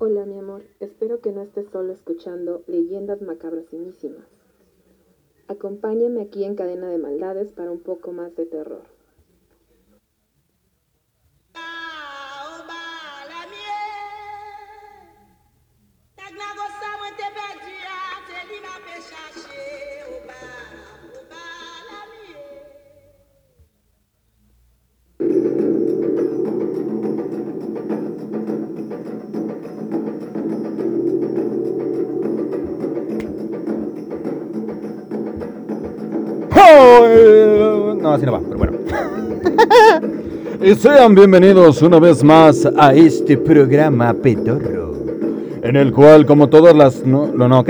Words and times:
Hola 0.00 0.24
mi 0.26 0.38
amor, 0.38 0.62
espero 0.80 1.20
que 1.20 1.32
no 1.32 1.42
estés 1.42 1.68
solo 1.70 1.92
escuchando 1.92 2.62
leyendas 2.66 3.20
macabrosísimas. 3.20 4.26
Acompáñame 5.48 6.22
aquí 6.22 6.44
en 6.44 6.54
Cadena 6.54 6.88
de 6.88 6.98
Maldades 6.98 7.52
para 7.52 7.70
un 7.70 7.80
poco 7.80 8.12
más 8.12 8.34
de 8.36 8.46
terror. 8.46 8.97
Y 40.60 40.74
sean 40.74 41.14
bienvenidos 41.14 41.82
una 41.82 42.00
vez 42.00 42.24
más 42.24 42.68
a 42.76 42.92
este 42.94 43.36
programa 43.36 44.12
Pedorro. 44.14 44.94
En 45.62 45.76
el 45.76 45.92
cual, 45.92 46.26
como 46.26 46.48
todas 46.48 46.74
las. 46.74 47.04
¿No, 47.06 47.28
no, 47.28 47.48
no. 47.48 47.64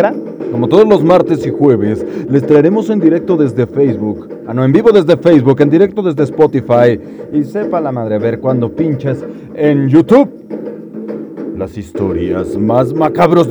Como 0.50 0.68
todos 0.68 0.88
los 0.88 1.04
martes 1.04 1.46
y 1.46 1.50
jueves, 1.50 2.04
les 2.30 2.46
traeremos 2.46 2.88
en 2.90 3.00
directo 3.00 3.36
desde 3.36 3.66
Facebook. 3.66 4.28
Ah, 4.46 4.54
no, 4.54 4.64
en 4.64 4.72
vivo 4.72 4.90
desde 4.92 5.16
Facebook, 5.16 5.60
en 5.60 5.70
directo 5.70 6.02
desde 6.02 6.22
Spotify. 6.24 6.98
Y 7.32 7.44
sepa 7.44 7.80
la 7.80 7.92
madre, 7.92 8.14
a 8.14 8.18
ver 8.18 8.40
cuando 8.40 8.70
pinches 8.70 9.24
en 9.54 9.88
YouTube. 9.88 10.30
Las 11.56 11.76
historias 11.76 12.56
más 12.56 12.94
macabros. 12.94 13.48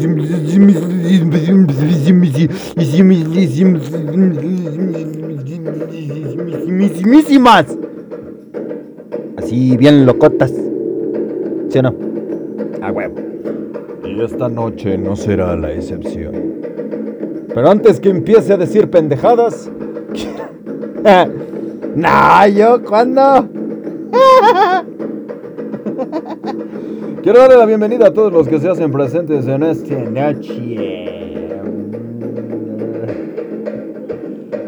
Mismísimas. 6.67 7.77
Así 9.48 9.78
bien 9.78 10.06
locotas. 10.06 10.52
¿Sí 11.70 11.80
o 11.80 11.81
no? 11.81 11.95
A 12.81 12.92
huevo. 12.92 13.16
Y 14.03 14.22
esta 14.22 14.50
noche 14.50 14.98
no 14.98 15.16
será 15.16 15.56
la 15.56 15.72
excepción. 15.72 16.34
Pero 17.53 17.70
antes 17.70 18.02
que 18.02 18.09
empiece 18.09 18.52
a 18.52 18.58
decir 18.58 18.90
pendejadas. 18.90 19.72
nah, 21.95 22.45
yo, 22.48 22.84
¿cuándo? 22.84 23.48
Quiero 27.23 27.40
darle 27.40 27.56
la 27.56 27.66
bienvenida 27.66 28.08
a 28.08 28.14
todos 28.14 28.34
los 28.34 28.50
que 28.50 28.59
se 28.59 28.68
hacen 28.68 28.92
presentes 28.92 29.48
en 29.48 29.64
esta 29.64 29.95
noche. 29.95 31.22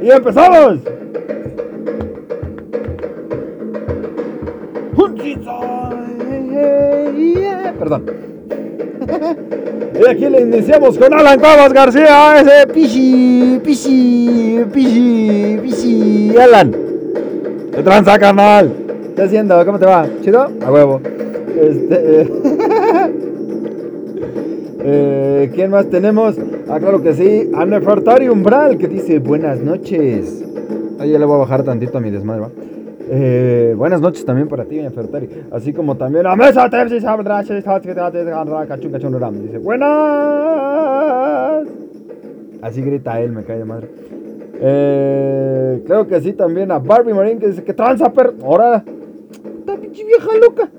¡Y 0.02 0.10
empezamos! 0.10 0.99
Perdón. 7.80 8.04
Y 9.96 10.10
aquí 10.10 10.30
le 10.30 10.42
iniciamos 10.42 10.98
con 10.98 11.14
Alan 11.14 11.40
Cuevas 11.40 11.74
García, 11.74 12.42
ese 12.42 12.68
pichi, 12.68 13.60
pichi, 13.64 14.66
pichi, 14.72 15.60
pichi. 15.62 16.38
Alan, 16.38 16.76
¿qué 17.74 17.82
tranza, 17.82 18.20
canal? 18.20 18.72
¿Qué 19.16 19.24
haciendo? 19.24 19.66
¿Cómo 19.66 19.80
te 19.80 19.86
va? 19.86 20.08
¿Chido? 20.22 20.48
A 20.66 20.72
huevo. 20.72 21.02
Este. 21.60 22.28
Eh, 24.82 25.52
¿Quién 25.56 25.72
más 25.72 25.90
tenemos? 25.90 26.36
Ah, 26.70 26.80
claro 26.80 27.02
que 27.02 27.14
sí. 27.14 27.50
A 27.56 27.66
Nefertari 27.66 28.30
Umbral 28.30 28.78
que 28.78 28.88
dice 28.88 29.20
buenas 29.20 29.60
noches. 29.60 30.44
Ahí 31.00 31.12
ya 31.12 31.20
le 31.20 31.26
voy 31.26 31.36
a 31.36 31.40
bajar 31.40 31.64
tantito 31.64 31.98
a 31.98 32.02
mi 32.02 32.12
desmadre, 32.12 32.42
¿va? 32.42 32.50
Eh, 33.12 33.74
buenas 33.76 34.02
noches 34.02 34.24
también 34.24 34.48
para 34.48 34.66
ti, 34.66 34.80
Nefertari. 34.80 35.28
Así 35.52 35.74
como 35.74 35.98
también 35.98 36.28
a 36.28 36.36
Mesa 36.36 36.70
Tepsi 36.70 37.00
Dice 39.42 39.58
buenas. 39.58 39.90
Así 42.62 42.84
grita 42.84 43.20
él, 43.20 43.32
me 43.32 43.44
cae 43.44 43.58
de 43.58 43.66
madre. 43.66 43.90
Eh, 44.62 45.82
creo 45.88 46.08
que 46.08 46.22
sí 46.22 46.34
también 46.34 46.72
a 46.72 46.78
Barbie 46.78 47.14
Marín 47.14 47.40
que 47.40 47.48
dice 47.48 47.64
que 47.64 47.74
tranza 47.74 48.14
per. 48.14 48.36
Ahora. 48.44 48.84
Esta 49.60 49.76
pinche 49.78 50.06
vieja 50.06 50.28
loca. 50.40 50.68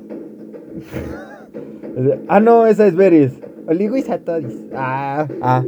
ah, 2.28 2.38
no, 2.38 2.66
esa 2.66 2.86
es 2.86 2.94
Beris. 2.94 3.32
Oligo 3.66 3.96
y 3.96 4.02
Satodis. 4.02 4.56
Ah, 4.72 5.26
ah. 5.42 5.64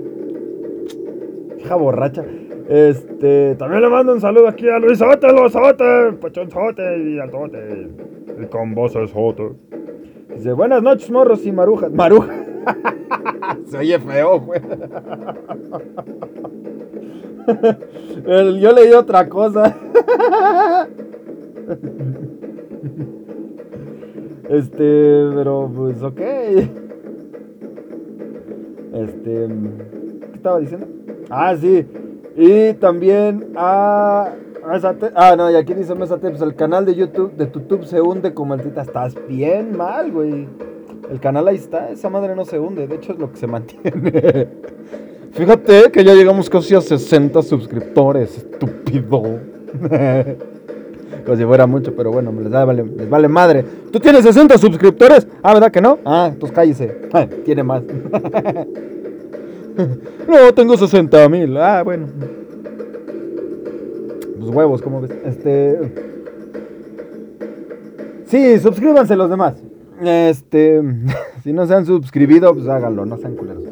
Hija 1.58 1.74
borracha. 1.74 2.24
Este, 2.72 3.55
también 3.56 3.83
le 3.83 3.91
mando 3.91 4.15
un 4.15 4.21
saludo 4.22 4.49
aquí 4.49 4.66
a 4.66 4.78
Luis 4.78 4.99
Sote, 4.99 5.31
Luis 5.31 5.53
Sote, 5.53 6.12
Pachón 6.19 6.50
Sote 6.50 7.03
y 7.06 7.19
al 7.19 7.31
Tote. 7.31 7.91
Y 8.41 8.47
con 8.47 8.75
voces 8.75 9.10
Sote. 9.10 9.50
Dice, 10.34 10.53
buenas 10.55 10.83
noches, 10.83 11.10
morros 11.10 11.44
y 11.44 11.53
marujas. 11.53 11.93
Marujas. 11.93 12.34
Se 13.66 13.77
oye 13.77 13.99
feo, 13.99 14.41
güey. 14.47 14.62
Yo 18.59 18.72
leí 18.72 18.93
otra 18.94 19.28
cosa. 19.28 19.77
Este, 24.49 25.31
pero 25.34 25.71
pues 25.77 26.03
ok. 26.03 26.21
Este, 28.94 29.49
¿qué 30.31 30.37
estaba 30.37 30.59
diciendo? 30.59 30.87
Ah, 31.28 31.54
sí. 31.54 31.87
Y 32.37 32.72
también 32.75 33.53
a... 33.56 34.31
Ah, 35.15 35.34
no, 35.37 35.50
y 35.50 35.56
aquí 35.56 35.75
dice 35.75 35.94
Mesate, 35.94 36.31
pues 36.31 36.41
el 36.41 36.54
canal 36.54 36.87
de 36.87 36.94
YouTube, 36.94 37.32
de 37.32 37.50
YouTube 37.50 37.84
se 37.84 38.00
hunde 38.00 38.32
como 38.32 38.54
el 38.54 38.62
tita. 38.62 38.82
Estás 38.82 39.15
bien 39.28 39.76
mal, 39.76 40.12
güey. 40.12 40.47
El 41.10 41.21
canal 41.21 41.48
ahí 41.48 41.56
está, 41.56 41.91
esa 41.91 42.09
madre 42.09 42.37
no 42.37 42.44
se 42.44 42.59
hunde, 42.59 42.87
de 42.87 42.94
hecho 42.94 43.12
es 43.12 43.19
lo 43.19 43.31
que 43.31 43.37
se 43.37 43.47
mantiene. 43.47 44.48
Fíjate 45.32 45.91
que 45.91 46.04
ya 46.04 46.15
llegamos 46.15 46.48
casi 46.48 46.75
a 46.75 46.81
60 46.81 47.42
suscriptores, 47.42 48.37
estúpido. 48.37 49.22
Como 51.25 51.37
si 51.37 51.44
fuera 51.44 51.66
mucho, 51.66 51.94
pero 51.97 52.12
bueno, 52.12 52.32
les, 52.32 52.50
vale, 52.50 52.84
les 52.84 53.10
vale 53.10 53.28
madre. 53.28 53.65
¿Tú 53.91 53.98
tienes 53.98 54.25
60 54.25 54.59
suscriptores? 54.59 55.26
Ah, 55.42 55.54
¿verdad 55.54 55.72
que 55.72 55.81
no? 55.81 55.98
Ah, 56.04 56.31
pues 56.38 56.53
cállese. 56.53 56.87
tiene 57.44 57.62
más. 57.62 57.82
No, 60.28 60.55
tengo 60.55 60.77
60 60.77 61.28
mil. 61.28 61.56
Ah, 61.56 61.83
bueno. 61.83 62.06
Los 64.38 64.50
huevos, 64.50 64.83
¿cómo 64.83 65.00
ves? 65.00 65.12
Este. 65.25 65.78
Sí, 68.27 68.59
suscríbanse 68.59 69.16
los 69.16 69.31
demás. 69.31 69.55
Este. 70.03 70.83
si 71.43 71.53
no 71.53 71.66
se 71.66 71.75
han 71.75 71.87
suscribido, 71.87 72.53
pues 72.55 72.69
háganlo, 72.69 73.06
no 73.06 73.16
sean 73.19 73.37
culeros. 73.37 73.65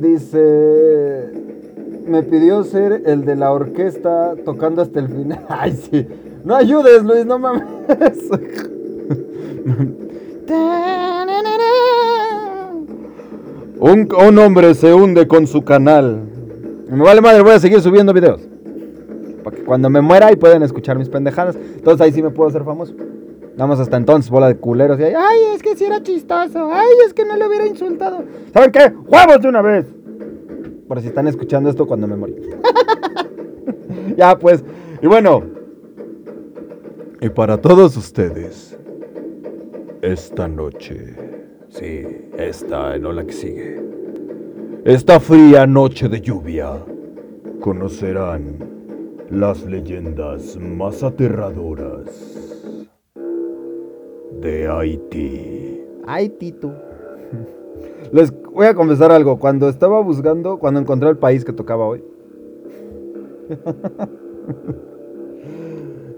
Dice 0.00 1.44
me 2.06 2.22
pidió 2.22 2.62
ser 2.64 3.02
el 3.06 3.24
de 3.24 3.36
la 3.36 3.50
orquesta 3.52 4.34
tocando 4.44 4.82
hasta 4.82 5.00
el 5.00 5.08
final. 5.08 5.44
Ay, 5.48 5.72
sí. 5.72 6.06
No 6.44 6.54
ayudes, 6.54 7.02
Luis, 7.02 7.24
no 7.26 7.38
mames. 7.38 7.64
Un, 13.78 14.08
un, 14.12 14.38
hombre 14.38 14.74
se 14.74 14.94
hunde 14.94 15.26
con 15.26 15.46
su 15.46 15.62
canal. 15.62 16.22
Me 16.88 17.02
vale 17.02 17.20
madre, 17.20 17.42
voy 17.42 17.52
a 17.52 17.58
seguir 17.58 17.80
subiendo 17.80 18.12
videos. 18.12 18.40
Para 19.42 19.56
que 19.56 19.64
cuando 19.64 19.90
me 19.90 20.00
muera 20.00 20.32
y 20.32 20.36
pueden 20.36 20.62
escuchar 20.62 20.98
mis 20.98 21.08
pendejadas. 21.08 21.56
Entonces 21.56 22.00
ahí 22.00 22.12
sí 22.12 22.22
me 22.22 22.30
puedo 22.30 22.48
hacer 22.48 22.64
famoso. 22.64 22.94
Vamos 23.56 23.78
hasta 23.78 23.96
entonces, 23.96 24.30
bola 24.30 24.48
de 24.48 24.56
culeros. 24.56 24.98
Y 24.98 25.04
ay, 25.04 25.38
es 25.54 25.62
que 25.62 25.76
si 25.76 25.84
era 25.84 26.02
chistoso. 26.02 26.70
Ay, 26.72 26.88
es 27.06 27.14
que 27.14 27.24
no 27.24 27.36
le 27.36 27.46
hubiera 27.46 27.66
insultado. 27.66 28.24
¿Saben 28.52 28.72
qué? 28.72 28.92
¡Huevos 29.06 29.40
de 29.40 29.48
una 29.48 29.62
vez! 29.62 29.86
Por 30.88 31.00
si 31.00 31.08
están 31.08 31.28
escuchando 31.28 31.70
esto 31.70 31.86
cuando 31.86 32.06
me 32.06 32.16
morí. 32.16 32.36
ya, 34.16 34.38
pues. 34.38 34.64
Y 35.02 35.06
bueno. 35.06 35.42
Y 37.20 37.28
para 37.30 37.58
todos 37.58 37.96
ustedes, 37.96 38.76
esta 40.02 40.46
noche, 40.46 41.14
sí, 41.74 42.02
esta, 42.38 42.96
no 42.98 43.12
la 43.12 43.24
que 43.24 43.32
sigue, 43.32 43.82
esta 44.84 45.18
fría 45.18 45.66
noche 45.66 46.08
de 46.08 46.20
lluvia, 46.20 46.78
conocerán 47.60 48.58
las 49.30 49.64
leyendas 49.64 50.56
más 50.56 51.02
aterradoras 51.02 52.06
de 54.40 54.68
Haití. 54.68 55.80
Haití, 56.06 56.52
tú. 56.52 56.70
Les 58.12 58.30
voy 58.52 58.66
a 58.66 58.74
confesar 58.74 59.10
algo. 59.10 59.38
Cuando 59.38 59.68
estaba 59.68 60.00
buscando, 60.00 60.58
cuando 60.58 60.80
encontré 60.80 61.08
el 61.08 61.16
país 61.16 61.44
que 61.44 61.52
tocaba 61.52 61.86
hoy. 61.86 62.04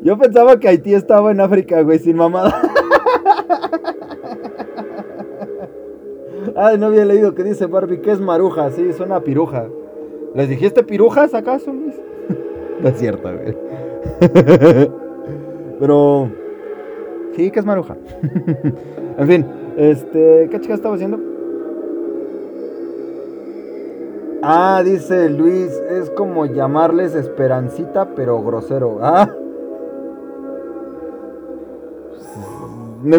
Yo 0.02 0.18
pensaba 0.18 0.58
que 0.58 0.68
Haití 0.68 0.94
estaba 0.94 1.30
en 1.30 1.40
África, 1.40 1.80
güey, 1.82 1.98
sin 1.98 2.16
mamada. 2.16 2.60
Ay, 6.56 6.78
no 6.78 6.86
había 6.86 7.04
leído 7.04 7.34
que 7.34 7.44
dice 7.44 7.66
Barbie 7.66 8.00
que 8.00 8.12
es 8.12 8.20
maruja. 8.20 8.70
Sí, 8.70 8.92
suena 8.94 9.16
a 9.16 9.20
piruja. 9.20 9.66
¿Les 10.34 10.48
dijiste 10.48 10.82
pirujas 10.82 11.34
acaso, 11.34 11.70
Luis? 11.72 11.94
no 12.80 12.88
es 12.88 12.98
cierto, 12.98 13.28
güey. 13.30 13.56
Pero. 15.78 16.30
Sí, 17.34 17.50
que 17.50 17.60
es 17.60 17.66
maruja. 17.66 17.96
en 19.18 19.28
fin, 19.28 19.46
este. 19.76 20.48
¿Qué 20.50 20.60
chica 20.60 20.74
estaba 20.74 20.94
haciendo? 20.94 21.20
Ah, 24.42 24.82
dice 24.84 25.28
Luis, 25.28 25.72
es 25.90 26.08
como 26.10 26.46
llamarles 26.46 27.14
esperancita, 27.14 28.14
pero 28.14 28.40
grosero. 28.42 28.98
Ah. 29.02 29.28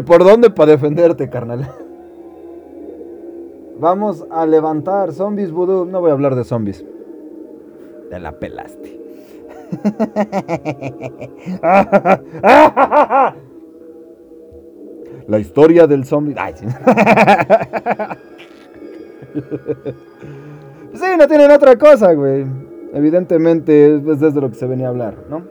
Por 0.06 0.24
dónde 0.24 0.50
para 0.50 0.72
defenderte, 0.72 1.30
carnal. 1.30 1.70
Vamos 3.80 4.26
a 4.32 4.46
levantar 4.46 5.12
zombies 5.12 5.52
voodoo. 5.52 5.86
No 5.86 6.02
voy 6.02 6.10
a 6.10 6.14
hablar 6.14 6.36
de 6.36 6.44
zombies. 6.44 6.84
Te 8.10 8.20
la 8.20 8.40
pelaste. 8.40 8.98
La 15.28 15.40
historia 15.40 15.88
del 15.88 16.06
zombie. 16.06 16.36
Ay, 16.38 16.54
sí. 16.56 16.66
sí, 20.94 21.06
no 21.18 21.28
tienen 21.28 21.52
otra 21.52 21.78
cosa, 21.78 22.14
güey. 22.14 22.46
Evidentemente 22.94 23.98
es 23.98 24.20
desde 24.20 24.40
lo 24.40 24.50
que 24.50 24.56
se 24.56 24.66
venía 24.66 24.88
a 24.88 24.90
hablar, 24.90 25.16
¿no? 25.30 25.44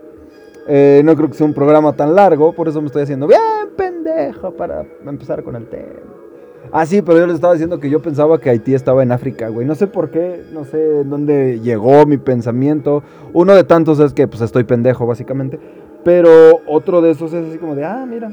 Eh, 0.67 1.02
no 1.05 1.14
creo 1.14 1.28
que 1.28 1.34
sea 1.34 1.46
un 1.46 1.55
programa 1.55 1.93
tan 1.93 2.14
largo, 2.14 2.52
por 2.52 2.69
eso 2.69 2.81
me 2.81 2.87
estoy 2.87 3.02
haciendo 3.02 3.28
bien 3.28 3.40
pendejo 3.76 4.52
para 4.52 4.84
empezar 5.06 5.44
con 5.44 5.55
el 5.55 5.69
tema. 5.69 6.25
Ah, 6.72 6.86
sí, 6.86 7.02
pero 7.02 7.18
yo 7.18 7.26
les 7.26 7.36
estaba 7.36 7.52
diciendo 7.52 7.78
que 7.80 7.90
yo 7.90 8.02
pensaba 8.02 8.38
que 8.38 8.50
Haití 8.50 8.74
estaba 8.74 9.02
en 9.02 9.12
África, 9.12 9.48
güey. 9.48 9.66
No 9.66 9.74
sé 9.74 9.86
por 9.86 10.10
qué, 10.10 10.44
no 10.52 10.64
sé 10.64 11.04
dónde 11.04 11.60
llegó 11.60 12.06
mi 12.06 12.18
pensamiento. 12.18 13.02
Uno 13.32 13.54
de 13.54 13.64
tantos 13.64 13.98
es 14.00 14.12
que 14.12 14.26
pues 14.28 14.40
estoy 14.42 14.64
pendejo, 14.64 15.06
básicamente. 15.06 15.58
Pero 16.04 16.60
otro 16.66 17.00
de 17.00 17.10
esos 17.10 17.32
es 17.32 17.48
así 17.48 17.58
como 17.58 17.74
de, 17.74 17.84
ah, 17.84 18.04
mira. 18.08 18.32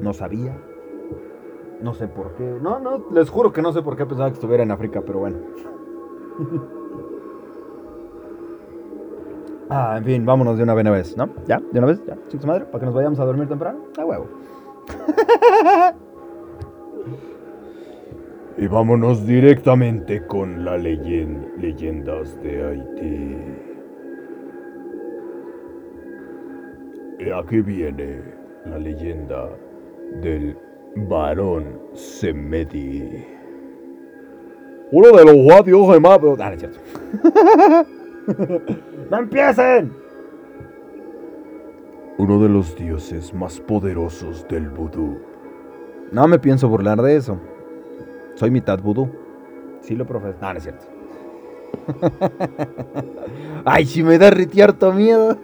No 0.00 0.12
sabía. 0.12 0.56
No 1.82 1.94
sé 1.94 2.08
por 2.08 2.34
qué. 2.34 2.58
No, 2.60 2.78
no, 2.78 3.04
les 3.12 3.30
juro 3.30 3.52
que 3.52 3.62
no 3.62 3.72
sé 3.72 3.82
por 3.82 3.96
qué 3.96 4.06
pensaba 4.06 4.28
que 4.28 4.34
estuviera 4.34 4.62
en 4.62 4.70
África, 4.70 5.02
pero 5.04 5.20
bueno. 5.20 5.38
ah, 9.70 9.96
en 9.98 10.04
fin, 10.04 10.26
vámonos 10.26 10.56
de 10.56 10.62
una 10.62 10.74
vez, 10.74 11.16
¿no? 11.16 11.28
¿Ya? 11.46 11.60
¿De 11.72 11.78
una 11.78 11.88
vez? 11.88 12.02
¿Ya? 12.06 12.16
¿Chicos 12.28 12.46
madre? 12.46 12.66
¿Para 12.66 12.80
que 12.80 12.86
nos 12.86 12.94
vayamos 12.94 13.18
a 13.20 13.24
dormir 13.24 13.48
temprano? 13.48 13.80
A 13.98 14.04
huevo. 14.04 14.26
Y 18.58 18.66
vámonos 18.66 19.26
directamente 19.26 20.26
con 20.26 20.64
la 20.64 20.76
leyenda, 20.76 21.48
leyendas 21.58 22.40
de 22.42 22.62
Haití. 22.62 23.36
Y 27.20 27.30
aquí 27.30 27.60
viene 27.60 28.22
la 28.66 28.78
leyenda 28.78 29.48
del 30.20 30.56
varón 30.96 31.78
Semedi. 31.92 33.24
Uno 34.92 35.16
de 35.16 35.24
los 35.24 35.36
guadios 35.36 35.92
de 35.92 36.00
más. 36.00 36.20
Ah. 38.28 38.36
¡No 39.10 39.18
empiecen! 39.18 39.92
Uno 42.18 42.40
de 42.40 42.48
los 42.48 42.76
dioses 42.76 43.32
más 43.32 43.58
poderosos 43.58 44.46
del 44.46 44.68
vudú. 44.68 45.29
No 46.12 46.26
me 46.26 46.38
pienso 46.38 46.68
burlar 46.68 47.00
de 47.02 47.16
eso. 47.16 47.38
Soy 48.34 48.50
mitad 48.50 48.80
vudú. 48.80 49.08
Sí 49.80 49.94
lo 49.94 50.06
profeso. 50.06 50.38
No, 50.40 50.52
no 50.52 50.58
es 50.58 50.64
cierto. 50.64 50.84
Ay, 53.64 53.86
si 53.86 54.02
me 54.02 54.18
da 54.18 54.30
retierto 54.30 54.92
miedo. 54.92 55.38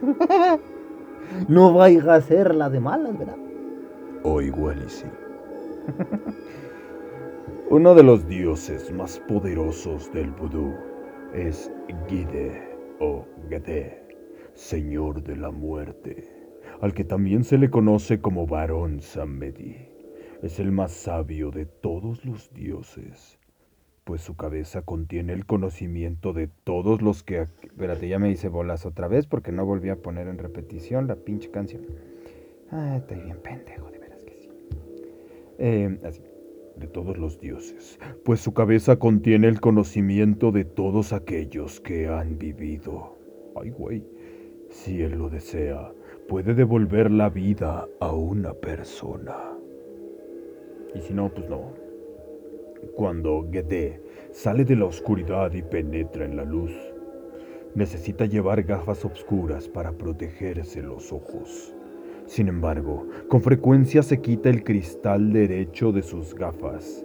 no 1.49 1.73
vaya 1.73 2.15
a 2.15 2.21
ser 2.21 2.55
la 2.55 2.69
de 2.69 2.81
malas, 2.81 3.17
¿verdad? 3.17 3.37
O 4.23 4.41
igual 4.41 4.83
y 4.85 4.91
sí. 4.91 5.07
Uno 7.71 7.95
de 7.95 8.03
los 8.03 8.27
dioses 8.27 8.93
más 8.93 9.19
poderosos 9.29 10.13
del 10.13 10.31
vudú 10.33 10.75
es 11.33 11.71
Gide 12.09 12.77
o 13.01 13.25
Gede, 13.49 14.03
señor 14.55 15.23
de 15.23 15.37
la 15.37 15.51
muerte, 15.51 16.29
al 16.81 16.95
que 16.95 17.05
también 17.05 17.45
se 17.45 17.59
le 17.59 17.71
conoce 17.71 18.21
como 18.21 18.47
varón 18.47 19.01
Samedi. 19.01 19.96
Es 20.43 20.61
el 20.61 20.71
más 20.71 20.93
sabio 20.93 21.51
de 21.51 21.65
todos 21.65 22.25
los 22.27 22.53
dioses, 22.53 23.39
pues 24.05 24.21
su 24.21 24.37
cabeza 24.37 24.83
contiene 24.83 25.33
el 25.33 25.47
conocimiento 25.47 26.33
de 26.35 26.49
todos 26.49 27.01
los 27.01 27.23
que... 27.23 27.41
Espérate, 27.41 28.07
ya 28.09 28.19
me 28.19 28.31
hice 28.31 28.49
bolas 28.49 28.85
otra 28.85 29.09
vez 29.09 29.27
porque 29.27 29.51
no 29.51 29.65
volví 29.65 29.89
a 29.89 29.97
poner 29.97 30.29
en 30.29 30.39
repetición 30.39 31.07
la 31.07 31.17
pinche 31.17 31.51
canción. 31.51 31.87
Ah, 32.71 32.97
estoy 32.99 33.21
bien 33.21 33.39
pendejo, 33.43 33.91
de 33.91 33.99
veras 33.99 34.25
que 34.25 34.35
sí. 34.35 34.51
Eh, 35.59 35.99
de 36.77 36.87
todos 36.87 37.17
los 37.17 37.41
dioses, 37.41 37.99
pues 38.23 38.41
su 38.41 38.53
cabeza 38.53 38.97
contiene 38.97 39.49
el 39.49 39.61
conocimiento 39.61 40.53
de 40.53 40.67
todos 40.67 41.15
aquellos 41.15 41.81
que 41.81 42.09
han 42.09 42.39
vivido. 42.39 43.17
Ay, 43.59 43.71
güey, 43.71 44.05
si 44.69 45.01
él 45.01 45.13
lo 45.13 45.31
desea, 45.31 45.91
puede 46.29 46.53
devolver 46.53 47.11
la 47.11 47.31
vida 47.31 47.89
a 48.01 48.13
una 48.13 48.53
persona. 48.53 49.57
Y 50.97 51.03
si 51.03 51.13
no, 51.13 51.29
pues 51.29 51.49
no. 51.51 51.73
Cuando 52.95 53.47
Gede 53.53 54.03
sale 54.31 54.65
de 54.65 54.77
la 54.77 54.87
oscuridad 54.87 55.53
y 55.53 55.61
penetra 55.61 56.25
en 56.25 56.37
la 56.37 56.45
luz, 56.45 56.73
necesita 57.75 58.25
llevar 58.25 58.63
gafas 58.63 59.05
oscuras 59.05 59.69
para 59.69 59.93
protegerse 59.93 60.83
los 60.83 61.13
ojos. 61.13 61.75
Sin 62.25 62.49
embargo, 62.49 63.07
con 63.29 63.43
frecuencia 63.43 64.03
se 64.03 64.23
quita 64.23 64.49
el 64.49 64.65
cristal 64.65 65.33
derecho 65.33 65.93
de 65.93 66.03
sus 66.03 66.35
gafas, 66.35 67.05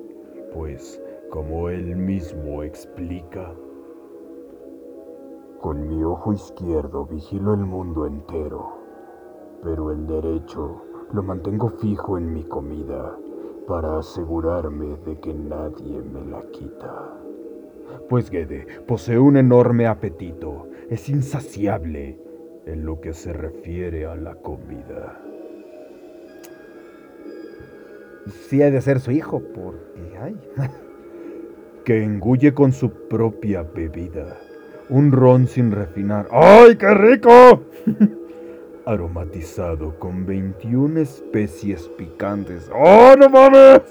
pues, 0.54 1.02
como 1.30 1.70
él 1.70 1.98
mismo 1.98 2.64
explica, 2.64 3.54
con 5.60 5.88
mi 5.88 6.02
ojo 6.04 6.34
izquierdo 6.34 7.06
vigilo 7.06 7.54
el 7.54 7.66
mundo 7.66 8.08
entero, 8.08 8.72
pero 9.62 9.92
el 9.92 10.08
derecho 10.08 10.82
lo 11.12 11.22
mantengo 11.22 11.70
fijo 11.70 12.18
en 12.18 12.34
mi 12.34 12.44
comida 12.46 13.18
para 13.72 14.00
asegurarme 14.00 14.98
de 15.06 15.18
que 15.22 15.34
nadie 15.34 16.02
me 16.02 16.30
la 16.30 16.42
quita. 16.52 17.14
Pues 18.10 18.30
Gede 18.30 18.68
posee 18.86 19.18
un 19.18 19.38
enorme 19.38 19.88
apetito, 19.88 20.68
es 20.90 21.08
insaciable 21.08 22.20
en 22.66 22.86
lo 22.86 23.00
que 23.00 23.14
se 23.14 23.32
refiere 23.32 24.06
a 24.06 24.18
la 24.18 24.36
comida. 24.36 25.18
Sí 28.50 28.62
ha 28.62 28.70
de 28.70 28.82
ser 28.82 29.00
su 29.00 29.12
hijo, 29.12 29.42
porque 29.56 30.18
ay. 30.20 30.36
que 31.86 32.04
engulle 32.04 32.54
con 32.54 32.74
su 32.74 32.90
propia 33.08 33.64
bebida. 33.64 34.38
Un 34.90 35.14
ron 35.14 35.48
sin 35.48 35.72
refinar. 35.72 36.28
¡Ay, 36.30 36.76
qué 36.76 36.94
rico! 36.94 37.64
Aromatizado 38.86 39.98
con 40.00 40.26
21 40.26 41.00
especies 41.00 41.88
picantes. 41.98 42.70
¡Oh, 42.74 43.14
no 43.18 43.30
mames! 43.30 43.82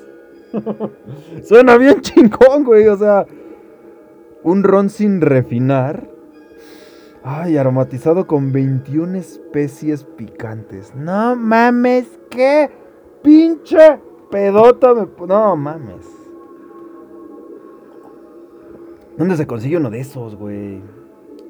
Suena 1.44 1.76
bien 1.76 2.00
chingón, 2.00 2.64
güey. 2.64 2.88
O 2.88 2.96
sea, 2.96 3.26
un 4.42 4.64
ron 4.64 4.90
sin 4.90 5.20
refinar 5.20 6.10
Ay, 7.22 7.58
aromatizado 7.58 8.26
con 8.26 8.50
21 8.50 9.18
especies 9.18 10.04
picantes. 10.04 10.94
No 10.94 11.36
mames, 11.36 12.18
qué 12.30 12.70
pinche 13.22 14.00
pedota 14.30 14.94
me... 14.94 15.06
No 15.26 15.54
mames. 15.54 16.06
¿Dónde 19.18 19.36
se 19.36 19.46
consigue 19.46 19.76
uno 19.76 19.90
de 19.90 20.00
esos, 20.00 20.34
güey? 20.34 20.80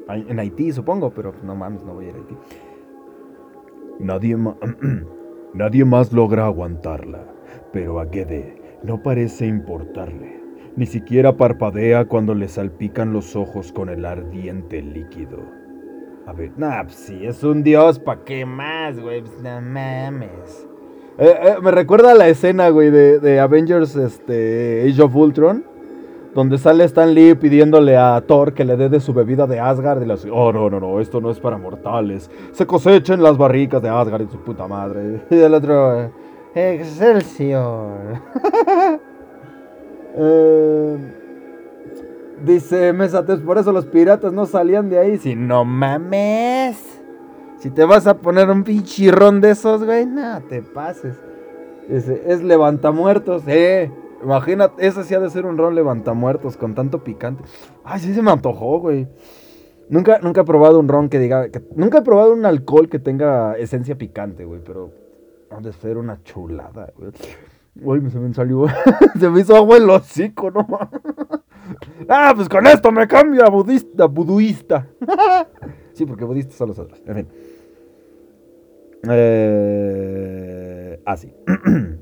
En 0.09 0.40
Haití, 0.40 0.73
supongo, 0.73 1.11
pero 1.11 1.32
no 1.44 1.54
mames, 1.54 1.85
no 1.85 1.94
voy 1.94 2.06
a 2.06 2.09
ir 2.09 2.14
a 2.16 2.18
Haití. 2.18 2.37
Nadie, 4.00 4.37
Nadie 5.54 5.85
más 5.85 6.12
logra 6.12 6.47
aguantarla, 6.47 7.25
pero 7.73 8.00
a 8.00 8.07
Gede 8.11 8.61
no 8.83 9.02
parece 9.02 9.47
importarle. 9.47 10.40
Ni 10.76 10.87
siquiera 10.87 11.37
parpadea 11.37 12.07
cuando 12.07 12.35
le 12.35 12.49
salpican 12.49 13.12
los 13.12 13.37
ojos 13.37 13.73
con 13.73 13.88
el 13.90 14.04
ardiente 14.07 14.80
líquido. 14.80 15.38
A 16.26 16.33
ver, 16.33 16.52
nah, 16.57 16.85
pues 16.85 16.95
sí, 16.95 17.26
es 17.26 17.42
un 17.42 17.62
dios, 17.62 17.99
¿pa' 17.99 18.25
qué 18.25 18.47
más, 18.47 18.99
güey? 18.99 19.21
Pues, 19.21 19.42
no 19.42 19.61
mames. 19.61 20.69
Eh, 21.19 21.35
eh, 21.42 21.57
me 21.61 21.71
recuerda 21.71 22.14
la 22.14 22.28
escena, 22.28 22.71
güey, 22.71 22.90
de, 22.90 23.19
de, 23.19 23.40
Avengers 23.40 23.97
este, 23.97 24.88
Age 24.88 25.02
of 25.02 25.14
Ultron. 25.14 25.64
Donde 26.34 26.58
sale 26.58 26.84
Stan 26.84 27.12
Lee 27.12 27.34
pidiéndole 27.34 27.96
a 27.96 28.22
Thor 28.26 28.52
que 28.52 28.64
le 28.64 28.76
dé 28.76 28.88
de 28.88 29.00
su 29.00 29.12
bebida 29.12 29.46
de 29.46 29.58
Asgard 29.58 30.02
y 30.02 30.06
le 30.06 30.14
oh, 30.32 30.52
no, 30.52 30.70
no, 30.70 30.80
no, 30.80 31.00
esto 31.00 31.20
no 31.20 31.30
es 31.30 31.40
para 31.40 31.58
mortales. 31.58 32.30
Se 32.52 32.66
cosechen 32.66 33.22
las 33.22 33.37
barricas 33.37 33.82
de 33.82 33.88
Asgard 33.88 34.22
y 34.22 34.28
su 34.28 34.38
puta 34.38 34.66
madre. 34.66 35.22
Y 35.30 35.38
el 35.38 35.54
otro, 35.54 36.10
Excelsior. 36.54 38.20
Eh, 40.12 40.99
dice 42.44 42.92
Mesates, 42.92 43.38
por 43.38 43.58
eso 43.58 43.70
los 43.70 43.87
piratas 43.87 44.32
no 44.32 44.44
salían 44.44 44.90
de 44.90 44.99
ahí. 44.99 45.18
Si 45.18 45.37
no 45.37 45.64
mames. 45.64 47.00
Si 47.58 47.70
te 47.70 47.84
vas 47.84 48.08
a 48.08 48.16
poner 48.16 48.50
un 48.50 48.64
pinchirrón 48.64 49.40
de 49.40 49.50
esos, 49.50 49.84
güey, 49.84 50.06
no 50.06 50.40
te 50.49 50.62
pases. 50.62 51.14
Dice, 51.88 52.25
es 52.26 52.42
levantamuertos, 52.42 53.44
eh. 53.46 53.92
Imagínate, 54.23 54.87
ese 54.87 55.05
sí 55.05 55.15
ha 55.15 55.21
de 55.21 55.31
ser 55.31 55.47
un 55.47 55.57
ron 55.57 55.75
levantamuertos 55.75 56.57
con 56.57 56.75
tanto 56.75 57.03
picante. 57.03 57.45
Ay, 57.85 58.00
sí 58.00 58.15
se 58.15 58.23
me 58.23 58.31
antojó, 58.31 58.79
güey. 58.81 59.09
Nunca, 59.89 60.19
nunca 60.21 60.43
he 60.43 60.45
probado 60.45 60.79
un 60.79 60.89
ron 60.89 61.09
que 61.09 61.19
diga. 61.19 61.49
nunca 61.75 61.99
he 61.99 62.03
probado 62.03 62.33
un 62.33 62.47
alcohol 62.47 62.89
que 62.89 62.99
tenga 62.99 63.55
esencia 63.57 63.97
picante, 63.97 64.45
güey, 64.45 64.61
pero 64.65 64.93
ha 65.50 65.61
de 65.61 65.73
ser 65.73 65.99
una 65.99 66.23
chulada, 66.23 66.93
güey. 66.97 67.12
Uy, 67.83 68.11
se 68.11 68.19
me 68.19 68.33
salió. 68.35 68.67
se 69.19 69.31
me 69.31 69.41
hizo 69.41 69.57
agua 69.57 69.77
el 69.77 69.89
hocico, 69.89 70.50
no 70.50 70.67
Ah, 72.09 72.33
pues 72.35 72.49
con 72.49 72.67
esto 72.67 72.91
me 72.93 73.07
cambio 73.07 73.45
a 73.45 73.49
budista, 73.49 74.07
buduista. 74.07 74.89
sí, 75.93 76.05
porque 76.05 76.25
budistas 76.25 76.57
son 76.57 76.69
los 76.69 76.79
otros. 76.79 77.00
En 77.07 77.15
fin. 77.15 77.29
Eh, 79.09 81.00
así. 81.07 81.33
Ah, 81.47 81.57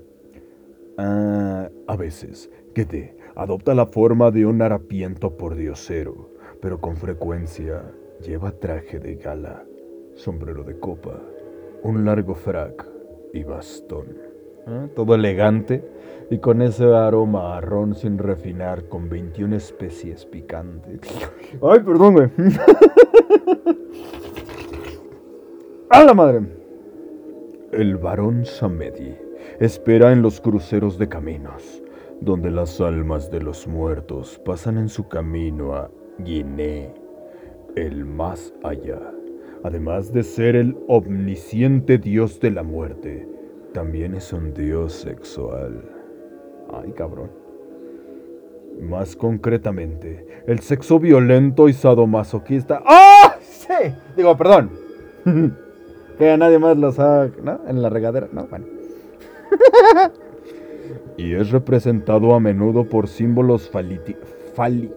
a 0.99 1.97
veces, 1.97 2.51
Gete 2.75 3.17
adopta 3.37 3.75
la 3.75 3.87
forma 3.87 4.31
de 4.31 4.47
un 4.47 4.61
harapiento 4.63 5.37
pordiosero, 5.37 6.31
pero 6.61 6.81
con 6.81 6.97
frecuencia 6.97 7.83
lleva 8.21 8.51
traje 8.51 8.99
de 8.99 9.15
gala, 9.15 9.65
sombrero 10.15 10.65
de 10.65 10.79
copa, 10.79 11.23
un 11.85 12.05
largo 12.05 12.35
frac 12.35 12.85
y 13.33 13.45
bastón. 13.45 14.07
¿eh? 14.67 14.89
todo 14.95 15.15
elegante 15.15 15.85
y 16.31 16.39
con 16.39 16.61
ese 16.63 16.85
aroma 16.85 17.57
a 17.57 17.61
ron 17.61 17.95
sin 17.95 18.19
refinar 18.19 18.89
con 18.89 19.09
21 19.09 19.57
especies 19.57 20.27
picantes. 20.27 21.01
Ay, 21.63 21.81
perdón, 21.81 22.15
güey. 22.15 22.29
¡A 25.91 26.05
la 26.05 26.13
madre! 26.13 26.41
El 27.73 27.97
varón 27.97 28.45
Samedi 28.45 29.28
espera 29.61 30.13
en 30.13 30.23
los 30.23 30.41
cruceros 30.41 30.99
de 30.99 31.09
caminos, 31.09 31.83
donde 32.21 32.51
las 32.51 32.81
almas 32.81 33.31
de 33.31 33.41
los 33.41 33.67
muertos 33.67 34.41
pasan 34.45 34.79
en 34.79 34.89
su 34.89 35.09
camino 35.09 35.75
a 35.75 35.91
Guinea, 36.19 36.93
el 37.75 38.05
más 38.05 38.53
allá. 38.63 39.01
Además 39.65 40.13
de 40.13 40.23
ser 40.23 40.55
el 40.55 40.77
omnisciente 40.87 41.99
dios 41.99 42.39
de 42.39 42.53
la 42.53 42.63
muerte, 42.63 43.29
también 43.75 44.15
es 44.15 44.33
un 44.33 44.55
dios 44.55 44.93
sexual. 44.93 45.83
Ay, 46.73 46.93
cabrón. 46.93 47.31
Más 48.81 49.17
concretamente, 49.17 50.45
el 50.47 50.61
sexo 50.61 51.01
violento 51.01 51.69
y 51.69 51.73
sadomasoquista. 51.73 52.81
¡Ah! 52.87 53.37
Sí. 53.41 53.93
Digo, 54.17 54.37
perdón. 54.37 54.71
que 56.19 56.31
a 56.31 56.37
nadie 56.37 56.61
más 56.61 56.77
los 56.77 57.01
ha. 57.01 57.29
¿No? 57.43 57.61
En 57.67 57.83
la 57.83 57.91
regadera. 57.91 58.29
No, 58.33 58.47
bueno. 58.47 58.78
y 61.17 61.35
es 61.35 61.51
representado 61.51 62.35
a 62.35 62.41
menudo 62.41 62.85
por 62.85 63.09
símbolos 63.09 63.71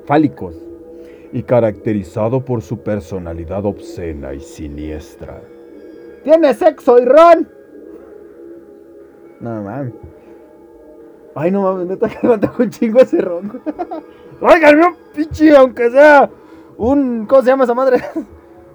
fálicos 0.05 0.55
y 1.33 1.43
caracterizado 1.43 2.43
por 2.43 2.61
su 2.61 2.79
personalidad 2.79 3.65
obscena 3.65 4.33
y 4.33 4.39
siniestra. 4.39 5.41
¡Tiene 6.23 6.53
sexo 6.53 6.99
y 6.99 7.05
ron! 7.05 7.47
No 9.39 9.63
mames. 9.63 9.93
Ay, 11.33 11.51
no 11.51 11.63
mames, 11.63 11.87
neta 11.87 12.09
que 12.21 12.27
me 12.27 12.35
un 12.35 12.69
chingo 12.69 12.99
ese 12.99 13.21
ronco. 13.21 13.59
Oigan, 14.41 14.79
un 14.83 14.95
pinche, 15.15 15.55
aunque 15.55 15.89
sea 15.89 16.29
un. 16.77 17.25
¿Cómo 17.25 17.41
se 17.41 17.47
llama 17.47 17.63
esa 17.63 17.73
madre? 17.73 18.01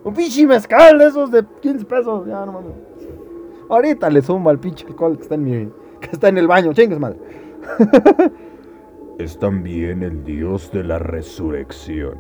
un 0.05 0.15
pinche 0.15 0.47
mezcal 0.47 0.99
de 0.99 1.07
esos 1.07 1.31
de 1.31 1.45
15 1.61 1.85
pesos. 1.85 2.27
Ya, 2.27 2.45
no 2.47 2.53
mames. 2.53 2.73
Ahorita 3.69 4.11
le 4.11 4.23
sumo 4.23 4.51
al 4.51 4.59
pinche 4.59 4.87
alcohol 4.87 5.17
que 5.17 5.23
está 5.23 5.35
en 5.35 5.45
mi. 5.45 5.69
que 6.01 6.11
está 6.13 6.29
en 6.29 6.39
el 6.39 6.47
baño, 6.47 6.73
chingues 6.73 6.99
madre. 6.99 7.19
es 9.19 9.39
también 9.39 10.03
el 10.03 10.25
dios 10.25 10.71
de 10.73 10.85
la 10.85 10.99
resurrección. 10.99 12.15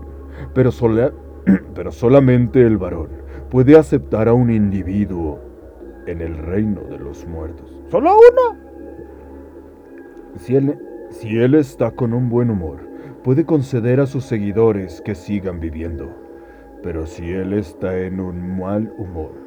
Pero, 0.54 0.72
sola, 0.72 1.12
pero 1.74 1.92
solamente 1.92 2.62
el 2.62 2.78
varón 2.78 3.08
puede 3.50 3.76
aceptar 3.76 4.28
a 4.28 4.32
un 4.32 4.50
individuo 4.50 5.38
en 6.06 6.20
el 6.20 6.36
reino 6.36 6.82
de 6.82 6.98
los 6.98 7.26
muertos. 7.26 7.70
¿Solo 7.90 8.14
uno? 8.16 8.60
Si 10.36 10.56
él, 10.56 10.78
si 11.10 11.38
él 11.38 11.54
está 11.54 11.92
con 11.92 12.12
un 12.12 12.28
buen 12.28 12.50
humor, 12.50 12.80
puede 13.22 13.44
conceder 13.44 14.00
a 14.00 14.06
sus 14.06 14.24
seguidores 14.24 15.00
que 15.00 15.14
sigan 15.14 15.60
viviendo. 15.60 16.08
Pero 16.82 17.06
si 17.06 17.30
él 17.30 17.52
está 17.52 17.98
en 17.98 18.20
un 18.20 18.58
mal 18.58 18.92
humor, 18.98 19.45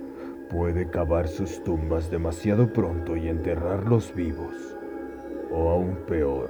puede 0.49 0.89
cavar 0.89 1.27
sus 1.27 1.63
tumbas 1.63 2.09
demasiado 2.09 2.71
pronto 2.73 3.15
y 3.15 3.29
enterrarlos 3.29 4.13
vivos. 4.13 4.77
O 5.51 5.69
aún 5.69 5.97
peor, 6.07 6.49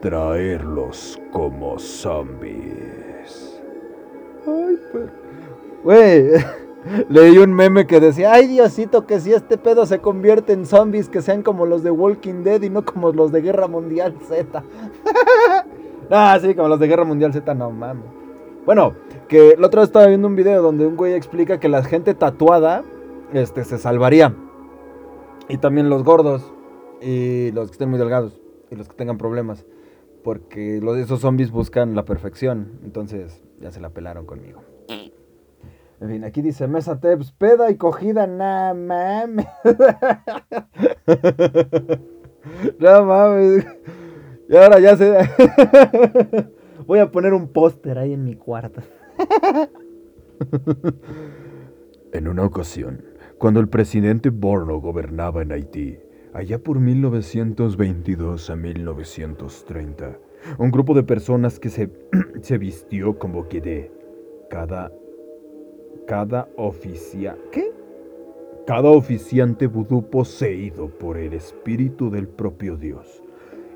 traerlos 0.00 1.20
como 1.32 1.78
zombies. 1.78 3.60
Ay, 4.46 4.78
pues. 4.90 5.10
Güey. 5.84 6.30
Leí 7.08 7.38
un 7.38 7.54
meme 7.54 7.86
que 7.86 8.00
decía, 8.00 8.32
ay 8.32 8.48
Diosito, 8.48 9.06
que 9.06 9.20
si 9.20 9.32
este 9.32 9.56
pedo 9.56 9.86
se 9.86 10.00
convierte 10.00 10.52
en 10.52 10.66
zombies, 10.66 11.08
que 11.08 11.22
sean 11.22 11.42
como 11.42 11.64
los 11.64 11.84
de 11.84 11.92
Walking 11.92 12.42
Dead 12.42 12.60
y 12.62 12.70
no 12.70 12.84
como 12.84 13.12
los 13.12 13.30
de 13.30 13.40
Guerra 13.40 13.68
Mundial 13.68 14.16
Z. 14.26 14.64
ah, 16.10 16.38
sí, 16.40 16.54
como 16.56 16.68
los 16.68 16.80
de 16.80 16.88
Guerra 16.88 17.04
Mundial 17.04 17.32
Z, 17.32 17.54
no 17.54 17.70
mames. 17.70 18.04
Bueno, 18.66 18.94
que 19.32 19.56
la 19.58 19.68
otra 19.68 19.80
vez 19.80 19.88
estaba 19.88 20.08
viendo 20.08 20.28
un 20.28 20.36
video 20.36 20.60
donde 20.60 20.86
un 20.86 20.94
güey 20.94 21.14
explica 21.14 21.58
que 21.58 21.70
la 21.70 21.82
gente 21.82 22.12
tatuada 22.12 22.84
este, 23.32 23.64
se 23.64 23.78
salvaría. 23.78 24.36
Y 25.48 25.56
también 25.56 25.88
los 25.88 26.04
gordos. 26.04 26.52
Y 27.00 27.50
los 27.52 27.68
que 27.68 27.72
estén 27.72 27.88
muy 27.88 27.98
delgados. 27.98 28.38
Y 28.70 28.76
los 28.76 28.90
que 28.90 28.94
tengan 28.94 29.16
problemas. 29.16 29.64
Porque 30.22 30.80
los, 30.82 30.98
esos 30.98 31.20
zombies 31.20 31.50
buscan 31.50 31.94
la 31.94 32.04
perfección. 32.04 32.78
Entonces 32.84 33.42
ya 33.58 33.72
se 33.72 33.80
la 33.80 33.88
pelaron 33.88 34.26
conmigo. 34.26 34.60
En 34.88 36.10
fin, 36.10 36.24
aquí 36.24 36.42
dice 36.42 36.68
Mesa 36.68 37.00
Teps, 37.00 37.32
peda 37.32 37.70
y 37.70 37.76
cogida, 37.76 38.26
nah 38.26 38.74
mames. 38.74 39.46
no 42.78 43.04
mames. 43.06 43.66
Y 44.50 44.56
ahora 44.56 44.78
ya 44.78 44.94
se. 44.94 45.10
Voy 46.86 46.98
a 46.98 47.10
poner 47.10 47.32
un 47.32 47.48
póster 47.48 47.98
ahí 47.98 48.12
en 48.12 48.24
mi 48.24 48.34
cuarto. 48.34 48.82
en 52.12 52.28
una 52.28 52.44
ocasión, 52.44 53.04
cuando 53.38 53.60
el 53.60 53.68
presidente 53.68 54.30
Borno 54.30 54.80
gobernaba 54.80 55.42
en 55.42 55.52
Haití, 55.52 55.98
allá 56.32 56.58
por 56.58 56.80
1922 56.80 58.50
a 58.50 58.56
1930, 58.56 60.18
un 60.58 60.70
grupo 60.70 60.94
de 60.94 61.02
personas 61.02 61.60
que 61.60 61.68
se, 61.68 61.90
se 62.42 62.58
vistió 62.58 63.18
como 63.18 63.44
de 63.44 63.90
cada 64.50 64.90
cada 66.06 66.48
oficia... 66.56 67.36
¿Qué? 67.50 67.72
Cada 68.66 68.90
oficiante 68.90 69.66
vudú 69.66 70.08
poseído 70.08 70.88
por 70.88 71.16
el 71.16 71.32
espíritu 71.32 72.10
del 72.10 72.28
propio 72.28 72.76
Dios 72.76 73.22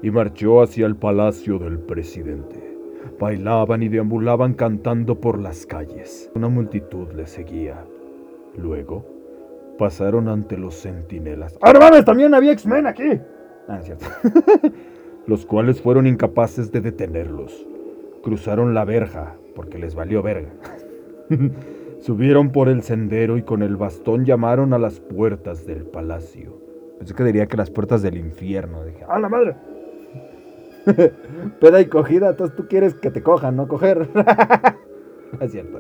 y 0.03 0.11
marchó 0.11 0.63
hacia 0.63 0.87
el 0.87 0.97
palacio 0.97 1.59
del 1.59 1.79
presidente. 1.79 2.76
Bailaban 3.19 3.83
y 3.83 3.89
deambulaban 3.89 4.55
cantando 4.55 5.21
por 5.21 5.39
las 5.39 5.67
calles. 5.67 6.31
Una 6.35 6.49
multitud 6.49 7.13
les 7.13 7.31
seguía. 7.31 7.85
Luego 8.57 9.05
pasaron 9.79 10.29
ante 10.29 10.57
los 10.57 10.75
centinelas. 10.75 11.59
¡Ah, 11.61 11.73
no 11.73 12.05
También 12.05 12.35
había 12.35 12.53
X-Men 12.53 12.87
aquí. 12.87 13.21
Ah, 13.69 13.81
cierto. 13.83 14.07
los 15.27 15.45
cuales 15.45 15.81
fueron 15.81 16.07
incapaces 16.07 16.73
de 16.73 16.81
detenerlos. 16.81 17.67
Cruzaron 18.23 18.75
la 18.75 18.85
verja 18.85 19.35
porque 19.55 19.79
les 19.79 19.95
valió 19.95 20.23
verga. 20.23 20.51
Subieron 22.01 22.51
por 22.51 22.69
el 22.69 22.83
sendero 22.83 23.37
y 23.37 23.43
con 23.43 23.63
el 23.63 23.77
bastón 23.77 24.25
llamaron 24.25 24.73
a 24.73 24.79
las 24.79 25.01
puertas 25.01 25.67
del 25.67 25.85
palacio. 25.85 26.61
Pensé 26.99 27.15
que 27.15 27.25
diría 27.25 27.47
que 27.47 27.57
las 27.57 27.71
puertas 27.71 28.03
del 28.03 28.17
infierno. 28.17 28.85
Dije, 28.85 29.05
¡ah, 29.09 29.19
la 29.19 29.29
madre! 29.29 29.57
Peda 31.61 31.81
y 31.81 31.87
cogida, 31.87 32.31
entonces 32.31 32.57
tú 32.57 32.69
quieres 32.69 32.95
que 32.95 33.11
te 33.11 33.23
cojan, 33.23 33.57
no 33.57 33.67
coger. 33.69 34.09
es 35.41 35.53
cierto. 35.53 35.79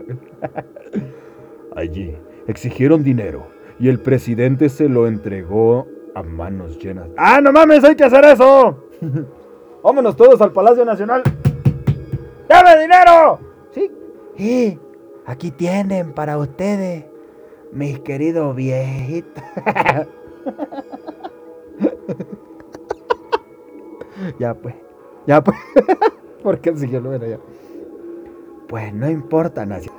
Allí 1.77 2.17
exigieron 2.47 3.03
dinero 3.05 3.47
y 3.79 3.89
el 3.89 4.01
presidente 4.01 4.69
se 4.69 4.89
lo 4.89 5.07
entregó 5.07 5.87
a 6.15 6.23
manos 6.23 6.79
llenas. 6.79 7.09
¡Ah, 7.17 7.41
no 7.41 7.53
mames! 7.53 7.85
¡Hay 7.85 7.95
que 7.95 8.05
hacer 8.05 8.25
eso! 8.25 8.85
Vámonos 9.83 10.17
todos 10.17 10.41
al 10.41 10.53
Palacio 10.53 10.85
Nacional. 10.85 11.23
¡Dame 12.49 12.81
dinero! 12.81 13.39
Sí. 13.73 13.91
Y 14.39 14.79
aquí 15.27 15.51
tienen 15.51 16.13
para 16.13 16.39
ustedes, 16.39 17.05
mis 17.73 17.99
queridos 18.01 18.57
viejitos. 18.57 19.43
ya 24.39 24.55
pues, 24.55 24.75
ya 25.26 25.42
pues. 25.42 25.56
¿Por 26.42 26.61
qué 26.61 26.76
siguió 26.76 27.00
lo 27.00 27.12
era 27.12 27.26
ya? 27.26 27.38
Pues 28.68 28.92
no 28.95 29.11
importa, 29.11 29.66
Nacio. 29.66 29.92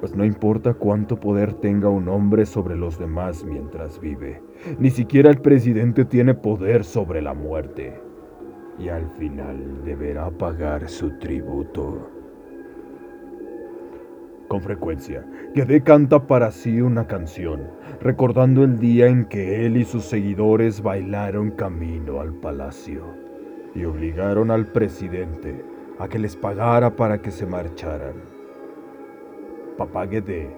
Pues 0.00 0.14
no 0.14 0.24
importa 0.24 0.74
cuánto 0.74 1.18
poder 1.18 1.54
tenga 1.54 1.88
un 1.88 2.08
hombre 2.08 2.46
sobre 2.46 2.76
los 2.76 2.98
demás 2.98 3.44
mientras 3.44 4.00
vive. 4.00 4.40
Ni 4.78 4.90
siquiera 4.90 5.28
el 5.28 5.40
presidente 5.40 6.04
tiene 6.04 6.34
poder 6.34 6.84
sobre 6.84 7.20
la 7.20 7.34
muerte. 7.34 8.00
Y 8.78 8.90
al 8.90 9.10
final 9.10 9.82
deberá 9.84 10.30
pagar 10.30 10.88
su 10.88 11.18
tributo. 11.18 12.17
Con 14.48 14.62
frecuencia, 14.62 15.26
Gede 15.54 15.82
canta 15.82 16.26
para 16.26 16.50
sí 16.50 16.80
una 16.80 17.06
canción, 17.06 17.68
recordando 18.00 18.64
el 18.64 18.78
día 18.78 19.06
en 19.06 19.26
que 19.26 19.66
él 19.66 19.76
y 19.76 19.84
sus 19.84 20.04
seguidores 20.04 20.82
bailaron 20.82 21.50
camino 21.50 22.22
al 22.22 22.32
palacio 22.32 23.04
y 23.74 23.84
obligaron 23.84 24.50
al 24.50 24.66
presidente 24.66 25.62
a 25.98 26.08
que 26.08 26.18
les 26.18 26.34
pagara 26.34 26.96
para 26.96 27.20
que 27.20 27.30
se 27.30 27.44
marcharan. 27.44 28.14
Papá 29.76 30.06
Gede 30.06 30.48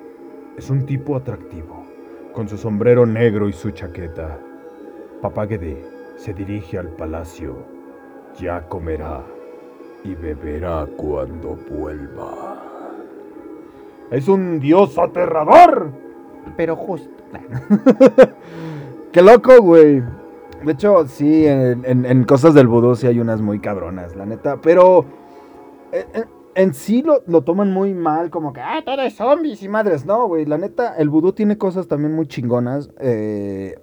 es 0.57 0.71
un 0.71 0.87
tipo 0.87 1.17
atractivo, 1.17 1.85
con 2.33 2.49
su 2.49 2.57
sombrero 2.57 3.05
negro 3.07 3.49
y 3.49 3.53
su 3.53 3.73
chaqueta. 3.73 4.39
Papá 5.21 5.49
Gede 5.49 5.85
se 6.17 6.33
dirige 6.33 6.79
al 6.79 6.91
palacio, 6.91 7.57
ya 8.39 8.69
comerá 8.69 9.25
y 10.05 10.15
beberá 10.15 10.87
cuando 10.97 11.59
vuelva. 11.69 12.60
Es 14.11 14.29
un 14.29 14.61
dios 14.61 14.99
aterrador. 14.99 15.91
Pero 16.57 16.77
justo. 16.77 17.09
Qué 19.13 19.23
loco, 19.23 19.61
güey. 19.61 20.03
De 20.65 20.73
hecho, 20.73 21.07
sí, 21.07 21.47
en, 21.47 21.85
en- 21.85 22.05
en 22.05 22.25
cosas 22.25 22.55
del 22.55 22.67
vudú 22.69 22.95
sí 22.95 23.07
hay 23.07 23.19
unas 23.19 23.41
muy 23.41 23.61
cabronas, 23.61 24.15
la 24.17 24.27
neta. 24.27 24.59
Pero 24.61 25.05
en, 25.93 26.05
en- 26.23 26.29
en 26.55 26.75
sí 26.75 27.03
lo, 27.03 27.23
lo 27.27 27.43
toman 27.43 27.73
muy 27.73 27.95
mal, 27.95 28.29
como 28.31 28.53
que, 28.53 28.61
ah, 28.61 28.83
todo 28.85 29.01
es 29.03 29.15
zombies 29.15 29.63
y 29.63 29.69
madres. 29.69 30.05
No, 30.05 30.27
güey, 30.27 30.45
la 30.45 30.59
neta, 30.59 30.97
el 30.97 31.09
vudú 31.09 31.33
tiene 31.33 31.57
cosas 31.57 31.87
también 31.89 32.15
muy 32.15 32.27
chingonas. 32.27 32.91
Eh, 33.01 33.79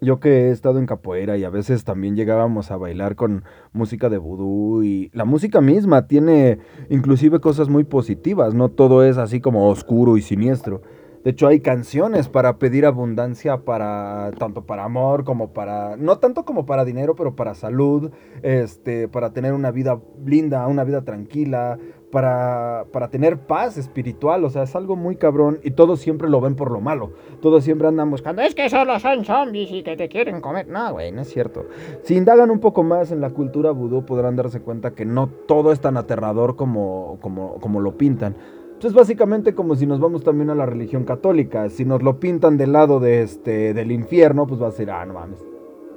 yo 0.00 0.20
que 0.20 0.48
he 0.48 0.50
estado 0.50 0.78
en 0.78 0.86
capoeira 0.86 1.36
y 1.36 1.44
a 1.44 1.50
veces 1.50 1.84
también 1.84 2.16
llegábamos 2.16 2.70
a 2.70 2.76
bailar 2.76 3.16
con 3.16 3.44
música 3.72 4.08
de 4.08 4.18
vudú 4.18 4.82
y 4.82 5.10
la 5.12 5.24
música 5.24 5.60
misma 5.60 6.06
tiene 6.06 6.58
inclusive 6.90 7.40
cosas 7.40 7.68
muy 7.68 7.84
positivas, 7.84 8.54
no 8.54 8.68
todo 8.68 9.04
es 9.04 9.16
así 9.16 9.40
como 9.40 9.68
oscuro 9.68 10.16
y 10.16 10.22
siniestro. 10.22 10.82
De 11.26 11.32
hecho, 11.32 11.48
hay 11.48 11.58
canciones 11.58 12.28
para 12.28 12.56
pedir 12.58 12.86
abundancia 12.86 13.64
para 13.64 14.30
tanto 14.38 14.64
para 14.64 14.84
amor 14.84 15.24
como 15.24 15.52
para 15.52 15.96
no 15.96 16.18
tanto 16.18 16.44
como 16.44 16.66
para 16.66 16.84
dinero, 16.84 17.16
pero 17.16 17.34
para 17.34 17.56
salud, 17.56 18.12
este, 18.42 19.08
para 19.08 19.32
tener 19.32 19.52
una 19.52 19.72
vida 19.72 20.00
linda, 20.24 20.64
una 20.68 20.84
vida 20.84 21.02
tranquila, 21.02 21.80
para 22.10 22.86
para 22.92 23.08
tener 23.08 23.38
paz 23.38 23.76
espiritual, 23.76 24.44
o 24.44 24.50
sea, 24.50 24.62
es 24.62 24.76
algo 24.76 24.96
muy 24.96 25.16
cabrón 25.16 25.60
y 25.62 25.72
todos 25.72 26.00
siempre 26.00 26.28
lo 26.28 26.40
ven 26.40 26.54
por 26.54 26.70
lo 26.70 26.80
malo. 26.80 27.12
Todos 27.40 27.64
siempre 27.64 27.88
andan 27.88 28.10
buscando, 28.10 28.42
es 28.42 28.54
que 28.54 28.68
solo 28.68 28.98
son 28.98 29.24
zombies 29.24 29.70
y 29.70 29.82
que 29.82 29.96
te 29.96 30.08
quieren 30.08 30.40
comer. 30.40 30.68
No, 30.68 30.92
güey, 30.92 31.12
no 31.12 31.22
es 31.22 31.28
cierto. 31.28 31.66
Si 32.02 32.16
indagan 32.16 32.50
un 32.50 32.60
poco 32.60 32.82
más 32.82 33.12
en 33.12 33.20
la 33.20 33.30
cultura 33.30 33.70
vudú, 33.70 34.04
podrán 34.04 34.36
darse 34.36 34.60
cuenta 34.60 34.92
que 34.92 35.04
no 35.04 35.28
todo 35.28 35.72
es 35.72 35.80
tan 35.80 35.96
aterrador 35.96 36.56
como, 36.56 37.18
como, 37.20 37.60
como 37.60 37.80
lo 37.80 37.96
pintan. 37.96 38.34
Pues 38.74 38.86
es 38.86 38.92
básicamente 38.92 39.54
como 39.54 39.74
si 39.74 39.86
nos 39.86 40.00
vamos 40.00 40.22
también 40.22 40.50
a 40.50 40.54
la 40.54 40.66
religión 40.66 41.04
católica. 41.04 41.68
Si 41.70 41.84
nos 41.84 42.02
lo 42.02 42.20
pintan 42.20 42.58
del 42.58 42.72
lado 42.72 43.00
de 43.00 43.22
este, 43.22 43.72
del 43.72 43.90
infierno, 43.90 44.46
pues 44.46 44.62
va 44.62 44.68
a 44.68 44.72
ser, 44.72 44.90
ah, 44.90 45.04
no 45.06 45.14
mames. 45.14 45.42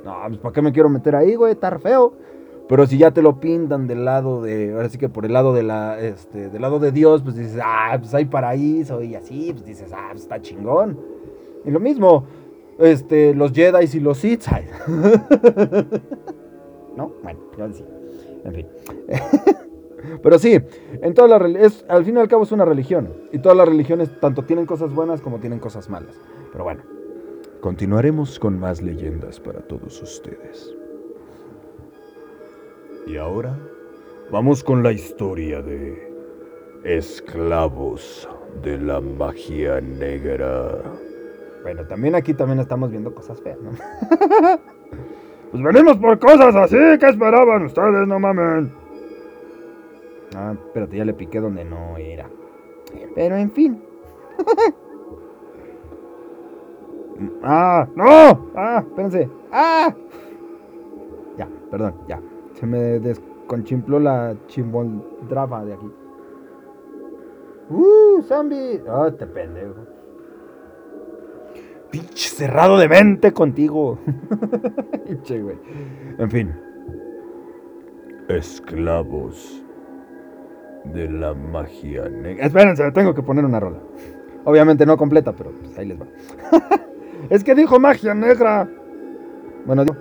No, 0.06 0.16
pues 0.28 0.40
¿para 0.40 0.54
qué 0.54 0.62
me 0.62 0.72
quiero 0.72 0.88
meter 0.88 1.16
ahí, 1.16 1.36
güey? 1.36 1.52
Estar 1.52 1.80
feo. 1.80 2.14
Pero 2.70 2.86
si 2.86 3.00
ya 3.00 3.10
te 3.10 3.24
lo 3.24 3.40
pintan 3.40 3.88
del 3.88 4.06
lado 4.06 4.44
de, 4.44 4.74
ahora 4.74 4.90
sí 4.90 5.00
que 5.00 5.10
por 5.10 5.26
el 5.26 5.34
lado 5.34 5.56
de 5.56 5.64
la, 5.64 6.00
este, 6.00 6.50
del 6.50 6.62
lado 6.62 6.78
de 6.78 6.92
Dios, 6.92 7.24
pues 7.24 7.36
dices, 7.36 7.60
ah, 7.64 7.98
pues 8.00 8.14
hay 8.14 8.26
paraíso 8.26 9.02
y 9.02 9.16
así, 9.16 9.52
pues 9.54 9.66
dices, 9.66 9.92
ah, 9.92 10.10
pues 10.12 10.22
está 10.22 10.40
chingón. 10.40 11.00
Y 11.66 11.72
lo 11.72 11.80
mismo, 11.80 12.26
este, 12.78 13.34
los 13.34 13.54
Jedi 13.54 13.88
y 13.92 14.00
los 14.00 14.20
Sith. 14.20 14.46
¿No? 16.96 17.12
Bueno, 17.24 17.40
ya 17.58 17.68
decía. 17.68 17.88
En 18.46 18.54
fin. 18.54 18.68
Pero 20.22 20.38
sí, 20.38 20.60
en 21.02 21.14
todas 21.16 21.42
las 21.42 21.56
es 21.56 21.84
al 21.90 22.06
fin 22.06 22.18
y 22.18 22.20
al 22.20 22.28
cabo 22.28 22.44
es 22.44 22.52
una 22.52 22.66
religión. 22.66 23.12
Y 23.32 23.40
todas 23.40 23.58
las 23.58 23.68
religiones 23.68 24.12
tanto 24.20 24.44
tienen 24.44 24.68
cosas 24.68 24.94
buenas 24.94 25.22
como 25.22 25.40
tienen 25.40 25.58
cosas 25.58 25.90
malas. 25.90 26.16
Pero 26.52 26.66
bueno. 26.66 26.84
Continuaremos 27.62 28.38
con 28.38 28.60
más 28.60 28.84
leyendas 28.84 29.40
para 29.40 29.62
todos 29.62 30.00
ustedes. 30.04 30.79
Y 33.10 33.18
ahora 33.18 33.58
vamos 34.32 34.64
con 34.64 34.84
la 34.84 34.92
historia 34.92 35.64
de 35.64 36.14
esclavos 36.84 38.30
de 38.62 38.78
la 38.78 39.02
magia 39.02 39.82
negra. 39.82 40.84
Bueno, 41.64 41.88
también 41.88 42.14
aquí 42.14 42.36
también 42.36 42.60
estamos 42.60 42.92
viendo 42.92 43.16
cosas 43.16 43.42
feas, 43.42 43.58
¿no? 43.62 43.72
Pues 45.52 45.64
venimos 45.64 45.98
por 45.98 46.20
cosas 46.20 46.56
así, 46.56 46.78
¿qué 47.00 47.08
esperaban 47.08 47.66
ustedes? 47.66 48.08
No 48.08 48.20
mamen. 48.20 48.72
Ah, 50.36 50.54
espérate, 50.54 50.98
ya 50.98 51.06
le 51.06 51.16
piqué 51.16 51.40
donde 51.40 51.66
no 51.66 51.98
era. 51.98 52.30
Pero 53.16 53.36
en 53.36 53.52
fin. 53.52 53.82
ah, 57.42 57.88
no. 57.96 58.52
Ah, 58.56 58.84
espérense. 58.88 59.28
Ah. 59.52 59.92
Ya, 61.36 61.48
perdón, 61.72 61.96
ya. 62.08 62.22
Se 62.60 62.66
me 62.66 63.00
desconchimpló 63.00 64.00
la 64.00 64.36
chimboldraba 64.48 65.64
de 65.64 65.74
aquí. 65.74 65.92
¡Uh, 67.70 68.22
zombie! 68.24 68.82
Ah, 68.90 69.06
este 69.08 69.26
pendejo. 69.28 69.76
Pinche 71.90 72.30
cerrado 72.30 72.78
de 72.78 72.90
mente 72.90 73.32
contigo. 73.32 73.98
Pinche, 75.06 75.42
güey. 75.42 75.58
En 76.18 76.30
fin. 76.30 76.54
Esclavos 78.28 79.64
de 80.84 81.10
la 81.10 81.34
magia 81.34 82.10
negra. 82.10 82.46
Espérense, 82.46 82.92
tengo 82.92 83.16
que 83.16 83.24
poner 83.24 83.46
una 83.46 83.60
rola. 83.60 83.80
Obviamente 84.44 84.86
no 84.86 84.98
completa, 84.98 85.32
pero 85.32 85.52
pues 85.52 85.78
ahí 85.78 85.86
les 85.86 86.00
va. 86.00 86.08
es 87.30 87.44
que 87.44 87.56
dijo 87.56 87.80
magia 87.80 88.14
negra. 88.14 88.68
Bueno, 89.66 89.86
digo. 89.86 89.98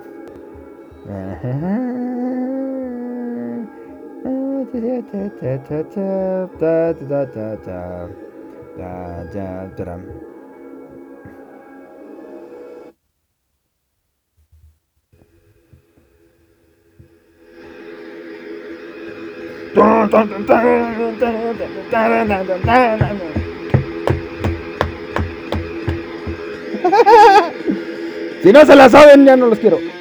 Si 28.42 28.52
no 28.52 28.64
se 28.64 28.76
la 28.76 28.88
saben, 28.88 29.26
ya 29.26 29.36
no 29.36 29.46
los 29.46 29.58
quiero. 29.58 29.97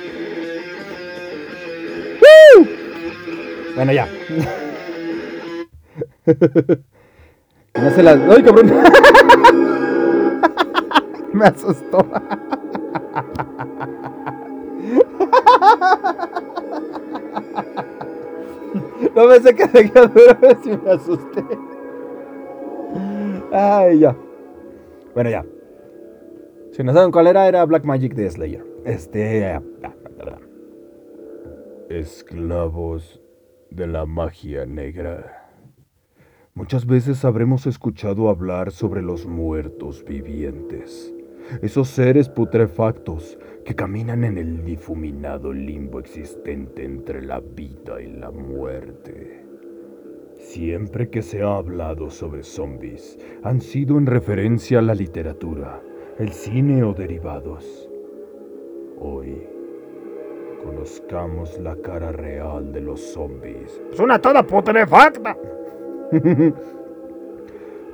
Bueno, 3.77 3.93
ya. 3.93 4.09
No 7.79 7.91
se 7.91 8.01
las. 8.01 8.19
¡Ay, 8.19 8.41
cabrón! 8.41 8.73
Me 11.33 11.45
asustó. 11.45 11.99
No 19.15 19.27
pensé 19.27 19.55
que 19.55 19.67
se 19.67 19.91
quedó 19.91 20.07
duro 20.07 20.37
si 20.63 20.69
me 20.77 20.91
asusté. 20.91 21.43
Ay, 23.51 23.99
ya. 23.99 24.15
Bueno, 25.13 25.29
ya. 25.29 25.45
Si 26.71 26.83
no 26.83 26.93
saben 26.93 27.11
cuál 27.11 27.27
era, 27.27 27.47
era 27.47 27.65
Black 27.65 27.83
Magic 27.83 28.13
de 28.13 28.29
Slayer. 28.29 28.63
Este. 28.85 29.59
Esclavos 31.89 33.19
de 33.69 33.87
la 33.87 34.05
magia 34.05 34.65
negra. 34.65 35.51
Muchas 36.53 36.85
veces 36.85 37.23
habremos 37.23 37.67
escuchado 37.67 38.29
hablar 38.29 38.71
sobre 38.71 39.01
los 39.01 39.27
muertos 39.27 40.03
vivientes, 40.03 41.13
esos 41.61 41.87
seres 41.87 42.29
putrefactos 42.29 43.37
que 43.63 43.75
caminan 43.75 44.23
en 44.23 44.37
el 44.37 44.65
difuminado 44.65 45.53
limbo 45.53 45.99
existente 45.99 46.83
entre 46.83 47.21
la 47.21 47.39
vida 47.39 48.01
y 48.01 48.07
la 48.07 48.31
muerte. 48.31 49.45
Siempre 50.37 51.09
que 51.09 51.21
se 51.21 51.43
ha 51.43 51.57
hablado 51.57 52.09
sobre 52.09 52.43
zombies, 52.43 53.17
han 53.43 53.61
sido 53.61 53.97
en 53.97 54.05
referencia 54.05 54.79
a 54.79 54.81
la 54.81 54.95
literatura, 54.95 55.81
el 56.17 56.31
cine 56.31 56.83
o 56.83 56.93
derivados. 56.93 57.89
Hoy, 58.99 59.47
conozcamos 60.63 61.57
la 61.59 61.75
cara 61.77 62.11
real 62.11 62.71
de 62.71 62.81
los 62.81 62.99
zombies. 63.13 63.81
Es 63.91 63.99
una 63.99 64.19
toda 64.19 64.43
putrefacta. 64.43 65.37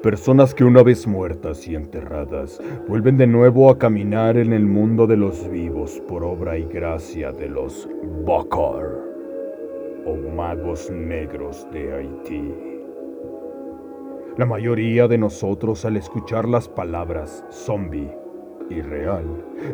Personas 0.04 0.54
que 0.54 0.66
una 0.66 0.84
vez 0.84 1.08
muertas 1.08 1.66
y 1.66 1.76
enterradas 1.76 2.62
vuelven 2.90 3.16
de 3.16 3.26
nuevo 3.26 3.70
a 3.70 3.78
caminar 3.78 4.36
en 4.36 4.52
el 4.52 4.66
mundo 4.66 5.08
de 5.08 5.16
los 5.16 5.50
vivos 5.50 6.02
por 6.10 6.26
obra 6.26 6.58
y 6.58 6.66
gracia 6.66 7.32
de 7.32 7.48
los 7.48 7.88
Bakar 8.26 9.14
o 10.06 10.16
magos 10.36 10.92
negros 10.92 11.66
de 11.72 11.94
Haití. 11.94 12.54
La 14.38 14.46
mayoría 14.46 15.08
de 15.08 15.18
nosotros 15.18 15.86
al 15.86 15.96
escuchar 15.96 16.50
las 16.50 16.68
palabras 16.68 17.46
zombie 17.50 18.12
y 18.70 18.82
real, 18.82 19.24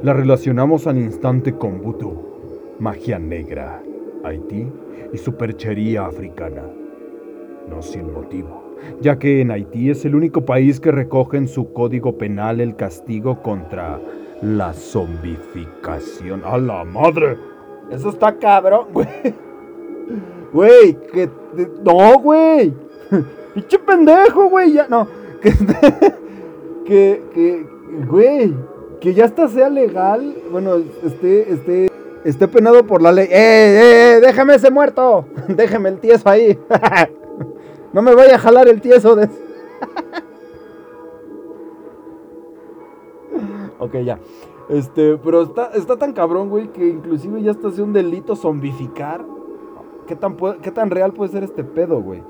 la 0.04 0.13
relacionamos 0.13 0.86
al 0.86 0.97
instante 0.97 1.58
con 1.58 1.82
vudú, 1.82 2.29
magia 2.80 3.20
negra, 3.20 3.82
Haití 4.24 4.68
y 5.13 5.18
superchería 5.18 6.06
africana. 6.06 6.63
No 7.70 7.82
sin 7.82 8.12
motivo 8.12 8.70
ya 9.02 9.18
que 9.18 9.42
en 9.42 9.52
Haití 9.52 9.89
es 9.89 10.06
el 10.06 10.15
único 10.15 10.46
país 10.46 10.80
que 10.80 10.92
recoge 10.92 11.38
en 11.38 11.48
su 11.48 11.74
código 11.74 12.18
penal 12.18 12.60
el 12.62 12.76
castigo 12.76 13.42
contra 13.42 14.00
la 14.42 14.74
zombificación. 14.74 16.42
¡A 16.46 16.58
la 16.58 16.84
madre! 16.84 17.38
Eso 17.92 18.10
está 18.10 18.38
cabrón, 18.38 18.88
güey. 18.94 19.08
Güey, 20.52 20.98
que. 21.13 21.30
No, 21.84 22.20
güey. 22.20 22.74
Pinche 23.54 23.80
pendejo, 23.80 24.50
güey. 24.50 24.74
Ya, 24.74 24.88
no. 24.88 25.08
Que. 25.42 25.52
Que. 26.86 27.24
Que. 27.36 27.65
Güey. 28.08 28.54
Que 29.00 29.13
ya 29.13 29.26
hasta 29.26 29.48
sea 29.48 29.70
legal. 29.70 30.36
Bueno, 30.52 30.78
esté. 31.04 31.54
Esté. 31.54 31.89
Esté 32.24 32.48
penado 32.48 32.86
por 32.86 33.02
la 33.02 33.12
ley. 33.12 33.26
¡Eh, 33.26 33.32
eh, 33.32 34.14
eh! 34.18 34.20
¡Déjame 34.22 34.56
ese 34.56 34.72
muerto! 34.72 35.26
Déjeme 35.48 35.90
el 35.90 36.00
tieso 36.00 36.30
ahí. 36.30 36.58
No 37.92 38.04
me 38.04 38.14
vaya 38.14 38.36
a 38.36 38.38
jalar 38.38 38.68
el 38.68 38.82
tieso 38.82 39.16
de... 39.16 39.26
ok, 43.80 43.96
ya. 44.06 44.20
Este, 44.70 45.18
pero 45.18 45.42
está, 45.42 45.72
está 45.74 45.98
tan 45.98 46.14
cabrón, 46.14 46.50
güey, 46.50 46.68
que 46.68 46.88
inclusive 46.88 47.42
ya 47.42 47.50
está 47.50 47.70
haciendo 47.70 47.86
un 47.86 47.94
delito 47.94 48.36
zombificar. 48.36 49.26
¿Qué 50.06 50.16
tan, 50.16 50.38
¿Qué 50.62 50.70
tan 50.70 50.92
real 50.92 51.14
puede 51.14 51.32
ser 51.32 51.44
este 51.44 51.64
pedo, 51.64 52.00
güey? 52.00 52.22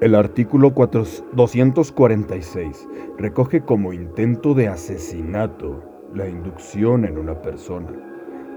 El 0.00 0.16
artículo 0.16 0.70
246 0.70 2.88
recoge 3.16 3.64
como 3.64 3.92
intento 3.92 4.54
de 4.54 4.66
asesinato 4.66 5.93
la 6.14 6.28
inducción 6.28 7.04
en 7.04 7.18
una 7.18 7.42
persona 7.42 7.90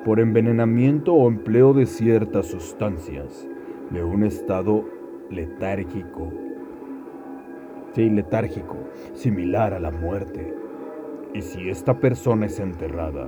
por 0.06 0.20
envenenamiento 0.20 1.14
o 1.14 1.28
empleo 1.28 1.74
de 1.74 1.86
ciertas 1.86 2.46
sustancias 2.46 3.48
de 3.90 4.04
un 4.04 4.24
estado 4.24 4.86
letárgico. 5.30 6.32
Sí, 7.94 8.10
letárgico, 8.10 8.78
similar 9.14 9.74
a 9.74 9.80
la 9.80 9.92
muerte. 9.92 10.54
Y 11.34 11.42
si 11.42 11.70
esta 11.70 12.00
persona 12.00 12.46
es 12.46 12.60
enterrada, 12.60 13.28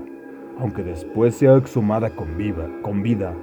aunque 0.60 0.84
después 0.84 1.36
sea 1.36 1.58
exhumada 1.58 2.12
con, 2.12 2.28
con 2.82 3.04
vida, 3.04 3.34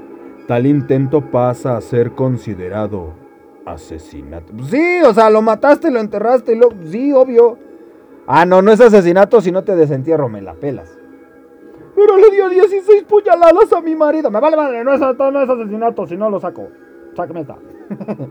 tal 0.46 0.66
intento 0.66 1.30
pasa 1.30 1.76
a 1.76 1.80
ser 1.80 2.12
considerado 2.12 3.12
asesinato. 3.66 4.52
Sí, 4.64 5.00
o 5.04 5.12
sea, 5.12 5.28
lo 5.28 5.42
mataste, 5.42 5.90
lo 5.90 6.00
enterraste, 6.00 6.54
lo... 6.56 6.70
sí, 6.90 7.12
obvio. 7.12 7.65
Ah, 8.26 8.44
no, 8.44 8.60
no 8.60 8.72
es 8.72 8.80
asesinato 8.80 9.40
si 9.40 9.52
no 9.52 9.62
te 9.62 9.76
desentierro, 9.76 10.28
me 10.28 10.42
la 10.42 10.54
pelas. 10.54 10.98
Pero 11.94 12.16
le 12.16 12.30
dio 12.30 12.48
16 12.48 13.04
puñaladas 13.04 13.72
a 13.72 13.80
mi 13.80 13.94
marido. 13.94 14.30
Me 14.30 14.40
vale 14.40 14.56
madre, 14.56 14.84
no 14.84 14.92
es, 14.92 15.00
no 15.00 15.42
es 15.42 15.48
asesinato 15.48 16.06
si 16.06 16.16
no 16.16 16.28
lo 16.28 16.40
saco. 16.40 16.68
Sácame 17.14 17.40
esta. 17.42 17.56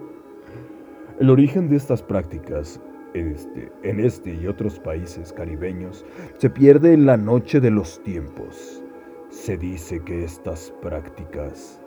El 1.19 1.29
origen 1.29 1.69
de 1.69 1.77
estas 1.77 2.03
prácticas 2.03 2.79
este, 3.13 3.71
en 3.84 4.01
este 4.01 4.34
y 4.34 4.47
otros 4.47 4.79
países 4.79 5.31
caribeños 5.31 6.05
se 6.38 6.49
pierde 6.49 6.91
en 6.91 7.05
la 7.05 7.15
noche 7.15 7.62
de 7.62 7.71
los 7.71 8.03
tiempos. 8.03 8.84
Se 9.29 9.58
dice 9.58 10.01
que 10.01 10.25
estas 10.25 10.73
prácticas 10.81 11.79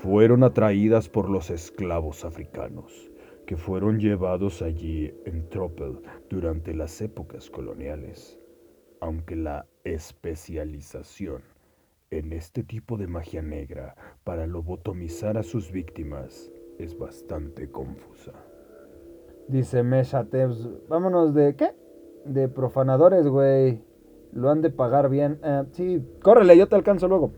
fueron 0.00 0.44
atraídas 0.44 1.08
por 1.08 1.28
los 1.28 1.50
esclavos 1.50 2.24
africanos 2.24 3.10
que 3.48 3.56
fueron 3.56 3.98
llevados 3.98 4.60
allí 4.60 5.10
en 5.24 5.48
tropel 5.48 6.00
durante 6.28 6.74
las 6.74 7.00
épocas 7.00 7.48
coloniales, 7.48 8.38
aunque 9.00 9.36
la 9.36 9.64
especialización 9.84 11.40
en 12.10 12.34
este 12.34 12.62
tipo 12.62 12.98
de 12.98 13.06
magia 13.06 13.40
negra 13.40 13.96
para 14.22 14.46
lobotomizar 14.46 15.38
a 15.38 15.42
sus 15.42 15.72
víctimas 15.72 16.52
es 16.78 16.98
bastante 16.98 17.70
confusa. 17.70 18.32
Dice 19.48 19.82
Mesha 19.82 20.26
vámonos 20.86 21.32
de 21.32 21.56
qué? 21.56 21.70
De 22.26 22.48
profanadores, 22.48 23.26
güey. 23.28 23.80
Lo 24.34 24.50
han 24.50 24.60
de 24.60 24.68
pagar 24.68 25.08
bien. 25.08 25.40
Eh, 25.42 25.64
sí, 25.72 26.06
córrele, 26.20 26.54
yo 26.58 26.68
te 26.68 26.76
alcanzo 26.76 27.08
luego. 27.08 27.32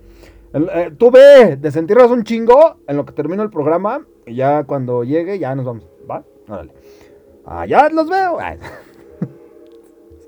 Eh, 0.54 0.90
tú 0.98 1.12
ve, 1.12 1.56
desentierras 1.56 2.10
un 2.10 2.24
chingo 2.24 2.80
en 2.88 2.96
lo 2.96 3.06
que 3.06 3.12
termino 3.12 3.44
el 3.44 3.50
programa. 3.50 4.04
Y 4.26 4.34
ya 4.34 4.64
cuando 4.64 5.04
llegue, 5.04 5.38
ya 5.38 5.54
nos 5.54 5.64
vamos. 5.64 5.86
Órale. 6.50 6.72
Ya 7.68 7.88
los 7.88 8.10
veo. 8.10 8.38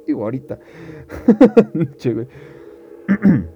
sí, 0.07 0.13
ahorita. 0.19 0.59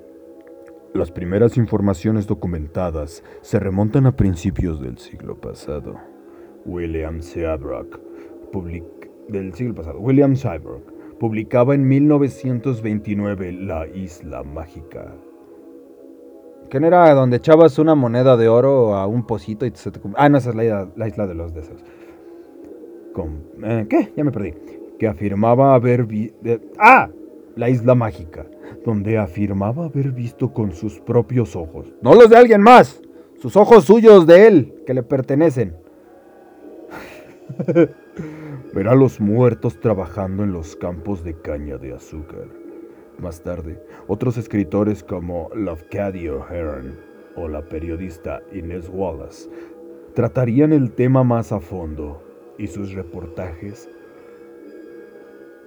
Las 0.94 1.10
primeras 1.10 1.56
informaciones 1.58 2.26
documentadas 2.26 3.22
se 3.42 3.60
remontan 3.60 4.06
a 4.06 4.16
principios 4.16 4.80
del 4.80 4.98
siglo 4.98 5.38
pasado. 5.40 5.96
William 6.64 7.20
Seabrook, 7.20 8.00
del 9.28 9.52
siglo 9.54 9.74
pasado, 9.74 10.00
William 10.00 10.34
Seabrook, 10.36 10.90
publicaba 11.18 11.74
en 11.74 11.86
1929 11.86 13.52
La 13.52 13.86
Isla 13.86 14.42
Mágica. 14.42 15.12
¿Qué 16.70 16.80
no 16.80 16.86
era 16.88 17.12
donde 17.14 17.36
echabas 17.36 17.78
una 17.78 17.94
moneda 17.94 18.36
de 18.36 18.48
oro 18.48 18.94
a 18.94 19.06
un 19.06 19.26
pocito 19.26 19.66
y 19.66 19.72
se 19.74 19.90
te... 19.92 20.00
Ah, 20.16 20.28
no, 20.28 20.38
esa 20.38 20.50
es 20.50 20.56
la, 20.56 21.06
isla 21.06 21.26
de 21.26 21.34
los 21.34 21.54
deseos. 21.54 21.84
Eh, 23.62 23.86
¿Qué? 23.88 24.12
Ya 24.16 24.24
me 24.24 24.32
perdí. 24.32 24.54
Que 24.98 25.06
afirmaba 25.06 25.74
haber... 25.74 26.06
¡Ah! 26.78 27.08
La 27.56 27.70
isla 27.70 27.94
mágica 27.94 28.46
donde 28.86 29.18
afirmaba 29.18 29.86
haber 29.86 30.12
visto 30.12 30.52
con 30.52 30.72
sus 30.72 31.00
propios 31.00 31.56
ojos, 31.56 31.92
no 32.02 32.14
los 32.14 32.30
de 32.30 32.36
alguien 32.36 32.62
más, 32.62 33.02
sus 33.36 33.56
ojos 33.56 33.84
suyos 33.84 34.26
de 34.26 34.46
él, 34.46 34.74
que 34.86 34.94
le 34.94 35.02
pertenecen. 35.02 35.76
Ver 38.72 38.88
a 38.88 38.94
los 38.94 39.20
muertos 39.20 39.80
trabajando 39.80 40.44
en 40.44 40.52
los 40.52 40.76
campos 40.76 41.24
de 41.24 41.34
caña 41.34 41.78
de 41.78 41.94
azúcar. 41.94 42.46
Más 43.18 43.42
tarde, 43.42 43.82
otros 44.06 44.36
escritores 44.36 45.02
como 45.02 45.50
Lafcadio 45.54 46.46
Heron 46.48 46.98
o 47.34 47.48
la 47.48 47.62
periodista 47.62 48.42
Inés 48.52 48.90
Wallace 48.92 49.48
tratarían 50.14 50.72
el 50.72 50.92
tema 50.92 51.24
más 51.24 51.50
a 51.52 51.60
fondo 51.60 52.22
y 52.58 52.66
sus 52.66 52.92
reportajes 52.92 53.88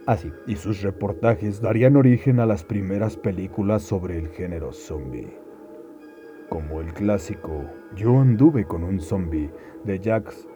Así, 0.10 0.34
y 0.48 0.56
sus 0.56 0.82
reportajes 0.82 1.62
darían 1.62 1.96
origen 1.96 2.40
a 2.40 2.48
las 2.48 2.64
primeras 2.64 3.16
películas 3.16 3.84
sobre 3.84 4.18
el 4.18 4.30
género 4.30 4.74
zombie. 4.74 5.38
Como 6.50 6.82
el 6.82 6.92
clásico 6.96 7.66
Yo 7.96 8.20
anduve 8.20 8.66
con 8.66 8.84
un 8.84 9.00
zombie 9.00 9.52
de 9.84 10.00
Jacques 10.00 10.48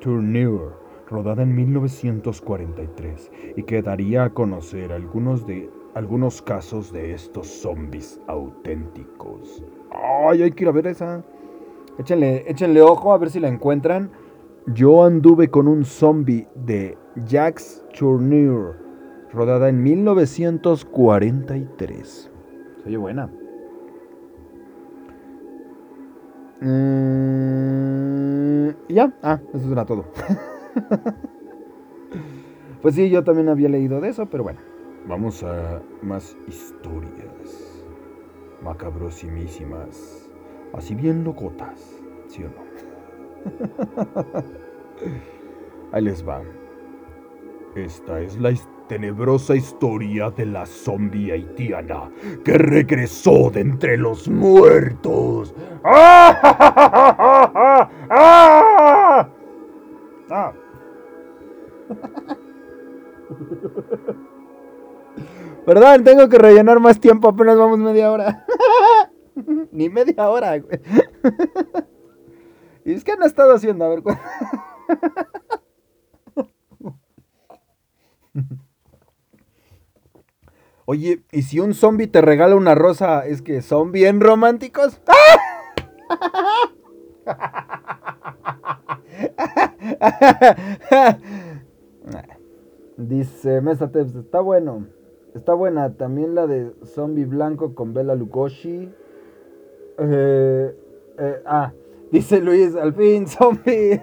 Tourneur, 0.00 0.78
rodada 1.08 1.42
en 1.42 1.52
1943 1.52 3.32
y 3.56 3.62
que 3.64 3.82
daría 3.82 4.22
a 4.22 4.30
conocer 4.30 4.92
algunos, 4.92 5.44
de, 5.48 5.68
algunos 5.94 6.40
casos 6.40 6.92
de 6.92 7.12
estos 7.12 7.48
zombies 7.48 8.20
auténticos. 8.28 9.64
¡Ay, 9.90 10.44
hay 10.44 10.52
que 10.52 10.62
ir 10.62 10.68
a 10.68 10.72
ver 10.72 10.86
esa! 10.86 11.24
Échenle, 11.98 12.44
échenle 12.48 12.82
ojo 12.82 13.12
a 13.12 13.18
ver 13.18 13.30
si 13.30 13.40
la 13.40 13.48
encuentran. 13.48 14.12
Yo 14.66 15.04
anduve 15.04 15.50
con 15.50 15.68
un 15.68 15.84
zombie 15.84 16.48
de 16.54 16.96
Jacques 17.26 17.84
Tourneur, 17.98 18.76
rodada 19.30 19.68
en 19.68 19.82
1943. 19.82 22.30
Se 22.82 22.88
oye 22.88 22.96
buena. 22.96 23.30
Mm, 26.62 28.70
ya, 28.88 29.12
ah, 29.22 29.38
eso 29.52 29.70
era 29.70 29.84
todo. 29.84 30.06
pues 32.80 32.94
sí, 32.94 33.10
yo 33.10 33.22
también 33.22 33.50
había 33.50 33.68
leído 33.68 34.00
de 34.00 34.08
eso, 34.08 34.24
pero 34.26 34.44
bueno. 34.44 34.60
Vamos 35.06 35.42
a 35.42 35.82
más 36.00 36.34
historias 36.48 37.82
macabrosimísimas, 38.62 40.30
así 40.72 40.94
bien 40.94 41.24
locotas, 41.24 42.02
¿sí 42.26 42.42
o 42.42 42.48
no? 42.48 42.73
Ahí 45.92 46.02
les 46.02 46.26
va. 46.26 46.42
Esta 47.74 48.20
es 48.20 48.38
la 48.38 48.52
tenebrosa 48.88 49.54
historia 49.56 50.30
de 50.30 50.46
la 50.46 50.64
zombie 50.66 51.32
haitiana 51.32 52.10
que 52.44 52.58
regresó 52.58 53.50
de 53.50 53.60
entre 53.60 53.96
los 53.96 54.28
muertos. 54.28 55.54
¡Ah! 55.84 57.88
¡Ah! 60.30 60.52
¿Verdad? 65.66 66.00
Tengo 66.02 66.28
que 66.28 66.38
rellenar 66.38 66.78
más 66.80 67.00
tiempo, 67.00 67.28
apenas 67.28 67.56
vamos 67.56 67.78
media 67.78 68.12
hora. 68.12 68.44
Ni 69.72 69.88
media 69.88 70.28
hora, 70.28 70.58
güey. 70.58 70.78
Y 72.84 72.92
es 72.92 73.04
que 73.04 73.12
han 73.12 73.22
estado 73.22 73.54
haciendo, 73.54 73.84
a 73.84 73.88
ver. 73.88 74.02
Oye, 80.86 81.22
¿y 81.32 81.42
si 81.42 81.60
un 81.60 81.72
zombie 81.72 82.08
te 82.08 82.20
regala 82.20 82.56
una 82.56 82.74
rosa, 82.74 83.24
es 83.26 83.40
que 83.40 83.62
son 83.62 83.90
bien 83.90 84.20
románticos? 84.20 85.00
Dice 92.96 93.60
Mesa 93.60 93.90
está 93.94 94.40
bueno. 94.40 94.86
Está 95.34 95.54
buena. 95.54 95.94
También 95.94 96.34
la 96.34 96.46
de 96.46 96.72
Zombie 96.84 97.24
Blanco 97.24 97.74
con 97.74 97.94
Bella 97.94 98.14
Lugosi. 98.14 98.92
Eh, 99.98 100.76
eh, 101.18 101.42
ah, 101.46 101.72
dice 102.10 102.40
Luis, 102.40 102.74
al 102.74 102.94
fin, 102.94 103.26
zombie. 103.28 104.02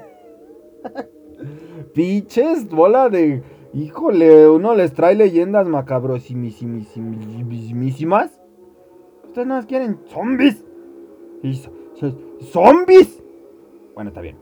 Piches, 1.94 2.70
bola 2.70 3.10
de 3.10 3.44
Híjole, 3.74 4.50
uno 4.50 4.76
les 4.76 4.94
trae 4.94 5.16
leyendas 5.16 5.66
macabrosísimas. 5.66 8.42
Ustedes 9.24 9.48
no 9.48 9.66
quieren 9.66 9.98
zombies. 10.08 10.66
¿Zombies? 12.52 13.24
Bueno, 13.96 14.10
está 14.10 14.20
bien. 14.20 14.36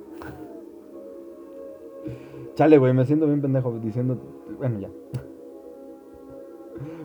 Chale, 2.56 2.80
güey, 2.80 2.94
me 2.94 3.06
siento 3.06 3.28
bien 3.28 3.42
pendejo 3.42 3.78
diciendo. 3.80 4.20
Bueno, 4.58 4.80
ya. 4.80 4.90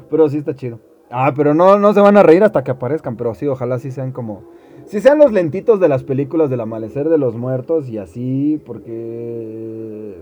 Pero 0.08 0.28
sí 0.30 0.38
está 0.38 0.54
chido. 0.54 0.80
Ah, 1.10 1.34
pero 1.36 1.52
no, 1.52 1.78
no 1.78 1.92
se 1.92 2.00
van 2.00 2.16
a 2.16 2.22
reír 2.22 2.42
hasta 2.42 2.64
que 2.64 2.70
aparezcan. 2.70 3.16
Pero 3.16 3.34
sí, 3.34 3.46
ojalá 3.46 3.78
sí 3.78 3.90
sean 3.90 4.12
como. 4.12 4.44
Si 4.86 5.00
sean 5.00 5.18
los 5.18 5.32
lentitos 5.32 5.80
de 5.80 5.88
las 5.88 6.04
películas 6.04 6.50
del 6.50 6.60
amanecer 6.60 7.08
de 7.08 7.18
los 7.18 7.36
muertos 7.36 7.88
y 7.88 7.98
así, 7.98 8.60
porque 8.64 10.16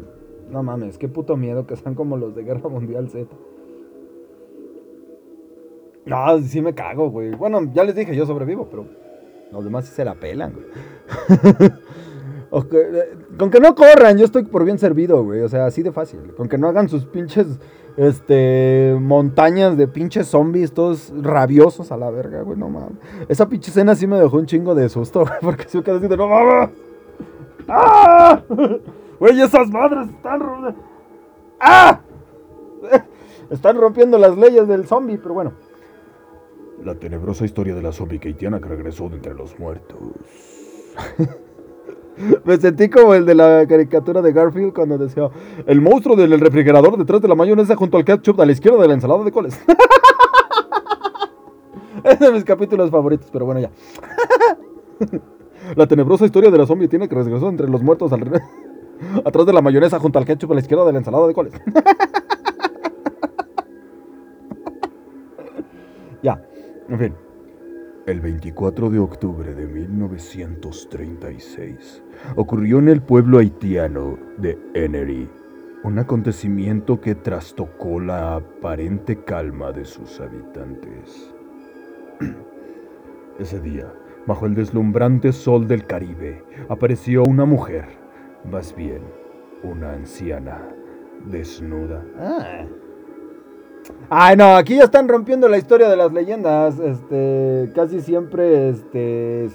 no 0.50 0.62
mames, 0.62 0.98
qué 0.98 1.08
puto 1.08 1.36
miedo 1.36 1.66
que 1.66 1.76
sean 1.76 1.94
como 1.94 2.16
los 2.16 2.34
de 2.34 2.44
Guerra 2.44 2.68
Mundial 2.68 3.08
Z. 3.08 3.26
No, 6.04 6.38
sí 6.40 6.60
me 6.60 6.74
cago, 6.74 7.10
güey. 7.10 7.30
Bueno, 7.32 7.70
ya 7.72 7.84
les 7.84 7.94
dije, 7.94 8.14
yo 8.14 8.26
sobrevivo, 8.26 8.68
pero 8.70 8.86
los 9.50 9.64
demás 9.64 9.86
sí 9.86 9.94
se 9.94 10.04
la 10.04 10.14
pelan, 10.14 10.54
güey. 10.54 11.70
Eh, 12.54 13.16
con 13.38 13.50
que 13.50 13.60
no 13.60 13.74
corran, 13.74 14.18
yo 14.18 14.26
estoy 14.26 14.42
por 14.42 14.66
bien 14.66 14.78
servido, 14.78 15.24
güey. 15.24 15.40
O 15.40 15.48
sea, 15.48 15.64
así 15.64 15.82
de 15.82 15.90
fácil. 15.90 16.34
Con 16.36 16.50
que 16.50 16.58
no 16.58 16.68
hagan 16.68 16.86
sus 16.86 17.06
pinches 17.06 17.46
este, 17.96 18.96
montañas 19.00 19.76
de 19.76 19.88
pinches 19.88 20.28
zombies, 20.28 20.72
todos 20.72 21.12
rabiosos 21.20 21.92
a 21.92 21.96
la 21.96 22.10
verga, 22.10 22.42
güey. 22.42 22.58
No 22.58 22.68
mames. 22.68 22.98
Esa 23.28 23.48
pinche 23.48 23.70
escena 23.70 23.94
sí 23.94 24.06
me 24.06 24.18
dejó 24.18 24.36
un 24.36 24.46
chingo 24.46 24.74
de 24.74 24.88
susto, 24.88 25.20
güey. 25.26 25.38
Porque 25.40 25.66
me 25.72 25.82
quedé 25.82 25.96
así 25.96 26.08
de 26.08 26.16
no 26.16 26.28
mames. 26.28 26.70
¡Ah! 27.68 28.42
Güey, 29.18 29.40
esas 29.40 29.70
madres 29.70 30.08
están. 30.08 30.42
¡Ah! 31.60 32.00
Están 33.50 33.76
rompiendo 33.76 34.18
las 34.18 34.36
leyes 34.36 34.66
del 34.66 34.84
zombie, 34.84 35.16
pero 35.16 35.34
bueno. 35.34 35.52
La 36.84 36.96
tenebrosa 36.96 37.44
historia 37.44 37.72
de 37.74 37.82
la 37.82 37.92
zombie 37.92 38.18
keitiana 38.18 38.58
que 38.60 38.68
regresó 38.68 39.08
de 39.08 39.16
entre 39.16 39.34
los 39.34 39.56
muertos. 39.60 39.98
Me 42.44 42.56
sentí 42.56 42.88
como 42.88 43.14
el 43.14 43.26
de 43.26 43.34
la 43.34 43.66
caricatura 43.66 44.22
de 44.22 44.32
Garfield 44.32 44.72
cuando 44.72 44.98
decía: 44.98 45.28
El 45.66 45.80
monstruo 45.80 46.16
del 46.16 46.38
refrigerador 46.40 46.96
detrás 46.96 47.20
de 47.20 47.28
la 47.28 47.34
mayonesa 47.34 47.76
junto 47.76 47.96
al 47.96 48.04
ketchup 48.04 48.40
a 48.40 48.46
la 48.46 48.52
izquierda 48.52 48.80
de 48.82 48.88
la 48.88 48.94
ensalada 48.94 49.24
de 49.24 49.32
coles. 49.32 49.60
es 52.04 52.18
de 52.18 52.32
mis 52.32 52.44
capítulos 52.44 52.90
favoritos, 52.90 53.28
pero 53.32 53.46
bueno, 53.46 53.60
ya. 53.60 53.70
la 55.76 55.86
tenebrosa 55.86 56.24
historia 56.24 56.50
de 56.50 56.58
la 56.58 56.66
zombie 56.66 56.88
tiene 56.88 57.08
que 57.08 57.14
regresó 57.14 57.48
entre 57.48 57.68
los 57.68 57.82
muertos 57.82 58.12
al 58.12 58.42
Atrás 59.24 59.46
de 59.46 59.52
la 59.52 59.62
mayonesa 59.62 59.98
junto 59.98 60.18
al 60.18 60.24
ketchup 60.24 60.52
a 60.52 60.54
la 60.54 60.60
izquierda 60.60 60.84
de 60.84 60.92
la 60.92 60.98
ensalada 60.98 61.26
de 61.26 61.34
coles. 61.34 61.52
ya, 66.22 66.40
en 66.88 66.98
fin. 66.98 67.14
El 68.04 68.20
24 68.20 68.90
de 68.90 68.98
octubre 68.98 69.54
de 69.54 69.64
1936 69.64 72.02
ocurrió 72.34 72.80
en 72.80 72.88
el 72.88 73.00
pueblo 73.00 73.38
haitiano 73.38 74.18
de 74.38 74.58
Enery 74.74 75.30
un 75.84 76.00
acontecimiento 76.00 77.00
que 77.00 77.14
trastocó 77.14 78.00
la 78.00 78.34
aparente 78.34 79.22
calma 79.22 79.70
de 79.70 79.84
sus 79.84 80.20
habitantes. 80.20 81.32
Ese 83.38 83.60
día, 83.60 83.86
bajo 84.26 84.46
el 84.46 84.56
deslumbrante 84.56 85.32
sol 85.32 85.68
del 85.68 85.86
Caribe, 85.86 86.42
apareció 86.68 87.22
una 87.22 87.44
mujer 87.44 87.84
más 88.50 88.74
bien, 88.74 89.02
una 89.62 89.92
anciana 89.92 90.60
desnuda. 91.26 92.04
Ah. 92.18 92.66
Ay, 94.10 94.36
no, 94.36 94.56
aquí 94.56 94.76
ya 94.76 94.84
están 94.84 95.08
rompiendo 95.08 95.48
la 95.48 95.58
historia 95.58 95.88
de 95.88 95.96
las 95.96 96.12
leyendas. 96.12 96.78
Este, 96.78 97.70
casi 97.74 98.00
siempre, 98.00 98.68
este. 98.68 99.48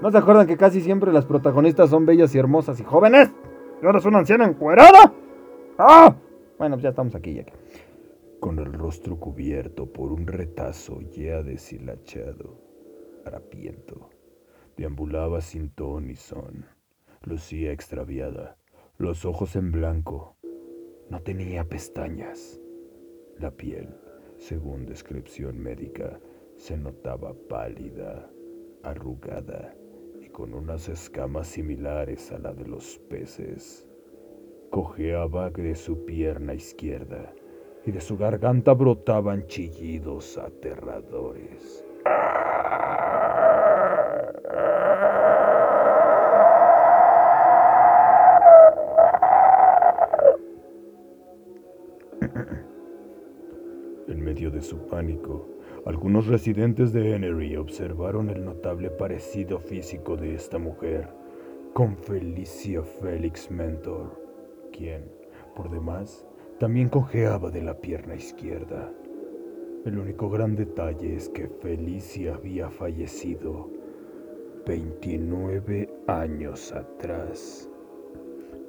¿No 0.00 0.10
se 0.10 0.18
acuerdan 0.18 0.46
que 0.46 0.56
casi 0.56 0.80
siempre 0.80 1.12
las 1.12 1.26
protagonistas 1.26 1.90
son 1.90 2.06
bellas 2.06 2.34
y 2.34 2.38
hermosas 2.38 2.80
y 2.80 2.84
jóvenes? 2.84 3.30
¿Y 3.82 3.86
ahora 3.86 3.98
es 3.98 4.04
una 4.04 4.18
anciana 4.18 4.46
encuerada? 4.46 5.12
¡Ah! 5.78 6.14
Bueno, 6.58 6.76
pues 6.76 6.82
ya 6.82 6.90
estamos 6.90 7.14
aquí, 7.14 7.34
ya 7.34 7.44
Con 8.38 8.58
el 8.58 8.72
rostro 8.72 9.18
cubierto 9.18 9.86
por 9.86 10.12
un 10.12 10.26
retazo 10.26 11.00
ya 11.10 11.42
deshilachado, 11.42 12.60
harapiento, 13.26 14.10
deambulaba 14.76 15.40
sin 15.40 15.70
ton 15.70 16.06
ni 16.06 16.16
son 16.16 16.66
lucía 17.22 17.72
extraviada, 17.72 18.56
los 18.96 19.24
ojos 19.24 19.56
en 19.56 19.72
blanco. 19.72 20.36
No 21.10 21.20
tenía 21.20 21.64
pestañas. 21.64 22.60
La 23.40 23.50
piel, 23.50 23.88
según 24.36 24.84
descripción 24.84 25.58
médica, 25.58 26.20
se 26.58 26.76
notaba 26.76 27.32
pálida, 27.48 28.28
arrugada 28.82 29.74
y 30.20 30.28
con 30.28 30.52
unas 30.52 30.90
escamas 30.90 31.48
similares 31.48 32.30
a 32.32 32.38
la 32.38 32.52
de 32.52 32.66
los 32.66 32.98
peces. 33.08 33.88
Cojeaba 34.68 35.48
de 35.48 35.74
su 35.74 36.04
pierna 36.04 36.52
izquierda 36.52 37.32
y 37.86 37.92
de 37.92 38.02
su 38.02 38.18
garganta 38.18 38.74
brotaban 38.74 39.46
chillidos 39.46 40.36
aterradores. 40.36 41.82
De 54.30 54.62
su 54.62 54.86
pánico, 54.86 55.48
algunos 55.84 56.28
residentes 56.28 56.92
de 56.92 57.16
Enery 57.16 57.56
observaron 57.56 58.30
el 58.30 58.44
notable 58.44 58.88
parecido 58.88 59.58
físico 59.58 60.16
de 60.16 60.36
esta 60.36 60.56
mujer 60.56 61.08
con 61.72 61.96
Felicia 61.96 62.80
Félix 62.84 63.50
Mentor, 63.50 64.22
quien, 64.72 65.02
por 65.56 65.68
demás, 65.68 66.24
también 66.60 66.88
cojeaba 66.88 67.50
de 67.50 67.62
la 67.62 67.74
pierna 67.80 68.14
izquierda. 68.14 68.92
El 69.84 69.98
único 69.98 70.30
gran 70.30 70.54
detalle 70.54 71.16
es 71.16 71.28
que 71.28 71.48
Felicia 71.48 72.36
había 72.36 72.70
fallecido 72.70 73.68
29 74.64 75.92
años 76.06 76.70
atrás, 76.70 77.68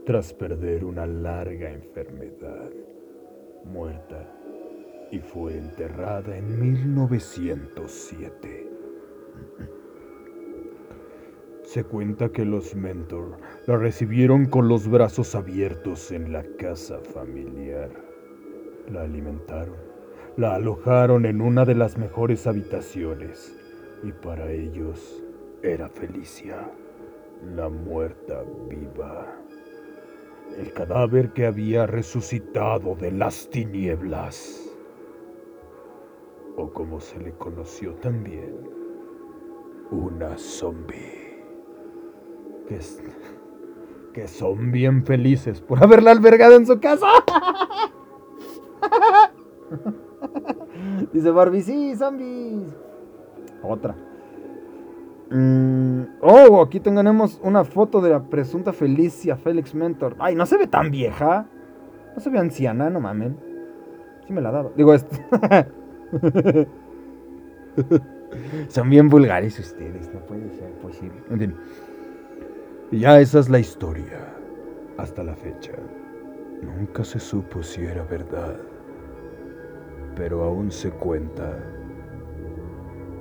tras 0.07 0.33
perder 0.33 0.83
una 0.85 1.05
larga 1.05 1.71
enfermedad, 1.71 2.71
muerta 3.63 4.41
y 5.11 5.19
fue 5.19 5.57
enterrada 5.57 6.37
en 6.37 6.59
1907. 6.59 8.67
Se 11.63 11.83
cuenta 11.83 12.29
que 12.29 12.45
los 12.45 12.75
Mentor 12.75 13.37
la 13.67 13.77
recibieron 13.77 14.45
con 14.45 14.67
los 14.67 14.89
brazos 14.89 15.35
abiertos 15.35 16.11
en 16.11 16.33
la 16.33 16.43
casa 16.57 16.99
familiar. 16.99 17.91
La 18.91 19.03
alimentaron, 19.03 19.77
la 20.37 20.55
alojaron 20.55 21.25
en 21.25 21.41
una 21.41 21.65
de 21.65 21.75
las 21.75 21.97
mejores 21.97 22.47
habitaciones 22.47 23.55
y 24.03 24.11
para 24.11 24.51
ellos 24.51 25.23
era 25.61 25.87
Felicia, 25.89 26.57
la 27.55 27.69
muerta 27.69 28.43
viva. 28.69 29.37
El 30.57 30.73
cadáver 30.73 31.31
que 31.31 31.45
había 31.45 31.85
resucitado 31.85 32.95
de 32.95 33.11
las 33.11 33.49
tinieblas. 33.49 34.70
O 36.57 36.69
como 36.71 36.99
se 36.99 37.19
le 37.19 37.33
conoció 37.33 37.93
también, 37.95 38.55
una 39.91 40.37
zombie. 40.37 41.43
Que, 42.67 42.79
que 44.13 44.27
son 44.27 44.71
bien 44.71 45.05
felices 45.05 45.61
por 45.61 45.83
haberla 45.83 46.11
albergado 46.11 46.55
en 46.55 46.65
su 46.65 46.79
casa. 46.79 47.07
Dice 51.13 51.31
Barbie, 51.31 51.61
sí, 51.61 51.95
zombies. 51.95 52.75
Otra. 53.63 53.95
Mm, 55.29 56.03
oh, 56.21 56.61
aquí 56.61 56.79
tenemos 56.79 57.39
una 57.41 57.63
foto 57.63 58.01
de 58.01 58.09
la 58.09 58.23
presunta 58.23 58.73
Felicia 58.73 59.37
Félix 59.37 59.73
Mentor. 59.73 60.15
Ay, 60.19 60.35
no 60.35 60.45
se 60.45 60.57
ve 60.57 60.67
tan 60.67 60.91
vieja. 60.91 61.47
No 62.13 62.21
se 62.21 62.29
ve 62.29 62.39
anciana, 62.39 62.89
no 62.89 62.99
mamen. 62.99 63.37
Sí 64.27 64.33
me 64.33 64.41
la 64.41 64.51
daba. 64.51 64.71
Digo 64.75 64.93
esto. 64.93 65.15
Son 68.69 68.89
bien 68.89 69.09
vulgares 69.09 69.59
ustedes, 69.59 70.13
no 70.13 70.19
puede 70.21 70.49
ser 70.51 70.71
posible. 70.81 71.21
En 71.29 71.39
fin. 71.39 71.55
Ya 72.91 73.19
esa 73.19 73.39
es 73.39 73.49
la 73.49 73.59
historia. 73.59 74.19
Hasta 74.97 75.23
la 75.23 75.35
fecha. 75.35 75.73
Nunca 76.61 77.03
se 77.03 77.19
supo 77.19 77.63
si 77.63 77.83
era 77.83 78.03
verdad. 78.03 78.57
Pero 80.15 80.43
aún 80.43 80.71
se 80.71 80.91
cuenta 80.91 81.57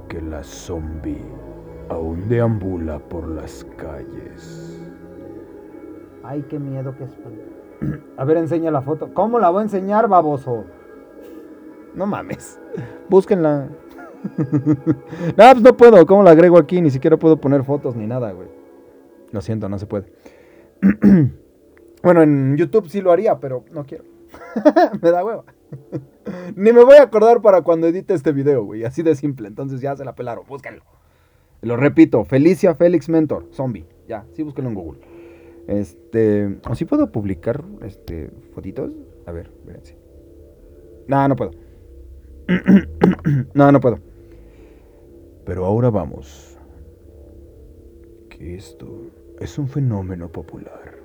que 0.09 0.21
la 0.21 0.43
zombie 0.43 1.25
aún 1.89 2.29
deambula 2.29 2.99
por 2.99 3.29
las 3.29 3.65
calles. 3.77 4.81
Ay, 6.23 6.45
qué 6.49 6.59
miedo 6.59 6.95
que 6.97 7.05
es. 7.05 7.17
A 8.17 8.25
ver, 8.25 8.37
enseña 8.37 8.71
la 8.71 8.83
foto. 8.83 9.15
¿Cómo 9.15 9.39
la 9.39 9.51
voy 9.51 9.61
a 9.61 9.63
enseñar, 9.63 10.09
baboso? 10.09 10.65
No 11.95 12.07
mames. 12.07 12.59
Búsquenla. 13.09 13.69
no, 14.39 15.35
pues 15.37 15.63
no 15.63 15.77
puedo. 15.77 16.07
¿Cómo 16.07 16.23
la 16.23 16.31
agrego 16.31 16.59
aquí? 16.59 16.81
Ni 16.81 16.91
siquiera 16.91 17.17
puedo 17.17 17.41
poner 17.41 17.65
fotos 17.65 17.97
ni 17.97 18.07
nada, 18.07 18.33
güey. 18.33 18.49
Lo 19.33 19.41
siento, 19.41 19.69
no 19.69 19.79
se 19.79 19.87
puede. 19.87 20.13
bueno, 22.03 22.23
en 22.23 22.57
YouTube 22.57 22.89
sí 22.89 23.01
lo 23.01 23.13
haría, 23.13 23.39
pero 23.39 23.65
no 23.73 23.85
quiero. 23.85 24.05
me 25.03 25.11
da 25.11 25.25
hueva. 25.25 25.45
Ni 26.57 26.73
me 26.73 26.85
voy 26.85 26.97
a 26.97 27.03
acordar 27.03 27.41
para 27.43 27.63
cuando 27.63 27.87
edite 27.87 28.15
este 28.15 28.33
video, 28.33 28.65
güey. 28.65 28.85
Así 28.85 29.03
de 29.03 29.15
simple. 29.15 29.49
Entonces 29.49 29.81
ya 29.81 29.97
se 29.97 30.05
la 30.05 30.15
pelaron. 30.15 30.45
Búsquenlo. 30.47 30.83
Lo 31.63 31.77
repito. 31.77 32.25
Felicia 32.25 32.75
Félix 32.75 33.09
Mentor. 33.09 33.47
Zombie. 33.53 33.87
Ya, 34.09 34.25
sí, 34.33 34.43
búsquenlo 34.43 34.71
en 34.71 34.77
Google. 34.77 35.01
Este. 35.67 36.59
¿O 36.69 36.75
si 36.75 36.85
puedo 36.85 37.11
publicar 37.13 37.65
este 37.83 38.31
fotitos? 38.55 38.91
A 39.27 39.33
ver, 39.33 39.51
véanse. 39.65 39.97
No, 41.07 41.27
no 41.29 41.37
puedo. 41.37 41.53
no, 43.55 43.73
no 43.73 43.81
puedo. 43.81 43.99
Pero 45.45 45.65
ahora 45.65 45.91
vamos. 45.91 46.59
Que 48.29 48.55
esto 48.55 49.11
es 49.41 49.59
un 49.59 49.69
fenómeno 49.69 50.29
popular. 50.29 51.01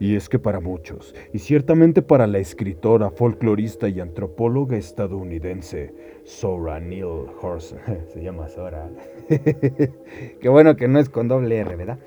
Y 0.00 0.16
es 0.16 0.28
que 0.28 0.40
para 0.40 0.58
muchos, 0.58 1.14
y 1.32 1.38
ciertamente 1.38 2.02
para 2.02 2.26
la 2.26 2.38
escritora, 2.38 3.10
folclorista 3.10 3.88
y 3.88 4.00
antropóloga 4.00 4.76
estadounidense 4.76 5.94
Sora 6.24 6.80
Neil 6.80 7.26
Horse, 7.40 7.76
se 8.12 8.20
llama 8.20 8.48
Sora. 8.48 8.90
Qué 9.28 10.48
bueno 10.48 10.74
que 10.74 10.88
no 10.88 10.98
es 10.98 11.08
con 11.08 11.28
doble 11.28 11.56
R, 11.56 11.76
¿verdad? 11.76 12.00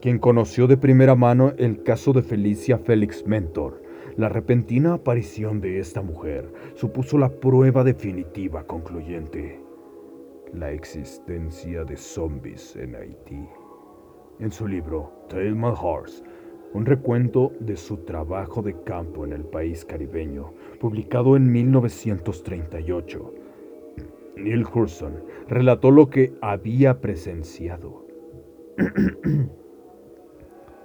Quien 0.00 0.18
conoció 0.18 0.66
de 0.66 0.76
primera 0.76 1.14
mano 1.14 1.52
el 1.58 1.84
caso 1.84 2.12
de 2.12 2.22
Felicia 2.22 2.78
Félix 2.78 3.24
Mentor, 3.24 3.80
la 4.18 4.28
repentina 4.28 4.94
aparición 4.94 5.60
de 5.60 5.78
esta 5.78 6.02
mujer 6.02 6.52
supuso 6.74 7.18
la 7.18 7.28
prueba 7.28 7.84
definitiva 7.84 8.64
concluyente, 8.64 9.60
la 10.52 10.72
existencia 10.72 11.84
de 11.84 11.96
zombies 11.96 12.74
en 12.74 12.96
Haití. 12.96 13.48
En 14.40 14.50
su 14.50 14.66
libro 14.66 15.12
Tale 15.28 15.54
My 15.54 15.72
Horse, 15.80 16.24
un 16.74 16.84
recuento 16.84 17.52
de 17.60 17.76
su 17.76 17.98
trabajo 17.98 18.60
de 18.60 18.82
campo 18.82 19.24
en 19.24 19.32
el 19.32 19.44
país 19.44 19.84
caribeño, 19.84 20.52
publicado 20.80 21.36
en 21.36 21.52
1938. 21.52 23.34
Neil 24.34 24.66
Hurson 24.66 25.22
relató 25.46 25.92
lo 25.92 26.10
que 26.10 26.34
había 26.42 27.00
presenciado. 27.00 28.04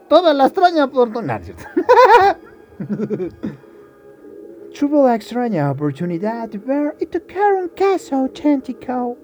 Toda 0.07 0.35
la 0.35 0.45
extraña 0.45 0.85
oportunidad. 0.85 1.41
Tuvo 4.77 5.05
la 5.05 5.15
extraña 5.15 5.69
oportunidad 5.71 6.49
de 6.49 6.57
ver 6.57 6.95
y 6.99 7.05
tocar 7.05 7.53
un 7.53 7.69
caso 7.69 8.15
auténtico. 8.15 9.17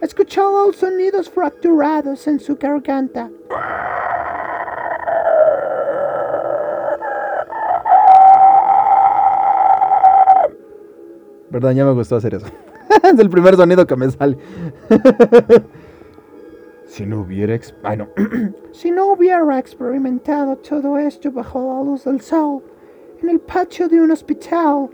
Escuchó 0.00 0.66
los 0.66 0.76
sonidos 0.76 1.30
fracturados 1.30 2.26
en 2.26 2.40
su 2.40 2.56
garganta. 2.56 3.30
Perdón, 11.52 11.74
ya 11.76 11.84
me 11.84 11.92
gustó 11.92 12.16
hacer 12.16 12.34
eso. 12.34 12.46
es 13.04 13.18
el 13.18 13.30
primer 13.30 13.56
sonido 13.56 13.86
que 13.86 13.94
me 13.94 14.10
sale. 14.10 14.38
si 16.86 17.06
no 17.06 17.20
hubiera... 17.20 17.56
Ay, 17.82 17.98
no. 17.98 18.08
si 18.72 18.90
no 18.90 19.12
hubiera 19.12 19.58
experimentado 19.58 20.56
todo 20.56 20.98
esto 20.98 21.30
bajo 21.30 21.60
la 21.60 21.84
luz 21.84 22.04
del 22.04 22.20
sol, 22.22 22.62
en 23.22 23.28
el 23.28 23.40
patio 23.40 23.88
de 23.88 24.00
un 24.00 24.10
hospital, 24.10 24.90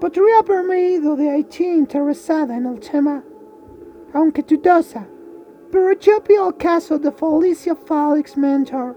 podría 0.00 0.40
haberme 0.40 0.90
ido 0.90 1.14
de 1.16 1.30
Haití 1.30 1.64
interesada 1.64 2.56
en 2.56 2.66
el 2.66 2.80
tema, 2.80 3.22
aunque 4.12 4.42
dudosa. 4.42 5.06
Pero 5.70 5.92
yo 5.92 6.20
vi 6.26 6.34
el 6.34 6.56
caso 6.56 6.98
de 6.98 7.10
Felicia 7.12 7.74
Felix 7.74 8.36
Mentor, 8.36 8.96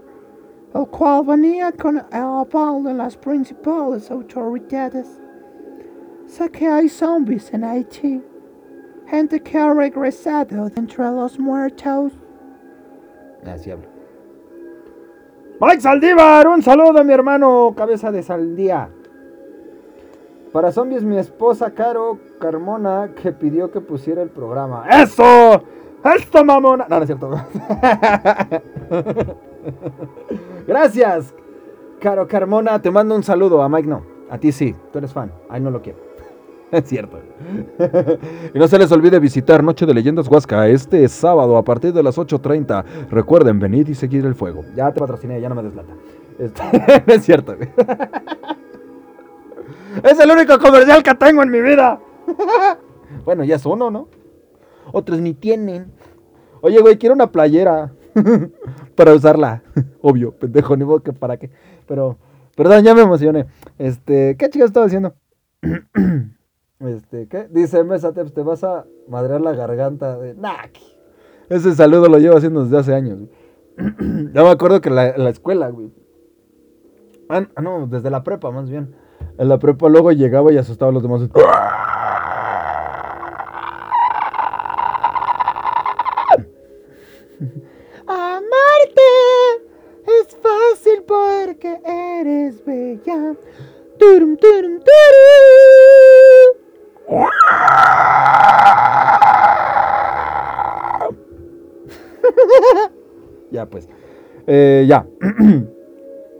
el 0.74 0.86
cual 0.88 1.24
venía 1.26 1.72
con 1.72 1.98
el 1.98 2.04
aval 2.10 2.82
de 2.84 2.94
las 2.94 3.16
principales 3.16 4.10
autoridades. 4.10 5.20
Sé 6.26 6.48
que 6.50 6.66
hay 6.66 6.88
zombies 6.88 7.52
en 7.52 7.64
Haití. 7.64 8.22
Gente 9.06 9.40
que 9.40 9.58
ha 9.58 9.74
regresado 9.74 10.70
entre 10.76 11.04
los 11.04 11.38
muertos. 11.38 12.12
Así 13.44 13.72
hablo. 13.72 13.89
Mike 15.60 15.82
Saldívar, 15.82 16.48
un 16.48 16.62
saludo 16.62 17.00
a 17.00 17.04
mi 17.04 17.12
hermano 17.12 17.74
Cabeza 17.76 18.10
de 18.10 18.22
Saldía. 18.22 18.88
Para 20.54 20.72
zombies, 20.72 21.04
mi 21.04 21.18
esposa 21.18 21.72
Caro 21.72 22.18
Carmona 22.40 23.10
que 23.14 23.30
pidió 23.32 23.70
que 23.70 23.82
pusiera 23.82 24.22
el 24.22 24.30
programa. 24.30 24.86
¡Eso! 24.88 25.62
¡Esto, 26.16 26.46
mamona! 26.46 26.86
No, 26.88 26.96
no 26.96 27.02
es 27.02 27.06
cierto. 27.08 27.30
Gracias, 30.66 31.34
Caro 32.00 32.26
Carmona. 32.26 32.80
Te 32.80 32.90
mando 32.90 33.14
un 33.14 33.22
saludo. 33.22 33.62
A 33.62 33.68
Mike 33.68 33.86
no. 33.86 34.02
A 34.30 34.38
ti 34.38 34.52
sí. 34.52 34.74
Tú 34.90 34.98
eres 34.98 35.12
fan. 35.12 35.30
Ay, 35.50 35.60
no 35.60 35.70
lo 35.70 35.82
quiero. 35.82 36.09
Es 36.72 36.84
cierto. 36.88 37.18
y 38.54 38.58
no 38.58 38.68
se 38.68 38.78
les 38.78 38.90
olvide 38.92 39.18
visitar 39.18 39.62
Noche 39.62 39.86
de 39.86 39.94
Leyendas 39.94 40.28
Huasca 40.28 40.68
este 40.68 41.08
sábado 41.08 41.56
a 41.56 41.64
partir 41.64 41.92
de 41.92 42.02
las 42.02 42.16
8.30. 42.16 43.08
Recuerden 43.10 43.58
venir 43.58 43.88
y 43.88 43.94
seguir 43.94 44.24
el 44.24 44.34
fuego. 44.34 44.64
Ya 44.76 44.92
te 44.92 45.00
patrociné, 45.00 45.40
ya 45.40 45.48
no 45.48 45.54
me 45.56 45.62
deslata. 45.62 45.92
Este, 46.38 46.62
es 47.12 47.24
cierto. 47.24 47.56
es 50.02 50.20
el 50.20 50.30
único 50.30 50.58
comercial 50.58 51.02
que 51.02 51.14
tengo 51.14 51.42
en 51.42 51.50
mi 51.50 51.60
vida. 51.60 52.00
bueno, 53.24 53.44
ya 53.44 53.56
es 53.56 53.66
uno, 53.66 53.90
¿no? 53.90 54.08
Otros 54.92 55.20
ni 55.20 55.34
tienen. 55.34 55.92
Oye, 56.60 56.80
güey, 56.80 56.98
quiero 56.98 57.14
una 57.14 57.32
playera 57.32 57.92
para 58.94 59.12
usarla. 59.12 59.62
Obvio, 60.02 60.32
pendejo, 60.32 60.76
ni 60.76 60.84
modo 60.84 61.02
que 61.02 61.12
para 61.12 61.36
qué. 61.36 61.50
Pero, 61.86 62.18
perdón, 62.54 62.84
ya 62.84 62.94
me 62.94 63.02
emocioné. 63.02 63.46
Este, 63.78 64.36
¿qué 64.36 64.48
chica 64.50 64.64
estaba 64.64 64.86
diciendo? 64.86 65.14
Este, 66.80 67.28
¿qué? 67.28 67.46
Dice 67.50 67.84
Mesateps, 67.84 68.32
te 68.32 68.42
vas 68.42 68.64
a 68.64 68.86
madrear 69.06 69.42
la 69.42 69.52
garganta 69.52 70.18
de 70.18 70.34
Nak. 70.34 70.78
Ese 71.50 71.74
saludo 71.74 72.08
lo 72.08 72.18
llevo 72.18 72.38
haciendo 72.38 72.64
desde 72.64 72.78
hace 72.78 72.94
años. 72.94 73.18
ya 73.76 74.42
me 74.42 74.48
acuerdo 74.48 74.80
que 74.80 74.88
la, 74.88 75.16
la 75.18 75.28
escuela, 75.28 75.68
güey. 75.68 75.92
Ah, 77.28 77.46
no, 77.60 77.86
desde 77.86 78.08
la 78.08 78.24
prepa, 78.24 78.50
más 78.50 78.70
bien. 78.70 78.94
En 79.36 79.48
la 79.48 79.58
prepa 79.58 79.90
luego 79.90 80.10
llegaba 80.10 80.52
y 80.52 80.56
asustaba 80.56 80.90
a 80.90 80.94
los 80.94 81.02
demás. 81.02 81.20
Amarte 88.06 89.02
es 90.06 90.34
fácil 90.36 91.04
porque 91.06 91.78
eres 91.84 92.64
bella. 92.64 93.36
Turum, 93.98 94.36
turum. 94.38 94.80
Eh, 104.46 104.86
ya. 104.88 105.06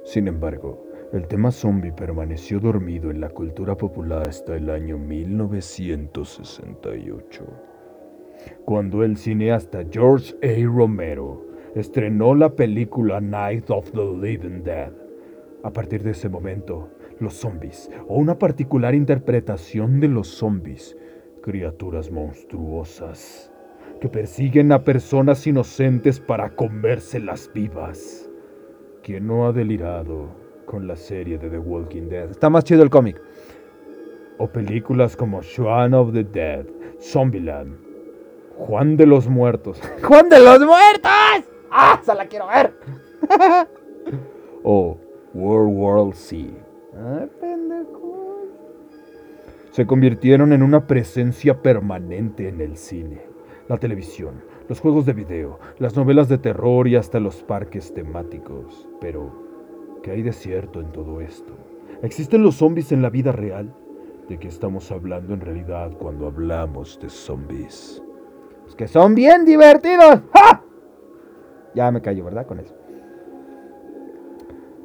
Sin 0.04 0.28
embargo, 0.28 0.86
el 1.12 1.26
tema 1.26 1.50
zombie 1.50 1.92
permaneció 1.92 2.60
dormido 2.60 3.10
en 3.10 3.20
la 3.20 3.28
cultura 3.30 3.76
popular 3.76 4.28
hasta 4.28 4.54
el 4.56 4.70
año 4.70 4.96
1968, 4.98 7.44
cuando 8.64 9.02
el 9.04 9.16
cineasta 9.16 9.84
George 9.90 10.36
A. 10.42 10.64
Romero 10.66 11.44
estrenó 11.74 12.34
la 12.34 12.54
película 12.54 13.20
Night 13.20 13.68
of 13.70 13.90
the 13.92 13.98
Living 13.98 14.62
Dead. 14.62 14.92
A 15.62 15.70
partir 15.70 16.02
de 16.02 16.12
ese 16.12 16.28
momento, 16.28 16.90
los 17.18 17.34
zombies, 17.34 17.90
o 18.08 18.16
una 18.16 18.38
particular 18.38 18.94
interpretación 18.94 20.00
de 20.00 20.08
los 20.08 20.28
zombies, 20.28 20.96
criaturas 21.42 22.10
monstruosas 22.10 23.52
que 24.00 24.08
persiguen 24.08 24.72
a 24.72 24.82
personas 24.82 25.46
inocentes 25.46 26.18
para 26.18 26.50
comérselas 26.50 27.50
vivas. 27.52 28.28
¿Quién 29.02 29.26
no 29.26 29.46
ha 29.46 29.52
delirado 29.52 30.28
con 30.66 30.86
la 30.86 30.96
serie 30.96 31.38
de 31.38 31.50
The 31.50 31.58
Walking 31.58 32.08
Dead? 32.08 32.30
Está 32.30 32.48
más 32.48 32.64
chido 32.64 32.82
el 32.82 32.90
cómic. 32.90 33.20
O 34.38 34.46
películas 34.46 35.16
como 35.16 35.42
Shaun 35.42 35.92
of 35.92 36.12
the 36.12 36.24
Dead, 36.24 36.64
Zombieland, 37.00 37.76
Juan 38.56 38.96
de 38.96 39.06
los 39.06 39.28
Muertos. 39.28 39.80
¡Juan 40.02 40.28
de 40.28 40.40
los 40.40 40.60
Muertos! 40.60 41.50
¡Ah! 41.70 42.00
¡Se 42.02 42.14
la 42.14 42.26
quiero 42.26 42.46
ver! 42.48 42.72
o 44.62 44.98
World 45.34 45.72
War 45.76 46.14
Z. 46.14 46.48
Ay, 46.94 47.28
pendejo. 47.40 48.48
Se 49.70 49.86
convirtieron 49.86 50.52
en 50.52 50.62
una 50.62 50.86
presencia 50.86 51.62
permanente 51.62 52.48
en 52.48 52.60
el 52.60 52.76
cine, 52.76 53.22
la 53.70 53.78
televisión, 53.78 54.42
los 54.68 54.80
juegos 54.80 55.06
de 55.06 55.12
video, 55.12 55.60
las 55.78 55.94
novelas 55.96 56.28
de 56.28 56.38
terror 56.38 56.88
y 56.88 56.96
hasta 56.96 57.20
los 57.20 57.44
parques 57.44 57.94
temáticos. 57.94 58.88
Pero, 59.00 59.30
¿qué 60.02 60.10
hay 60.10 60.22
de 60.22 60.32
cierto 60.32 60.80
en 60.80 60.90
todo 60.90 61.20
esto? 61.20 61.52
¿Existen 62.02 62.42
los 62.42 62.56
zombies 62.56 62.90
en 62.90 63.00
la 63.00 63.10
vida 63.10 63.30
real? 63.30 63.72
¿De 64.28 64.38
qué 64.38 64.48
estamos 64.48 64.90
hablando 64.90 65.34
en 65.34 65.40
realidad 65.40 65.92
cuando 65.98 66.26
hablamos 66.26 66.98
de 67.00 67.08
zombies? 67.08 68.02
Es 68.66 68.74
que 68.74 68.88
son 68.88 69.14
bien 69.14 69.44
divertidos. 69.44 70.20
¡Ja! 70.34 70.64
Ya 71.76 71.92
me 71.92 72.02
callo, 72.02 72.24
¿verdad? 72.24 72.46
Con 72.46 72.58
eso. 72.58 72.74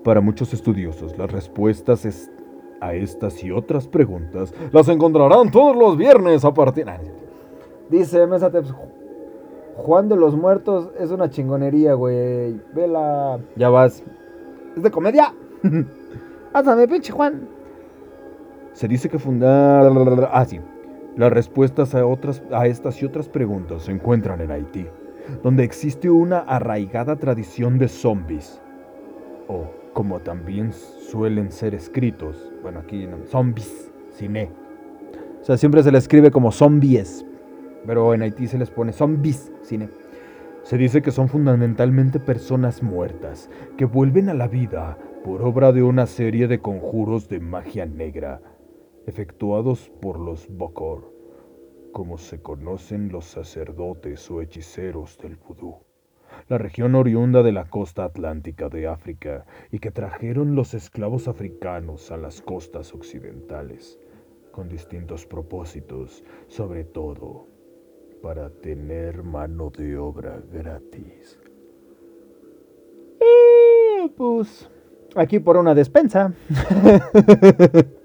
Para 0.04 0.22
muchos 0.22 0.54
estudiosos, 0.54 1.18
las 1.18 1.32
respuestas 1.32 2.06
es- 2.06 2.30
a 2.82 2.94
estas 2.94 3.44
y 3.44 3.50
otras 3.50 3.88
preguntas 3.88 4.54
las 4.72 4.88
encontrarán 4.90 5.50
todos 5.50 5.76
los 5.76 5.98
viernes 5.98 6.46
a 6.46 6.54
partir... 6.54 6.86
Dice 7.90 8.26
Mesateps, 8.26 8.74
Juan 9.78 10.10
de 10.10 10.16
los 10.16 10.36
Muertos 10.36 10.90
es 11.00 11.12
una 11.12 11.30
chingonería, 11.30 11.94
güey. 11.94 12.60
Vela. 12.74 13.40
Ya 13.56 13.70
vas. 13.70 14.04
Es 14.76 14.84
de 14.84 14.92
comedia. 14.92 15.34
Pásame, 16.52 16.88
pinche 16.88 17.12
Juan. 17.12 17.48
Se 18.74 18.88
dice 18.88 19.10
que 19.10 19.20
fundar... 19.20 20.30
Ah, 20.32 20.46
sí. 20.46 20.60
Las 21.16 21.32
respuestas 21.32 21.96
a, 21.96 22.06
otras, 22.06 22.44
a 22.52 22.68
estas 22.68 23.02
y 23.02 23.06
otras 23.06 23.30
preguntas 23.30 23.84
se 23.84 23.92
encuentran 23.92 24.42
en 24.42 24.52
Haití, 24.52 24.86
donde 25.44 25.64
existe 25.64 26.10
una 26.10 26.40
arraigada 26.40 27.16
tradición 27.16 27.78
de 27.78 27.88
zombies. 27.88 28.60
O, 29.48 29.66
como 29.94 30.20
también 30.20 30.74
suelen 30.74 31.52
ser 31.52 31.74
escritos, 31.74 32.52
bueno, 32.62 32.80
aquí 32.80 33.08
no, 33.08 33.26
zombies, 33.28 33.92
cine. 34.12 34.52
O 35.42 35.46
sea, 35.46 35.56
siempre 35.56 35.84
se 35.84 35.92
le 35.92 36.00
escribe 36.00 36.32
como 36.32 36.52
zombies. 36.52 37.26
Pero 37.86 38.14
en 38.14 38.22
Haití 38.22 38.48
se 38.48 38.58
les 38.58 38.70
pone 38.70 38.94
zombies, 38.94 39.52
cine. 39.62 39.90
Se 40.64 40.78
dice 40.78 41.02
que 41.04 41.12
son 41.12 41.30
fundamentalmente 41.30 42.20
personas 42.20 42.82
muertas 42.82 43.50
que 43.78 43.86
vuelven 43.86 44.30
a 44.30 44.34
la 44.34 44.48
vida 44.48 44.98
por 45.24 45.44
obra 45.44 45.72
de 45.72 45.84
una 45.84 46.08
serie 46.08 46.48
de 46.48 46.60
conjuros 46.60 47.30
de 47.30 47.40
magia 47.40 47.86
negra, 47.86 48.42
efectuados 49.06 49.92
por 50.02 50.20
los 50.20 50.48
Bokor, 50.50 51.14
como 51.92 52.18
se 52.18 52.42
conocen 52.42 53.10
los 53.12 53.26
sacerdotes 53.26 54.30
o 54.32 54.42
hechiceros 54.42 55.20
del 55.20 55.36
vudú, 55.36 55.78
la 56.50 56.58
región 56.58 56.96
oriunda 56.96 57.44
de 57.44 57.52
la 57.52 57.66
costa 57.66 58.04
atlántica 58.04 58.68
de 58.68 58.88
África 58.88 59.46
y 59.72 59.80
que 59.80 59.92
trajeron 59.92 60.56
los 60.56 60.74
esclavos 60.74 61.28
africanos 61.28 62.12
a 62.12 62.18
las 62.18 62.42
costas 62.42 62.94
occidentales, 62.94 64.00
con 64.52 64.68
distintos 64.68 65.26
propósitos, 65.28 66.24
sobre 66.48 66.84
todo 66.84 67.55
para 68.22 68.49
tener 68.49 69.24
mano 69.24 69.72
de 69.76 69.97
obra 69.97 70.41
gratis. 70.51 71.39
Y 73.22 74.09
pues. 74.09 74.70
Aquí 75.16 75.39
por 75.39 75.57
una 75.57 75.74
despensa. 75.74 76.34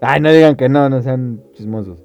Ay, 0.00 0.20
no 0.20 0.32
digan 0.32 0.56
que 0.56 0.68
no, 0.68 0.88
no 0.88 1.00
sean 1.02 1.42
chismosos. 1.52 2.02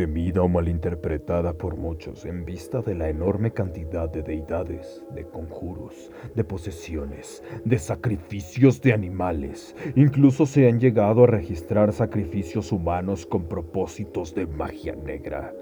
Temida 0.00 0.40
o 0.40 0.48
malinterpretada 0.48 1.52
por 1.52 1.76
muchos 1.76 2.24
en 2.24 2.46
vista 2.46 2.80
de 2.80 2.94
la 2.94 3.10
enorme 3.10 3.50
cantidad 3.50 4.08
de 4.08 4.22
deidades, 4.22 5.04
de 5.14 5.26
conjuros, 5.26 6.10
de 6.34 6.42
posesiones, 6.42 7.44
de 7.66 7.78
sacrificios 7.78 8.80
de 8.80 8.94
animales. 8.94 9.76
Incluso 9.96 10.46
se 10.46 10.66
han 10.66 10.80
llegado 10.80 11.24
a 11.24 11.26
registrar 11.26 11.92
sacrificios 11.92 12.72
humanos 12.72 13.26
con 13.26 13.44
propósitos 13.44 14.34
de 14.34 14.46
magia 14.46 14.96
negra. 14.96 15.52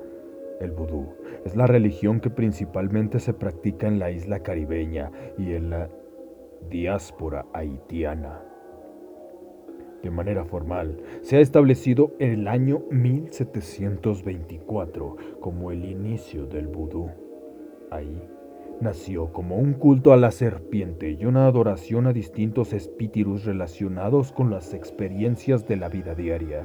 El 0.61 0.71
vudú 0.71 1.17
es 1.45 1.57
la 1.57 1.67
religión 1.67 2.21
que 2.21 2.31
principalmente 2.31 3.19
se 3.19 3.35
practica 3.35 3.89
en 3.89 3.99
la 3.99 4.13
isla 4.13 4.45
caribeña 4.45 5.11
y 5.37 5.55
en 5.55 5.71
la 5.71 5.91
diáspora 6.71 7.45
haitiana. 7.53 8.48
De 10.03 10.11
manera 10.11 10.45
formal, 10.45 11.01
se 11.23 11.37
ha 11.37 11.41
establecido 11.41 12.13
el 12.21 12.47
año 12.47 12.83
1724 12.91 15.17
como 15.41 15.73
el 15.73 15.85
inicio 15.85 16.47
del 16.47 16.69
vudú. 16.69 17.11
Ahí 17.91 18.23
nació 18.81 19.33
como 19.33 19.57
un 19.57 19.73
culto 19.73 20.13
a 20.13 20.17
la 20.17 20.31
serpiente 20.31 21.11
y 21.11 21.25
una 21.25 21.47
adoración 21.47 22.07
a 22.07 22.13
distintos 22.13 22.73
espíritus 22.73 23.45
relacionados 23.45 24.31
con 24.31 24.51
las 24.51 24.73
experiencias 24.73 25.67
de 25.67 25.77
la 25.77 25.89
vida 25.89 26.15
diaria. 26.15 26.65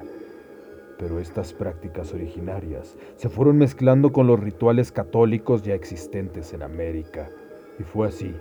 Pero 0.99 1.19
estas 1.19 1.53
prácticas 1.53 2.13
originarias 2.13 2.95
se 3.15 3.29
fueron 3.29 3.57
mezclando 3.57 4.13
con 4.13 4.27
los 4.27 4.39
rituales 4.39 4.91
católicos 4.91 5.63
ya 5.63 5.73
existentes 5.73 6.53
en 6.53 6.61
América, 6.61 7.31
y 7.79 7.83
fue 7.83 8.09
así 8.09 8.35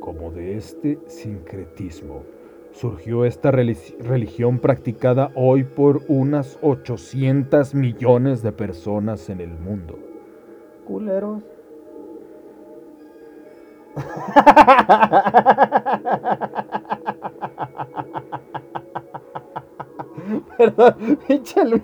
como 0.00 0.30
de 0.30 0.56
este 0.56 0.98
sincretismo 1.06 2.22
surgió 2.72 3.24
esta 3.24 3.50
relig- 3.50 3.96
religión 4.00 4.58
practicada 4.58 5.30
hoy 5.34 5.64
por 5.64 6.02
unas 6.08 6.58
800 6.62 7.74
millones 7.74 8.42
de 8.42 8.52
personas 8.52 9.28
en 9.30 9.40
el 9.40 9.58
mundo. 9.58 9.98
Culeros. 10.86 11.42
Perdón, 20.56 21.18
pinche 21.26 21.64
Luis. 21.64 21.82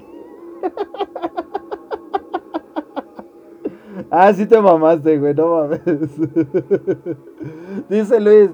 Ah, 4.11 4.33
sí 4.33 4.47
te 4.47 4.61
mamaste, 4.61 5.19
güey, 5.19 5.35
no 5.35 5.57
mames. 5.57 5.81
Dice 7.89 8.21
Luis, 8.21 8.51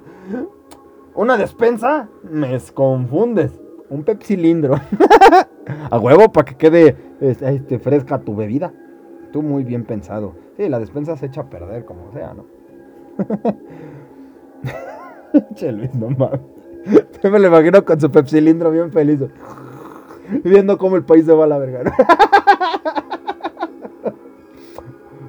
¿una 1.15 1.37
despensa? 1.37 2.09
Me 2.23 2.59
confundes. 2.75 3.53
Un 3.89 4.05
pepsilindro. 4.05 4.75
A 5.91 5.99
huevo, 5.99 6.33
para 6.33 6.45
que 6.45 6.57
quede 6.57 6.97
este, 7.21 7.79
fresca 7.79 8.21
tu 8.21 8.37
bebida. 8.37 8.73
Tú 9.33 9.43
muy 9.43 9.65
bien 9.65 9.85
pensado. 9.85 10.35
Sí, 10.57 10.69
la 10.69 10.79
despensa 10.79 11.17
se 11.17 11.27
echa 11.27 11.43
a 11.43 11.51
perder, 11.51 11.85
como 11.85 12.13
sea, 12.13 12.35
¿no? 12.35 12.47
che, 15.55 15.73
Luis, 15.73 15.95
no 15.95 16.11
mames. 16.11 16.41
Me 17.23 17.39
lo 17.39 17.49
imagino 17.49 17.85
con 17.85 18.01
su 18.01 18.11
pepsilindro 18.11 18.71
bien 18.71 18.91
feliz. 18.91 19.21
Viendo 20.45 20.79
cómo 20.79 20.97
el 20.97 21.05
país 21.05 21.27
se 21.27 21.33
va 21.33 21.45
a 21.45 21.49
la 21.49 21.59
verga. 21.59 21.93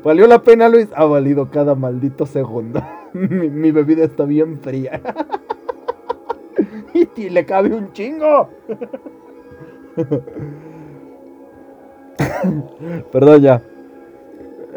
¿Valió 0.03 0.25
la 0.25 0.41
pena, 0.41 0.69
Luis? 0.69 0.88
Ha 0.95 1.05
valido 1.05 1.51
cada 1.51 1.75
maldito 1.75 2.25
segundo. 2.25 2.82
mi 3.13 3.71
bebida 3.71 4.03
está 4.03 4.25
bien 4.25 4.59
fría. 4.59 4.99
y 7.15 7.29
le 7.29 7.45
cabe 7.45 7.73
un 7.75 7.91
chingo. 7.93 8.49
Perdón 13.11 13.41
ya. 13.41 13.61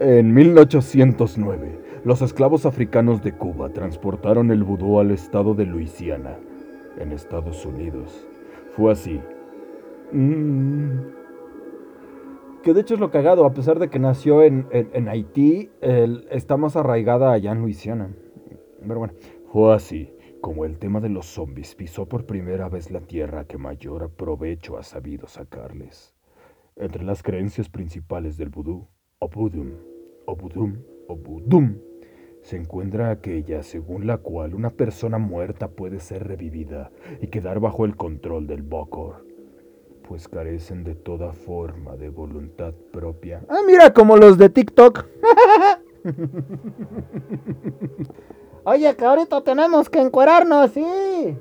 En 0.00 0.34
1809, 0.34 1.78
los 2.04 2.20
esclavos 2.22 2.66
africanos 2.66 3.22
de 3.22 3.32
Cuba 3.32 3.68
transportaron 3.70 4.50
el 4.50 4.64
vudú 4.64 4.98
al 4.98 5.12
estado 5.12 5.54
de 5.54 5.66
Luisiana, 5.66 6.36
en 6.98 7.12
Estados 7.12 7.64
Unidos. 7.64 8.26
Fue 8.76 8.92
así 8.92 9.20
Mm. 10.12 10.98
Que 12.62 12.72
de 12.72 12.82
hecho 12.82 12.94
es 12.94 13.00
lo 13.00 13.10
cagado, 13.10 13.44
a 13.46 13.52
pesar 13.52 13.78
de 13.80 13.88
que 13.88 13.98
nació 13.98 14.42
en, 14.42 14.66
en- 14.70 15.08
Haití, 15.08 15.70
él 15.80 16.26
está 16.30 16.56
más 16.56 16.76
arraigada 16.76 17.32
allá 17.32 17.50
en 17.52 17.62
Luisiana. 17.62 18.10
Pero 18.86 18.98
bueno, 19.00 19.14
Fue 19.50 19.74
así 19.74 20.10
como 20.45 20.66
el 20.66 20.76
tema 20.76 21.01
de 21.01 21.09
los 21.09 21.24
zombies 21.24 21.74
pisó 21.74 22.07
por 22.07 22.26
primera 22.26 22.68
vez 22.68 22.90
la 22.90 23.01
tierra 23.01 23.47
que 23.47 23.57
mayor 23.57 24.11
provecho 24.11 24.76
ha 24.76 24.82
sabido 24.82 25.26
sacarles. 25.26 26.14
Entre 26.76 27.03
las 27.03 27.22
creencias 27.22 27.70
principales 27.70 28.36
del 28.36 28.51
vudú, 28.51 28.86
o 29.20 29.28
vudum, 29.30 29.70
o 30.26 30.36
vudum, 30.36 30.82
o 31.09 31.16
vudum, 31.16 31.78
se 32.42 32.59
encuentra 32.59 33.09
aquella 33.09 33.62
según 33.62 34.07
la 34.07 34.18
cual 34.18 34.55
una 34.55 34.68
persona 34.68 35.16
muerta 35.16 35.68
puede 35.68 35.99
ser 35.99 36.28
revivida 36.28 36.90
y 37.22 37.28
quedar 37.28 37.59
bajo 37.59 37.86
el 37.86 37.97
control 37.97 38.47
del 38.47 38.61
Bokor, 38.61 39.24
pues 40.07 40.28
carecen 40.28 40.84
de 40.84 40.95
toda 40.95 41.32
forma 41.32 41.97
de 41.97 42.11
voluntad 42.11 42.74
propia. 42.92 43.42
Ah, 43.49 43.62
mira, 43.66 43.95
como 43.95 44.18
los 44.18 44.36
de 44.36 44.51
TikTok. 44.51 45.07
Oye, 48.64 48.96
que 48.96 49.04
ahorita 49.04 49.42
tenemos 49.42 49.90
que 49.90 50.00
encuerarnos, 50.00 50.70
sí. 50.70 51.36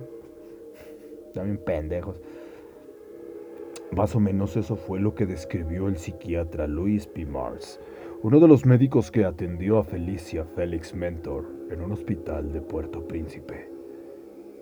También 1.34 1.58
pendejos. 1.58 2.20
Más 3.96 4.14
o 4.16 4.20
menos 4.20 4.58
eso 4.58 4.76
fue 4.76 5.00
lo 5.00 5.16
que 5.16 5.26
describió 5.26 5.88
el 5.88 5.98
psiquiatra 5.98 6.68
Louis 6.68 7.08
P. 7.08 7.26
Mars, 7.26 7.80
uno 8.24 8.40
de 8.40 8.48
los 8.48 8.66
médicos 8.66 9.10
que 9.10 9.24
atendió 9.24 9.78
a 9.78 9.84
Felicia 9.84 10.44
Félix 10.56 10.94
Mentor 10.94 11.46
en 11.70 11.82
un 11.82 11.94
hospital 11.94 12.52
de 12.52 12.60
Puerto 12.60 13.08
Príncipe, 13.08 13.70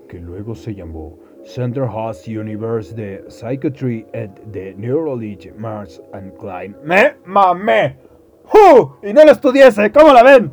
que 0.07 0.19
luego 0.19 0.53
se 0.53 0.75
llamó 0.75 1.17
Center 1.43 1.87
House 1.87 2.27
Universe 2.27 2.93
de 2.93 3.23
Psychiatry 3.27 4.05
and 4.13 4.51
the 4.51 4.75
Neurology 4.75 5.51
Mars 5.57 6.01
and 6.13 6.37
Klein. 6.37 6.75
¡Me 6.83 7.15
mamé! 7.25 7.97
¡Ju! 8.43 8.97
Y 9.01 9.13
no 9.13 9.23
lo 9.23 9.31
estudiese, 9.31 9.91
¿cómo 9.91 10.13
la 10.13 10.23
ven? 10.23 10.51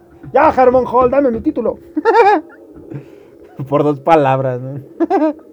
ya, 0.32 0.48
Harmon 0.48 0.84
Hall, 0.86 1.10
dame 1.10 1.30
mi 1.30 1.40
título. 1.40 1.78
Por 3.68 3.82
dos 3.82 4.00
palabras, 4.00 4.60
¿no? 4.60 4.80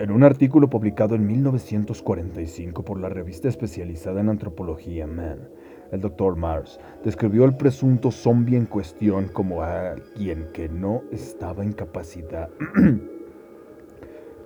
En 0.00 0.10
un 0.10 0.24
artículo 0.24 0.68
publicado 0.68 1.14
en 1.14 1.24
1945 1.24 2.84
por 2.84 2.98
la 2.98 3.08
revista 3.08 3.46
especializada 3.48 4.20
en 4.20 4.28
antropología 4.28 5.06
Man, 5.06 5.48
el 5.92 6.00
Dr. 6.00 6.34
Mars 6.34 6.80
describió 7.04 7.44
al 7.44 7.56
presunto 7.56 8.10
zombie 8.10 8.56
en 8.56 8.66
cuestión 8.66 9.28
como 9.28 9.62
alguien 9.62 10.48
que 10.52 10.68
no 10.68 11.02
estaba 11.12 11.62
en 11.62 11.72
capacidad 11.72 12.50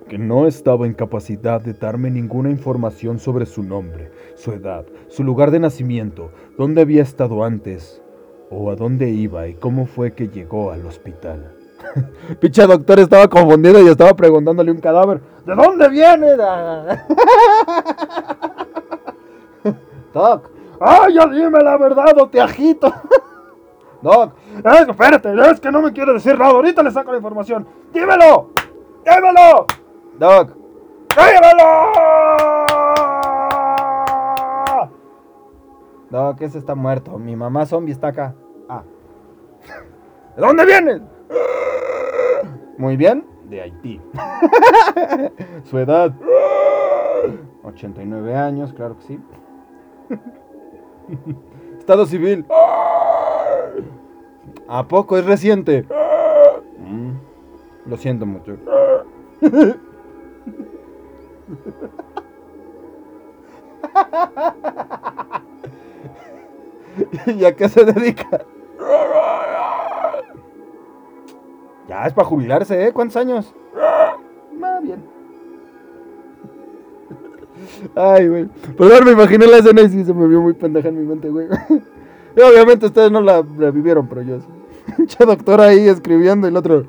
que 0.09 0.17
no 0.17 0.47
estaba 0.47 0.85
en 0.85 0.93
capacidad 0.93 1.61
de 1.61 1.73
darme 1.73 2.11
ninguna 2.11 2.49
información 2.49 3.19
sobre 3.19 3.45
su 3.45 3.63
nombre, 3.63 4.11
su 4.39 4.51
edad, 4.53 4.85
su 5.09 5.23
lugar 5.23 5.51
de 5.51 5.59
nacimiento, 5.59 6.31
dónde 6.57 6.81
había 6.81 7.03
estado 7.03 7.43
antes 7.43 8.01
o 8.49 8.71
a 8.71 8.75
dónde 8.75 9.09
iba 9.09 9.47
y 9.47 9.53
cómo 9.55 9.85
fue 9.85 10.13
que 10.13 10.29
llegó 10.29 10.71
al 10.71 10.85
hospital. 10.85 11.53
Pinche 12.39 12.65
doctor 12.65 12.99
estaba 12.99 13.27
confundido 13.27 13.81
y 13.81 13.87
estaba 13.87 14.13
preguntándole 14.13 14.71
un 14.71 14.79
cadáver. 14.79 15.19
¿De 15.45 15.53
dónde 15.55 15.89
viene? 15.89 16.37
Doc. 20.13 20.49
¡Ay, 20.79 21.15
ya 21.15 21.27
dime 21.27 21.59
la 21.61 21.77
verdad 21.77 22.17
o 22.17 22.29
te 22.29 22.39
agito! 22.39 22.93
Doc. 24.01 24.33
Es, 24.63 24.87
espérate, 24.87 25.33
es 25.51 25.59
que 25.59 25.69
no 25.71 25.81
me 25.81 25.91
quiere 25.91 26.13
decir 26.13 26.39
nada. 26.39 26.51
Ahorita 26.51 26.81
le 26.81 26.91
saco 26.91 27.11
la 27.11 27.17
información. 27.17 27.67
¡Dímelo! 27.93 28.51
¡Dímelo! 29.05 29.65
Doc. 30.17 30.55
¡Dímelo! 31.15 32.78
Doc, 36.09 36.41
ese 36.41 36.57
está 36.57 36.75
muerto. 36.75 37.17
Mi 37.17 37.35
mamá 37.35 37.65
zombie 37.65 37.91
está 37.91 38.07
acá. 38.09 38.35
Ah. 38.67 38.83
¿De 40.35 40.41
dónde 40.41 40.65
vienes? 40.65 41.01
Muy 42.77 42.95
bien, 42.97 43.25
de 43.49 43.61
Haití. 43.61 44.01
Su 45.65 45.77
edad. 45.77 46.13
89 47.63 48.35
años, 48.35 48.73
claro 48.73 48.95
que 48.97 49.03
sí. 49.03 49.19
Estado 51.77 52.05
civil. 52.05 52.45
¿A 54.67 54.87
poco 54.87 55.17
es 55.17 55.25
reciente? 55.25 55.85
Mm, 56.77 57.11
Lo 57.89 57.97
siento 57.97 58.25
mucho. 58.25 58.57
¿Y 67.27 67.45
a 67.45 67.55
qué 67.55 67.69
se 67.69 67.85
dedica? 67.85 68.45
Ya 71.87 72.05
es 72.05 72.13
para 72.13 72.27
jubilarse, 72.27 72.85
¿eh? 72.87 72.93
¿Cuántos 72.93 73.17
años? 73.17 73.53
Ah, 73.75 74.15
bien. 74.81 75.03
Ay, 77.95 78.27
güey. 78.27 78.45
Perdón, 78.77 79.05
me 79.05 79.11
imaginé 79.11 79.47
la 79.47 79.57
escena 79.57 79.81
y 79.81 79.89
sí 79.89 80.05
se 80.05 80.13
me 80.13 80.27
vio 80.27 80.41
muy 80.41 80.53
pendeja 80.53 80.89
en 80.89 80.99
mi 80.99 81.05
mente, 81.05 81.29
güey. 81.29 81.47
Y 82.37 82.41
obviamente 82.41 82.85
ustedes 82.85 83.11
no 83.11 83.21
la, 83.21 83.43
la 83.57 83.71
vivieron, 83.71 84.07
pero 84.07 84.21
yo 84.21 84.39
sí. 84.39 84.47
Pinche 84.97 85.25
doctor 85.25 85.59
ahí 85.61 85.87
escribiendo 85.89 86.47
y 86.47 86.51
el 86.51 86.57
otro. 86.57 86.85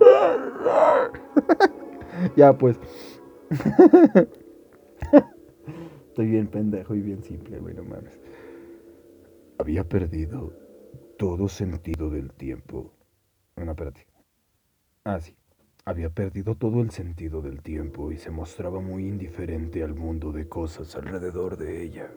ya, 2.36 2.52
pues. 2.52 2.78
Estoy 6.08 6.26
bien 6.26 6.46
pendejo 6.46 6.94
y 6.94 7.00
bien 7.00 7.24
simple, 7.24 7.58
güey, 7.58 7.74
no 7.74 7.82
mames. 7.84 8.19
Había 9.60 9.84
perdido 9.84 10.54
todo 11.18 11.46
sentido 11.46 12.08
del 12.08 12.32
tiempo. 12.32 12.94
No, 13.56 13.70
espérate. 13.72 14.06
Ah, 15.04 15.20
sí. 15.20 15.36
Había 15.84 16.08
perdido 16.08 16.54
todo 16.54 16.80
el 16.80 16.90
sentido 16.90 17.42
del 17.42 17.60
tiempo 17.60 18.10
y 18.10 18.16
se 18.16 18.30
mostraba 18.30 18.80
muy 18.80 19.06
indiferente 19.06 19.82
al 19.82 19.94
mundo 19.94 20.32
de 20.32 20.48
cosas 20.48 20.96
alrededor 20.96 21.58
de 21.58 21.82
ella. 21.82 22.10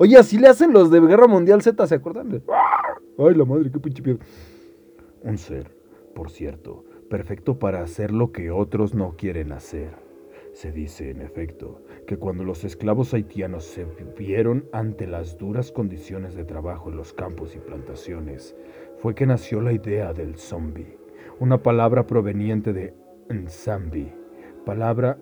Oye, 0.00 0.16
así 0.16 0.36
le 0.36 0.48
hacen 0.48 0.72
los 0.72 0.90
de 0.90 0.98
Guerra 0.98 1.28
Mundial 1.28 1.62
Z, 1.62 1.86
¿se 1.86 1.94
acuerdan? 1.94 2.42
Ay, 3.18 3.34
la 3.36 3.44
madre, 3.44 3.70
qué 3.70 3.78
pinche 3.78 4.02
miedo. 4.02 4.18
Un 5.22 5.38
ser, 5.38 5.76
por 6.12 6.28
cierto, 6.28 6.84
perfecto 7.08 7.60
para 7.60 7.84
hacer 7.84 8.10
lo 8.10 8.32
que 8.32 8.50
otros 8.50 8.94
no 8.94 9.14
quieren 9.16 9.52
hacer. 9.52 9.94
Se 10.54 10.72
dice, 10.72 11.10
en 11.10 11.22
efecto, 11.22 11.82
que 12.06 12.16
cuando 12.16 12.44
los 12.44 12.64
esclavos 12.64 13.14
haitianos 13.14 13.64
se 13.64 13.86
vieron 14.18 14.64
ante 14.72 15.06
las 15.06 15.38
duras 15.38 15.70
condiciones 15.72 16.34
de 16.34 16.44
trabajo 16.44 16.90
en 16.90 16.96
los 16.96 17.12
campos 17.12 17.54
y 17.54 17.58
plantaciones, 17.58 18.56
fue 18.98 19.14
que 19.14 19.26
nació 19.26 19.60
la 19.60 19.72
idea 19.72 20.12
del 20.12 20.36
zombie, 20.36 20.98
una 21.38 21.62
palabra 21.62 22.06
proveniente 22.06 22.72
de 22.72 22.94
Nzambi, 23.28 24.12
palabra 24.64 25.18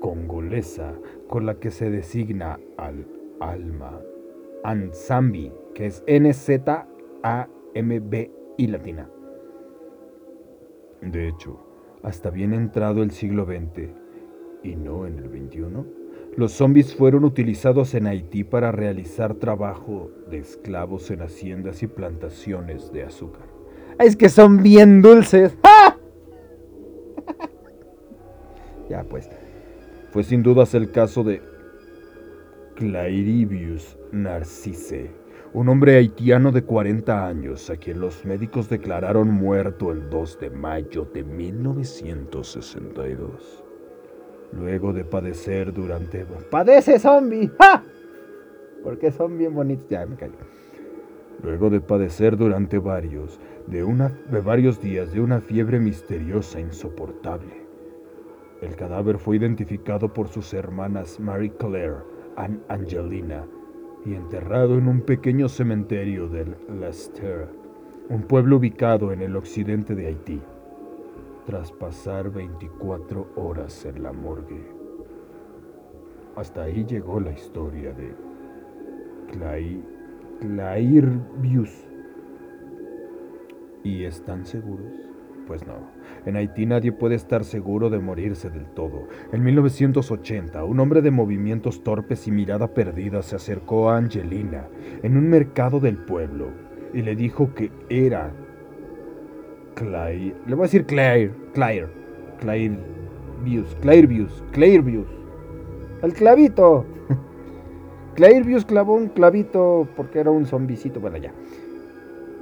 congolesa 0.00 0.94
con 1.28 1.46
la 1.46 1.54
que 1.60 1.70
se 1.70 1.90
designa 1.90 2.58
al 2.76 3.06
alma. 3.40 4.00
Anzambi, 4.64 5.52
que 5.74 5.86
es 5.86 6.02
N-Z-A-M-B-I 6.06 6.86
latina. 8.66 9.08
De 11.00 11.28
hecho, 11.28 11.58
hasta 12.02 12.30
bien 12.30 12.52
entrado 12.52 13.02
el 13.02 13.10
siglo 13.10 13.44
XX, 13.46 13.88
y 14.62 14.76
no 14.76 15.06
en 15.06 15.18
el 15.18 15.28
XXI, 15.28 15.64
los 16.36 16.52
zombies 16.52 16.94
fueron 16.94 17.24
utilizados 17.24 17.94
en 17.94 18.06
Haití 18.06 18.44
para 18.44 18.72
realizar 18.72 19.34
trabajo 19.34 20.10
de 20.30 20.38
esclavos 20.38 21.10
en 21.10 21.22
haciendas 21.22 21.82
y 21.82 21.88
plantaciones 21.88 22.92
de 22.92 23.02
azúcar. 23.02 23.46
Es 23.98 24.16
que 24.16 24.28
son 24.28 24.62
bien 24.62 25.02
dulces. 25.02 25.56
¡Ah! 25.62 25.96
ya, 28.88 29.02
pues. 29.04 29.28
Fue 30.12 30.22
sin 30.24 30.42
dudas 30.42 30.74
el 30.74 30.90
caso 30.90 31.22
de 31.22 31.40
Clairibius 32.74 33.96
Narcisse, 34.10 35.10
un 35.52 35.68
hombre 35.68 35.96
haitiano 35.96 36.50
de 36.50 36.62
40 36.62 37.26
años 37.26 37.68
a 37.70 37.76
quien 37.76 38.00
los 38.00 38.24
médicos 38.24 38.70
declararon 38.70 39.30
muerto 39.30 39.92
el 39.92 40.08
2 40.08 40.40
de 40.40 40.48
mayo 40.50 41.04
de 41.12 41.22
1962. 41.22 43.59
Luego 44.52 44.92
de 44.92 45.04
padecer 45.04 45.72
durante... 45.72 46.26
Padece 46.50 46.98
zombie. 46.98 47.50
¡Ja! 47.58 47.82
Porque 48.82 49.12
son 49.12 49.38
bien 49.38 49.54
bonitos. 49.54 49.88
Ya, 49.88 50.06
me 50.06 50.16
callo. 50.16 50.34
Luego 51.42 51.70
de 51.70 51.80
padecer 51.80 52.36
durante 52.36 52.78
varios, 52.78 53.40
de, 53.66 53.82
una, 53.82 54.08
de 54.30 54.40
varios 54.40 54.80
días 54.80 55.12
de 55.12 55.20
una 55.20 55.40
fiebre 55.40 55.78
misteriosa 55.78 56.60
insoportable. 56.60 57.66
El 58.60 58.76
cadáver 58.76 59.18
fue 59.18 59.36
identificado 59.36 60.12
por 60.12 60.28
sus 60.28 60.52
hermanas 60.52 61.18
Marie 61.18 61.52
Claire 61.56 62.02
y 62.36 62.72
Angelina 62.72 63.46
y 64.04 64.14
enterrado 64.14 64.76
en 64.76 64.88
un 64.88 65.00
pequeño 65.00 65.48
cementerio 65.48 66.28
del 66.28 66.56
Lester, 66.80 67.48
un 68.08 68.22
pueblo 68.22 68.56
ubicado 68.56 69.12
en 69.12 69.22
el 69.22 69.36
occidente 69.36 69.94
de 69.94 70.06
Haití. 70.08 70.40
Tras 71.46 71.72
pasar 71.72 72.30
24 72.30 73.32
horas 73.36 73.84
en 73.84 74.02
la 74.02 74.12
morgue. 74.12 74.62
Hasta 76.36 76.62
ahí 76.62 76.84
llegó 76.84 77.20
la 77.20 77.32
historia 77.32 77.92
de 77.92 78.14
Clay, 79.32 79.82
Clairvius. 80.40 81.86
¿Y 83.82 84.04
están 84.04 84.44
seguros? 84.44 84.92
Pues 85.46 85.66
no. 85.66 85.74
En 86.26 86.36
Haití 86.36 86.66
nadie 86.66 86.92
puede 86.92 87.16
estar 87.16 87.44
seguro 87.44 87.90
de 87.90 87.98
morirse 87.98 88.50
del 88.50 88.66
todo. 88.66 89.08
En 89.32 89.42
1980, 89.42 90.64
un 90.64 90.80
hombre 90.80 91.02
de 91.02 91.10
movimientos 91.10 91.82
torpes 91.82 92.28
y 92.28 92.30
mirada 92.30 92.68
perdida 92.74 93.22
se 93.22 93.36
acercó 93.36 93.90
a 93.90 93.96
Angelina 93.96 94.68
en 95.02 95.16
un 95.16 95.28
mercado 95.28 95.80
del 95.80 95.96
pueblo 95.96 96.50
y 96.92 97.02
le 97.02 97.16
dijo 97.16 97.54
que 97.54 97.72
era 97.88 98.32
Claire. 99.80 100.34
Le 100.46 100.54
voy 100.54 100.64
a 100.64 100.66
decir 100.66 100.84
Claire. 100.84 101.32
Claire. 101.54 101.88
Clairvius. 102.38 103.74
Clairvius. 103.80 104.44
Clairvius. 104.52 105.06
El 106.02 106.12
clavito. 106.12 106.84
Clairvius 108.14 108.66
clavó 108.66 108.94
un 108.94 109.08
clavito 109.08 109.88
porque 109.96 110.20
era 110.20 110.30
un 110.30 110.44
zombicito. 110.44 111.00
Bueno, 111.00 111.16
ya 111.16 111.32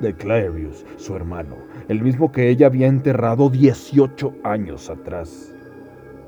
de 0.01 0.15
Clarius, 0.15 0.87
su 0.97 1.17
hermano, 1.17 1.57
el 1.89 2.03
mismo 2.03 2.31
que 2.31 2.49
ella 2.49 2.67
había 2.67 2.87
enterrado 2.87 3.51
18 3.51 4.33
años 4.45 4.89
atrás. 4.91 5.53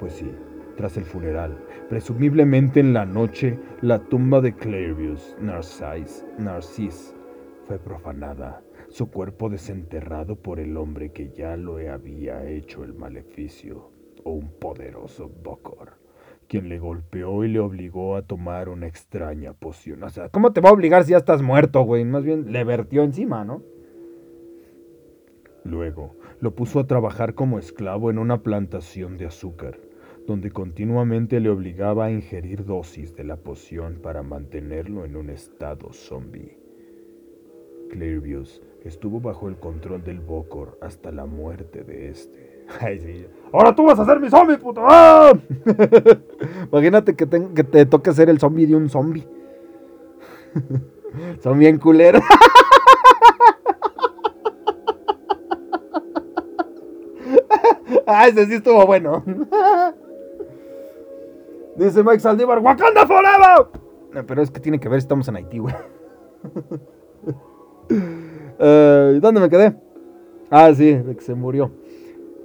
Pues 0.00 0.14
sí, 0.14 0.32
tras 0.76 0.96
el 0.96 1.04
funeral, 1.04 1.56
presumiblemente 1.88 2.80
en 2.80 2.92
la 2.92 3.06
noche, 3.06 3.60
la 3.80 4.00
tumba 4.00 4.40
de 4.40 4.54
Clarius 4.54 5.36
Narcis, 5.40 6.24
Narcis 6.36 7.14
fue 7.68 7.78
profanada, 7.78 8.60
su 8.90 9.10
cuerpo 9.10 9.48
desenterrado 9.48 10.36
por 10.36 10.60
el 10.60 10.76
hombre 10.76 11.10
que 11.10 11.30
ya 11.30 11.56
lo 11.56 11.78
había 11.78 12.48
hecho 12.48 12.84
el 12.84 12.92
maleficio, 12.94 13.90
o 14.24 14.32
un 14.32 14.50
poderoso 14.50 15.30
Bokor 15.42 16.00
quien 16.50 16.68
le 16.68 16.80
golpeó 16.80 17.44
y 17.44 17.48
le 17.48 17.60
obligó 17.60 18.16
a 18.16 18.22
tomar 18.22 18.68
una 18.68 18.88
extraña 18.88 19.52
poción. 19.52 20.02
O 20.02 20.10
sea, 20.10 20.30
¿cómo 20.30 20.52
te 20.52 20.60
va 20.60 20.70
a 20.70 20.72
obligar 20.72 21.04
si 21.04 21.12
ya 21.12 21.18
estás 21.18 21.42
muerto, 21.42 21.82
güey? 21.82 22.04
Más 22.04 22.24
bien 22.24 22.50
le 22.50 22.64
vertió 22.64 23.04
encima, 23.04 23.44
¿no? 23.44 23.62
Luego, 25.62 26.16
lo 26.40 26.56
puso 26.56 26.80
a 26.80 26.88
trabajar 26.88 27.34
como 27.34 27.60
esclavo 27.60 28.10
en 28.10 28.18
una 28.18 28.42
plantación 28.42 29.16
de 29.16 29.26
azúcar, 29.26 29.78
donde 30.26 30.50
continuamente 30.50 31.38
le 31.38 31.50
obligaba 31.50 32.06
a 32.06 32.10
ingerir 32.10 32.64
dosis 32.64 33.14
de 33.14 33.22
la 33.22 33.36
poción 33.36 34.00
para 34.02 34.24
mantenerlo 34.24 35.04
en 35.04 35.14
un 35.14 35.30
estado 35.30 35.92
zombie. 35.92 36.58
Clairvius 37.90 38.60
estuvo 38.84 39.20
bajo 39.20 39.48
el 39.48 39.56
control 39.56 40.02
del 40.02 40.20
Bokor 40.20 40.78
hasta 40.80 41.10
la 41.12 41.26
muerte 41.26 41.84
de 41.84 42.10
este. 42.10 42.64
Ay, 42.80 43.00
sí. 43.00 43.26
Ahora 43.52 43.74
tú 43.74 43.84
vas 43.84 43.98
a 43.98 44.04
ser 44.04 44.20
mi 44.20 44.30
zombie, 44.30 44.58
puto. 44.58 44.82
¡Ah! 44.84 45.32
Imagínate 46.72 47.16
que, 47.16 47.26
te 47.26 47.86
toque 47.86 48.12
ser 48.12 48.30
el 48.30 48.38
zombie 48.38 48.66
de 48.66 48.76
un 48.76 48.88
zombie. 48.88 49.26
Son 51.42 51.58
bien 51.58 51.78
culeros. 51.78 52.22
ah, 58.06 58.28
ese 58.28 58.46
sí 58.46 58.54
estuvo 58.54 58.86
bueno. 58.86 59.24
Dice 61.76 62.04
Mike 62.04 62.20
Saldívar, 62.20 62.60
Wakanda 62.60 63.06
Forever. 63.06 64.26
pero 64.26 64.42
es 64.42 64.50
que 64.50 64.60
tiene 64.60 64.78
que 64.78 64.88
ver 64.88 64.98
estamos 64.98 65.26
en 65.28 65.36
Haití, 65.36 65.58
güey. 65.58 65.74
¿Dónde 69.20 69.40
me 69.40 69.48
quedé? 69.48 69.74
Ah, 70.50 70.72
sí, 70.74 70.94
de 70.94 71.14
que 71.14 71.22
se 71.22 71.34
murió. 71.34 71.70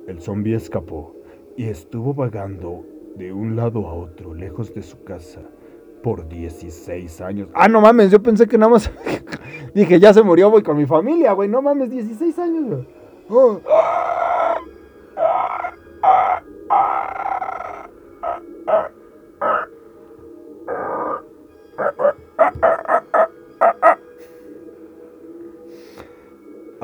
El 0.07 0.21
zombi 0.21 0.53
escapó 0.53 1.15
y 1.57 1.65
estuvo 1.65 2.13
vagando 2.13 2.85
de 3.15 3.33
un 3.33 3.55
lado 3.55 3.87
a 3.87 3.93
otro, 3.93 4.33
lejos 4.33 4.73
de 4.73 4.83
su 4.83 5.03
casa, 5.03 5.41
por 6.03 6.27
16 6.27 7.21
años. 7.21 7.47
Ah, 7.53 7.67
no 7.67 7.81
mames, 7.81 8.11
yo 8.11 8.21
pensé 8.21 8.47
que 8.47 8.57
nada 8.57 8.73
más. 8.73 8.91
Dije, 9.73 9.99
ya 9.99 10.13
se 10.13 10.21
murió, 10.21 10.51
voy 10.51 10.63
con 10.63 10.77
mi 10.77 10.85
familia, 10.85 11.33
güey. 11.33 11.49
No 11.49 11.61
mames, 11.61 11.89
16 11.89 12.39
años, 12.39 12.67
güey. 12.67 12.87
Oh. 13.29 13.59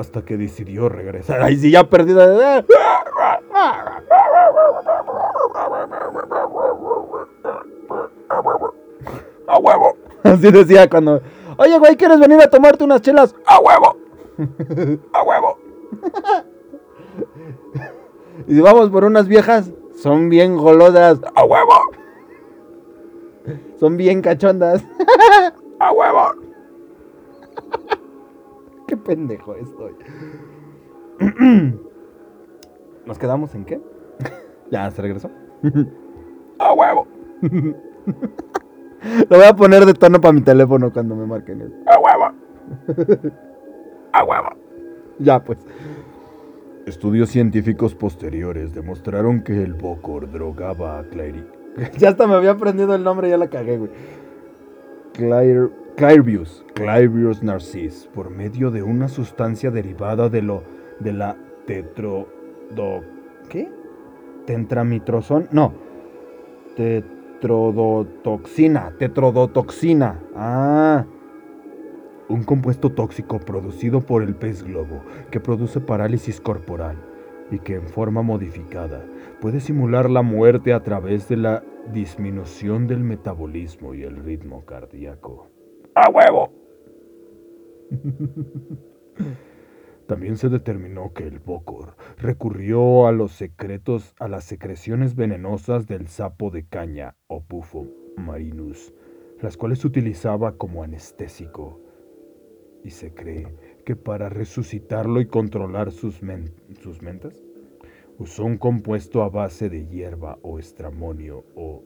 Hasta 0.01 0.25
que 0.25 0.35
decidió 0.35 0.89
regresar. 0.89 1.43
Ay, 1.43 1.57
sí, 1.57 1.69
ya 1.69 1.83
perdida 1.87 2.27
de. 2.27 2.65
A 9.47 9.59
huevo. 9.59 9.95
Así 10.23 10.51
decía 10.51 10.89
cuando. 10.89 11.21
Oye, 11.57 11.77
güey, 11.77 11.95
¿quieres 11.97 12.19
venir 12.19 12.41
a 12.41 12.49
tomarte 12.49 12.83
unas 12.83 13.01
chelas? 13.01 13.35
A 13.45 13.59
huevo. 13.59 13.95
A 15.13 15.21
huevo. 15.21 15.57
Y 18.47 18.55
si 18.55 18.61
vamos 18.61 18.89
por 18.89 19.05
unas 19.05 19.27
viejas, 19.27 19.69
son 19.95 20.29
bien 20.29 20.57
golosas. 20.57 21.19
A 21.35 21.45
huevo. 21.45 21.75
Son 23.79 23.97
bien 23.97 24.23
cachondas. 24.23 24.83
A 25.77 25.91
huevo. 25.91 26.40
Qué 28.91 28.97
pendejo 28.97 29.55
estoy. 29.55 29.93
¿Nos 33.05 33.17
quedamos 33.17 33.55
en 33.55 33.63
qué? 33.63 33.79
ya, 34.69 34.91
se 34.91 35.01
regresó. 35.01 35.31
¡A 36.59 36.73
huevo! 36.73 37.07
Lo 39.29 39.37
voy 39.37 39.45
a 39.47 39.55
poner 39.55 39.85
de 39.85 39.93
tono 39.93 40.19
para 40.19 40.33
mi 40.33 40.41
teléfono 40.41 40.91
cuando 40.91 41.15
me 41.15 41.25
marquen. 41.25 41.73
¡A 41.87 41.99
huevo! 41.99 42.33
¡A 44.11 44.23
huevo! 44.25 44.49
Ya, 45.19 45.41
pues. 45.41 45.59
Estudios 46.85 47.29
científicos 47.29 47.95
posteriores 47.95 48.73
demostraron 48.73 49.41
que 49.41 49.63
el 49.63 49.73
Bokor 49.73 50.29
drogaba 50.29 50.99
a 50.99 51.03
Clary. 51.03 51.47
ya 51.97 52.09
hasta 52.09 52.27
me 52.27 52.33
había 52.33 52.51
aprendido 52.51 52.93
el 52.93 53.05
nombre, 53.05 53.29
ya 53.29 53.37
la 53.37 53.49
cagué, 53.49 53.77
güey. 53.77 53.91
Claire, 55.13 55.69
Clairvius, 55.95 56.65
Clairvius 56.73 57.43
narcis, 57.43 58.09
por 58.13 58.29
medio 58.29 58.71
de 58.71 58.81
una 58.81 59.07
sustancia 59.07 59.71
derivada 59.71 60.29
de 60.29 60.41
lo 60.41 60.63
de 60.99 61.13
la 61.13 61.37
tetrodo 61.65 62.25
¿qué? 63.49 63.69
Tentramitrozón, 64.45 65.47
no. 65.51 65.73
Tetrodotoxina, 66.75 68.93
tetrodotoxina. 68.97 70.19
Ah. 70.35 71.05
Un 72.29 72.43
compuesto 72.43 72.91
tóxico 72.91 73.39
producido 73.39 74.01
por 74.01 74.23
el 74.23 74.35
pez 74.35 74.63
globo 74.63 75.01
que 75.29 75.39
produce 75.39 75.79
parálisis 75.81 76.39
corporal 76.39 76.95
y 77.51 77.59
que 77.59 77.75
en 77.75 77.87
forma 77.87 78.21
modificada 78.21 79.03
puede 79.41 79.59
simular 79.59 80.09
la 80.09 80.21
muerte 80.21 80.73
a 80.73 80.81
través 80.81 81.27
de 81.27 81.37
la 81.37 81.63
disminución 81.91 82.87
del 82.87 83.03
metabolismo 83.03 83.93
y 83.93 84.03
el 84.03 84.23
ritmo 84.23 84.65
cardíaco. 84.65 85.49
¡A 85.95 86.09
huevo! 86.09 86.51
También 90.07 90.37
se 90.37 90.49
determinó 90.49 91.13
que 91.13 91.27
el 91.27 91.39
Bokor 91.39 91.95
recurrió 92.17 93.07
a 93.07 93.11
los 93.11 93.33
secretos 93.33 94.13
a 94.19 94.27
las 94.27 94.45
secreciones 94.45 95.15
venenosas 95.15 95.87
del 95.87 96.07
sapo 96.07 96.49
de 96.49 96.65
caña 96.65 97.15
o 97.27 97.41
bufo 97.41 97.87
marinus, 98.17 98.93
las 99.41 99.57
cuales 99.57 99.83
utilizaba 99.83 100.57
como 100.57 100.83
anestésico. 100.83 101.79
Y 102.83 102.91
se 102.91 103.13
cree 103.13 103.47
que 103.85 103.95
para 103.95 104.29
resucitarlo 104.29 105.21
y 105.21 105.27
controlar 105.27 105.91
sus, 105.91 106.21
sus 106.81 107.01
mentas, 107.01 107.43
usó 108.17 108.45
un 108.45 108.57
compuesto 108.57 109.23
a 109.23 109.29
base 109.29 109.69
de 109.69 109.87
hierba 109.87 110.39
o 110.41 110.59
estramonio 110.59 111.45
o 111.55 111.83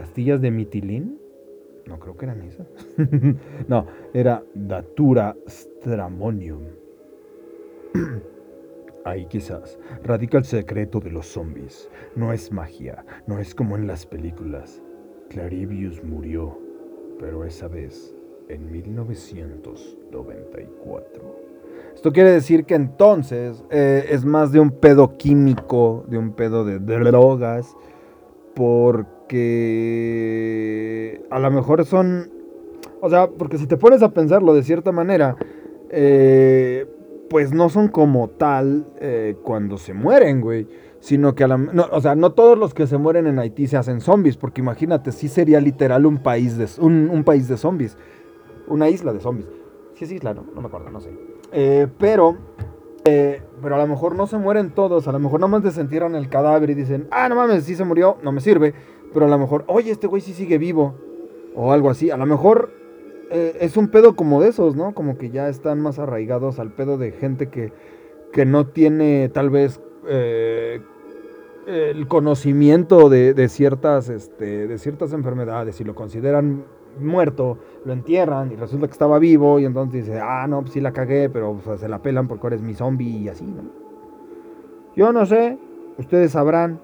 pastillas 0.00 0.40
de 0.40 0.50
mitilín 0.50 1.18
no 1.86 1.98
creo 2.00 2.16
que 2.16 2.24
eran 2.26 2.42
esas. 2.42 2.66
no, 3.68 3.86
era 4.12 4.42
Datura 4.54 5.36
Stramonium. 5.48 6.64
Ahí 9.04 9.26
quizás 9.26 9.78
radica 10.02 10.38
el 10.38 10.44
secreto 10.44 10.98
de 10.98 11.12
los 11.12 11.26
zombies. 11.26 11.88
No 12.16 12.32
es 12.32 12.50
magia, 12.50 13.04
no 13.28 13.38
es 13.38 13.54
como 13.54 13.76
en 13.76 13.86
las 13.86 14.04
películas. 14.04 14.82
Clarivius 15.30 16.02
murió, 16.02 16.58
pero 17.20 17.44
esa 17.44 17.68
vez 17.68 18.12
en 18.48 18.68
1994. 18.70 21.46
Esto 21.94 22.12
quiere 22.12 22.32
decir 22.32 22.64
que 22.64 22.74
entonces 22.74 23.62
eh, 23.70 24.06
es 24.10 24.24
más 24.24 24.50
de 24.50 24.58
un 24.58 24.72
pedo 24.72 25.16
químico, 25.16 26.04
de 26.08 26.18
un 26.18 26.32
pedo 26.32 26.64
de 26.64 26.80
drogas, 26.80 27.76
porque 28.56 29.16
que 29.28 31.22
a 31.30 31.38
lo 31.38 31.50
mejor 31.50 31.84
son, 31.84 32.30
o 33.00 33.10
sea, 33.10 33.28
porque 33.28 33.58
si 33.58 33.66
te 33.66 33.76
pones 33.76 34.02
a 34.02 34.12
pensarlo 34.12 34.54
de 34.54 34.62
cierta 34.62 34.92
manera, 34.92 35.36
eh, 35.90 36.86
pues 37.28 37.52
no 37.52 37.68
son 37.68 37.88
como 37.88 38.28
tal 38.28 38.86
eh, 39.00 39.36
cuando 39.42 39.78
se 39.78 39.94
mueren, 39.94 40.40
güey. 40.40 40.66
Sino 40.98 41.34
que 41.36 41.44
a 41.44 41.48
la, 41.48 41.56
no, 41.58 41.86
o 41.92 42.00
sea, 42.00 42.16
no 42.16 42.32
todos 42.32 42.58
los 42.58 42.74
que 42.74 42.86
se 42.88 42.98
mueren 42.98 43.26
en 43.28 43.38
Haití 43.38 43.68
se 43.68 43.76
hacen 43.76 44.00
zombies, 44.00 44.36
porque 44.36 44.60
imagínate, 44.60 45.12
sí 45.12 45.28
sería 45.28 45.60
literal 45.60 46.04
un 46.04 46.18
país 46.18 46.56
de, 46.56 46.66
un, 46.80 47.10
un 47.10 47.22
país 47.22 47.46
de 47.48 47.56
zombies. 47.56 47.96
Una 48.66 48.88
isla 48.88 49.12
de 49.12 49.20
zombies. 49.20 49.46
Sí 49.94 50.04
es 50.04 50.12
isla, 50.12 50.34
¿no? 50.34 50.44
No 50.52 50.60
me 50.60 50.66
acuerdo, 50.66 50.90
no 50.90 51.00
sé. 51.00 51.10
Eh, 51.52 51.86
pero, 51.98 52.36
eh, 53.06 53.40
pero 53.62 53.76
a 53.76 53.78
lo 53.78 53.86
mejor 53.86 54.16
no 54.16 54.26
se 54.26 54.36
mueren 54.36 54.70
todos. 54.70 55.06
A 55.06 55.12
lo 55.12 55.18
mejor 55.18 55.40
nada 55.40 55.50
más 55.50 55.62
desentierran 55.62 56.14
el 56.16 56.28
cadáver 56.28 56.70
y 56.70 56.74
dicen, 56.74 57.06
ah, 57.10 57.28
no 57.28 57.36
mames, 57.36 57.64
sí 57.64 57.76
se 57.76 57.84
murió, 57.84 58.18
no 58.22 58.32
me 58.32 58.40
sirve. 58.40 58.74
Pero 59.14 59.26
a 59.26 59.28
lo 59.28 59.38
mejor, 59.38 59.64
oye, 59.68 59.92
este 59.92 60.06
güey 60.06 60.20
sí 60.20 60.32
sigue 60.32 60.58
vivo. 60.58 60.94
O 61.54 61.72
algo 61.72 61.88
así. 61.88 62.10
A 62.10 62.16
lo 62.16 62.26
mejor 62.26 62.70
eh, 63.30 63.56
es 63.60 63.76
un 63.76 63.88
pedo 63.88 64.16
como 64.16 64.40
de 64.40 64.48
esos, 64.48 64.76
¿no? 64.76 64.92
Como 64.92 65.16
que 65.18 65.30
ya 65.30 65.48
están 65.48 65.80
más 65.80 65.98
arraigados 65.98 66.58
al 66.58 66.72
pedo 66.72 66.98
de 66.98 67.12
gente 67.12 67.48
que, 67.48 67.72
que 68.32 68.44
no 68.44 68.66
tiene 68.66 69.28
tal 69.28 69.50
vez 69.50 69.80
eh, 70.08 70.80
el 71.66 72.08
conocimiento 72.08 73.08
de, 73.08 73.34
de 73.34 73.48
ciertas, 73.48 74.08
este, 74.08 74.66
de 74.66 74.78
ciertas 74.78 75.12
enfermedades 75.12 75.80
y 75.80 75.84
lo 75.84 75.94
consideran 75.94 76.64
muerto, 76.98 77.58
lo 77.84 77.92
entierran 77.92 78.52
y 78.52 78.56
resulta 78.56 78.86
que 78.86 78.92
estaba 78.92 79.18
vivo 79.18 79.58
y 79.58 79.64
entonces 79.64 80.06
dice, 80.06 80.20
ah, 80.20 80.46
no, 80.48 80.60
pues 80.62 80.72
sí 80.72 80.80
la 80.80 80.92
cagué, 80.92 81.28
pero 81.28 81.58
pues, 81.62 81.80
se 81.80 81.88
la 81.88 82.00
pelan 82.00 82.28
porque 82.28 82.46
eres 82.48 82.62
mi 82.62 82.74
zombie 82.74 83.18
y 83.18 83.28
así, 83.28 83.44
¿no? 83.44 83.62
Yo 84.94 85.12
no 85.12 85.26
sé, 85.26 85.58
ustedes 85.98 86.32
sabrán. 86.32 86.80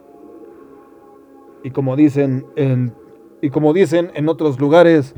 Y 1.64 1.70
como 1.70 1.96
dicen 1.96 2.44
en, 2.56 2.92
y 3.40 3.50
como 3.50 3.72
dicen 3.72 4.10
en 4.14 4.28
otros 4.28 4.60
lugares, 4.60 5.14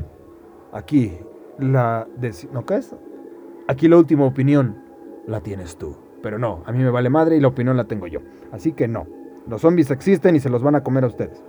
aquí 0.71 1.13
la 1.59 2.07
¿no 2.51 2.65
qué 2.65 2.75
es? 2.75 2.95
Aquí 3.67 3.87
la 3.87 3.97
última 3.97 4.25
opinión 4.25 4.77
la 5.27 5.41
tienes 5.41 5.77
tú. 5.77 5.97
Pero 6.21 6.39
no, 6.39 6.63
a 6.65 6.71
mí 6.71 6.83
me 6.83 6.89
vale 6.89 7.09
madre 7.09 7.37
y 7.37 7.39
la 7.39 7.47
opinión 7.49 7.77
la 7.77 7.85
tengo 7.85 8.07
yo. 8.07 8.19
Así 8.51 8.71
que 8.71 8.87
no. 8.87 9.05
Los 9.47 9.61
zombies 9.61 9.91
existen 9.91 10.35
y 10.35 10.39
se 10.39 10.49
los 10.49 10.63
van 10.63 10.75
a 10.75 10.83
comer 10.83 11.03
a 11.03 11.07
ustedes. 11.07 11.43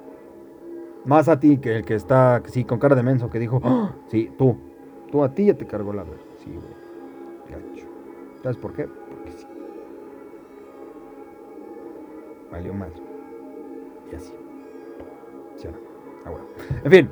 Más 1.06 1.28
a 1.28 1.38
ti 1.38 1.58
que 1.58 1.76
el 1.76 1.84
que 1.84 1.94
está, 1.94 2.42
sí, 2.46 2.64
con 2.64 2.80
cara 2.80 2.96
de 2.96 3.02
menso, 3.04 3.30
que 3.30 3.38
dijo, 3.38 3.60
"Ah, 3.62 3.92
sí, 4.08 4.30
tú. 4.36 4.56
Tú 5.10 5.22
a 5.22 5.32
ti 5.32 5.46
ya 5.46 5.54
te 5.54 5.64
cargó 5.66 5.92
la 5.92 6.02
verga. 6.02 6.20
Sí, 6.42 6.50
güey. 6.50 6.66
Gacho. 7.48 7.86
¿Sabes 8.42 8.56
por 8.56 8.72
qué? 8.72 8.88
Porque 9.08 9.30
sí. 9.30 9.46
Valió 12.50 12.74
madre. 12.74 12.94
Y 14.12 14.16
así. 14.16 14.32
¿Sí 15.56 15.68
no? 15.68 15.74
Ah, 16.24 16.30
bueno. 16.30 16.46
En 16.84 16.90
fin. 16.90 17.08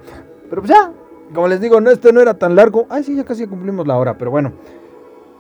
Pero 0.51 0.63
pues 0.63 0.71
ya. 0.71 0.93
Como 1.33 1.47
les 1.49 1.61
digo, 1.61 1.81
no, 1.81 1.91
este 1.91 2.13
no 2.13 2.21
era 2.21 2.35
tan 2.35 2.57
largo. 2.57 2.87
Ay, 2.91 3.05
sí, 3.05 3.15
ya 3.17 3.25
casi 3.25 3.47
cumplimos 3.47 3.87
la 3.87 3.97
hora, 3.97 4.19
pero 4.19 4.31
bueno. 4.31 4.53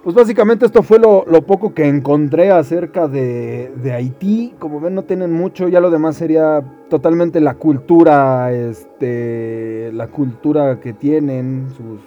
Pues 0.04 0.14
básicamente 0.14 0.66
esto 0.66 0.82
fue 0.82 0.98
lo, 0.98 1.24
poco 1.46 1.72
que 1.72 1.88
encontré 1.88 2.50
acerca 2.50 3.08
de, 3.08 3.72
Haití. 3.90 4.54
Como 4.58 4.78
ven, 4.78 4.94
no 4.94 5.04
tienen 5.04 5.32
mucho. 5.32 5.66
Ya 5.68 5.80
lo 5.80 5.90
demás 5.90 6.16
sería 6.16 6.62
totalmente 6.90 7.40
la 7.40 7.54
cultura, 7.54 8.52
este, 8.52 9.90
la 9.94 10.08
cultura 10.08 10.78
que 10.78 10.92
tienen, 10.92 11.70
sus... 11.70 12.00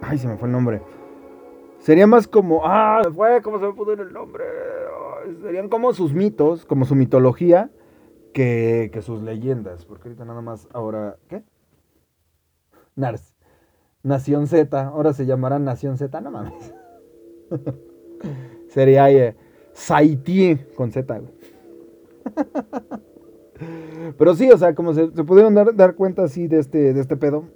Ay, 0.00 0.18
se 0.18 0.28
me 0.28 0.36
fue 0.36 0.46
el 0.46 0.52
nombre. 0.52 0.80
Sería 1.80 2.06
más 2.06 2.28
como... 2.28 2.60
Ah, 2.64 3.02
fue, 3.12 3.42
¿cómo 3.42 3.58
se 3.58 3.66
me 3.66 3.72
pudo 3.72 3.94
el 3.94 4.12
nombre? 4.12 4.44
Serían 5.42 5.68
como 5.68 5.92
sus 5.92 6.12
mitos, 6.12 6.64
como 6.64 6.84
su 6.84 6.94
mitología, 6.94 7.68
que, 8.32 8.90
que 8.92 9.02
sus 9.02 9.22
leyendas. 9.22 9.86
Porque 9.86 10.08
ahorita 10.08 10.24
nada 10.24 10.40
más 10.40 10.68
ahora... 10.72 11.16
¿Qué? 11.28 11.42
Nars. 12.94 13.35
Nación 14.06 14.46
Z, 14.46 14.80
ahora 14.86 15.12
se 15.12 15.26
llamará 15.26 15.58
Nación 15.58 15.98
Z, 15.98 16.20
no 16.20 16.30
mames. 16.30 16.72
Sería 18.68 19.10
eh, 19.10 19.34
con 20.76 20.92
Z, 20.92 21.18
güey. 21.18 21.32
Pero 24.16 24.34
sí, 24.36 24.48
o 24.48 24.56
sea, 24.56 24.76
como 24.76 24.94
se, 24.94 25.08
pudieron 25.08 25.54
dar, 25.54 25.74
dar 25.74 25.96
cuenta 25.96 26.22
así 26.22 26.46
de 26.46 26.60
este, 26.60 26.94
de 26.94 27.00
este 27.00 27.16
pedo. 27.16 27.46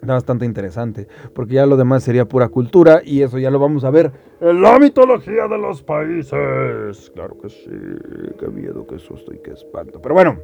Está 0.00 0.14
bastante 0.14 0.44
interesante, 0.44 1.08
porque 1.34 1.54
ya 1.54 1.66
lo 1.66 1.76
demás 1.76 2.04
sería 2.04 2.28
pura 2.28 2.48
cultura 2.48 3.02
y 3.04 3.22
eso 3.22 3.40
ya 3.40 3.50
lo 3.50 3.58
vamos 3.58 3.82
a 3.82 3.90
ver 3.90 4.12
en 4.40 4.62
la 4.62 4.78
mitología 4.78 5.48
de 5.48 5.58
los 5.58 5.82
países. 5.82 7.10
Claro 7.14 7.36
que 7.40 7.48
sí, 7.48 7.70
qué 8.38 8.46
miedo, 8.48 8.86
qué 8.86 9.00
susto 9.00 9.34
y 9.34 9.38
qué 9.38 9.52
espanto. 9.52 10.00
Pero 10.00 10.14
bueno, 10.14 10.38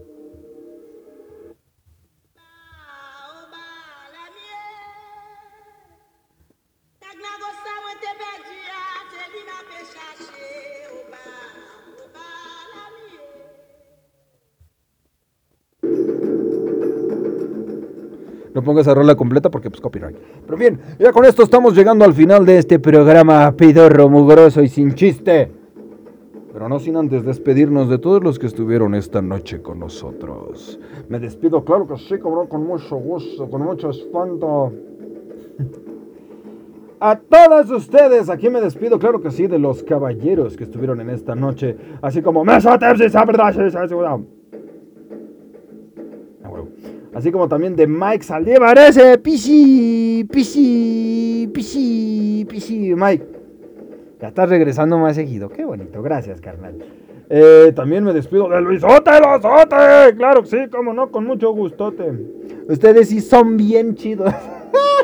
no 18.68 18.74
pongas 18.74 18.86
esa 18.86 18.94
rola 18.94 19.14
completa 19.14 19.50
porque 19.50 19.70
pues 19.70 19.80
copyright. 19.80 20.16
Pero 20.44 20.58
bien, 20.58 20.78
ya 20.98 21.10
con 21.10 21.24
esto 21.24 21.42
estamos 21.42 21.74
llegando 21.74 22.04
al 22.04 22.12
final 22.12 22.44
de 22.44 22.58
este 22.58 22.78
programa 22.78 23.50
pidorro, 23.52 24.10
mugroso 24.10 24.62
y 24.62 24.68
sin 24.68 24.94
chiste. 24.94 25.50
Pero 26.52 26.68
no 26.68 26.78
sin 26.78 26.96
antes 26.96 27.24
despedirnos 27.24 27.88
de 27.88 27.98
todos 27.98 28.22
los 28.22 28.38
que 28.38 28.46
estuvieron 28.46 28.94
esta 28.94 29.22
noche 29.22 29.62
con 29.62 29.78
nosotros. 29.78 30.78
Me 31.08 31.18
despido, 31.18 31.64
claro 31.64 31.86
que 31.86 31.96
sí, 31.96 32.18
cabrón, 32.18 32.48
con 32.48 32.66
mucho 32.66 32.96
gusto, 32.96 33.48
con 33.48 33.62
mucho 33.62 33.88
espanto. 33.88 34.72
A 37.00 37.16
todos 37.16 37.70
ustedes, 37.70 38.28
aquí 38.28 38.50
me 38.50 38.60
despido, 38.60 38.98
claro 38.98 39.22
que 39.22 39.30
sí, 39.30 39.46
de 39.46 39.58
los 39.58 39.82
caballeros 39.82 40.56
que 40.56 40.64
estuvieron 40.64 41.00
en 41.00 41.08
esta 41.08 41.34
noche, 41.34 41.76
así 42.02 42.20
como 42.20 42.44
Así 47.18 47.32
como 47.32 47.48
también 47.48 47.74
de 47.74 47.88
Mike 47.88 48.22
Saldívar, 48.22 48.78
ese 48.78 49.18
Pichi, 49.18 50.24
Pichi, 50.30 51.50
Pichi, 51.52 52.46
Pichi, 52.48 52.94
Mike. 52.94 53.26
Ya 54.20 54.28
estás 54.28 54.48
regresando 54.48 54.98
más 54.98 55.16
seguido, 55.16 55.48
qué 55.48 55.64
bonito, 55.64 56.00
gracias, 56.00 56.40
carnal. 56.40 56.76
Eh, 57.28 57.72
también 57.74 58.04
me 58.04 58.12
despido 58.12 58.48
de 58.48 58.60
Luisote, 58.60 59.10
Losote, 59.18 60.14
claro 60.16 60.42
que 60.42 60.48
sí, 60.48 60.58
como 60.70 60.94
no, 60.94 61.10
con 61.10 61.26
mucho 61.26 61.50
gustote. 61.50 62.08
Ustedes 62.68 63.08
sí 63.08 63.20
son 63.20 63.56
bien 63.56 63.96
chidos. 63.96 64.32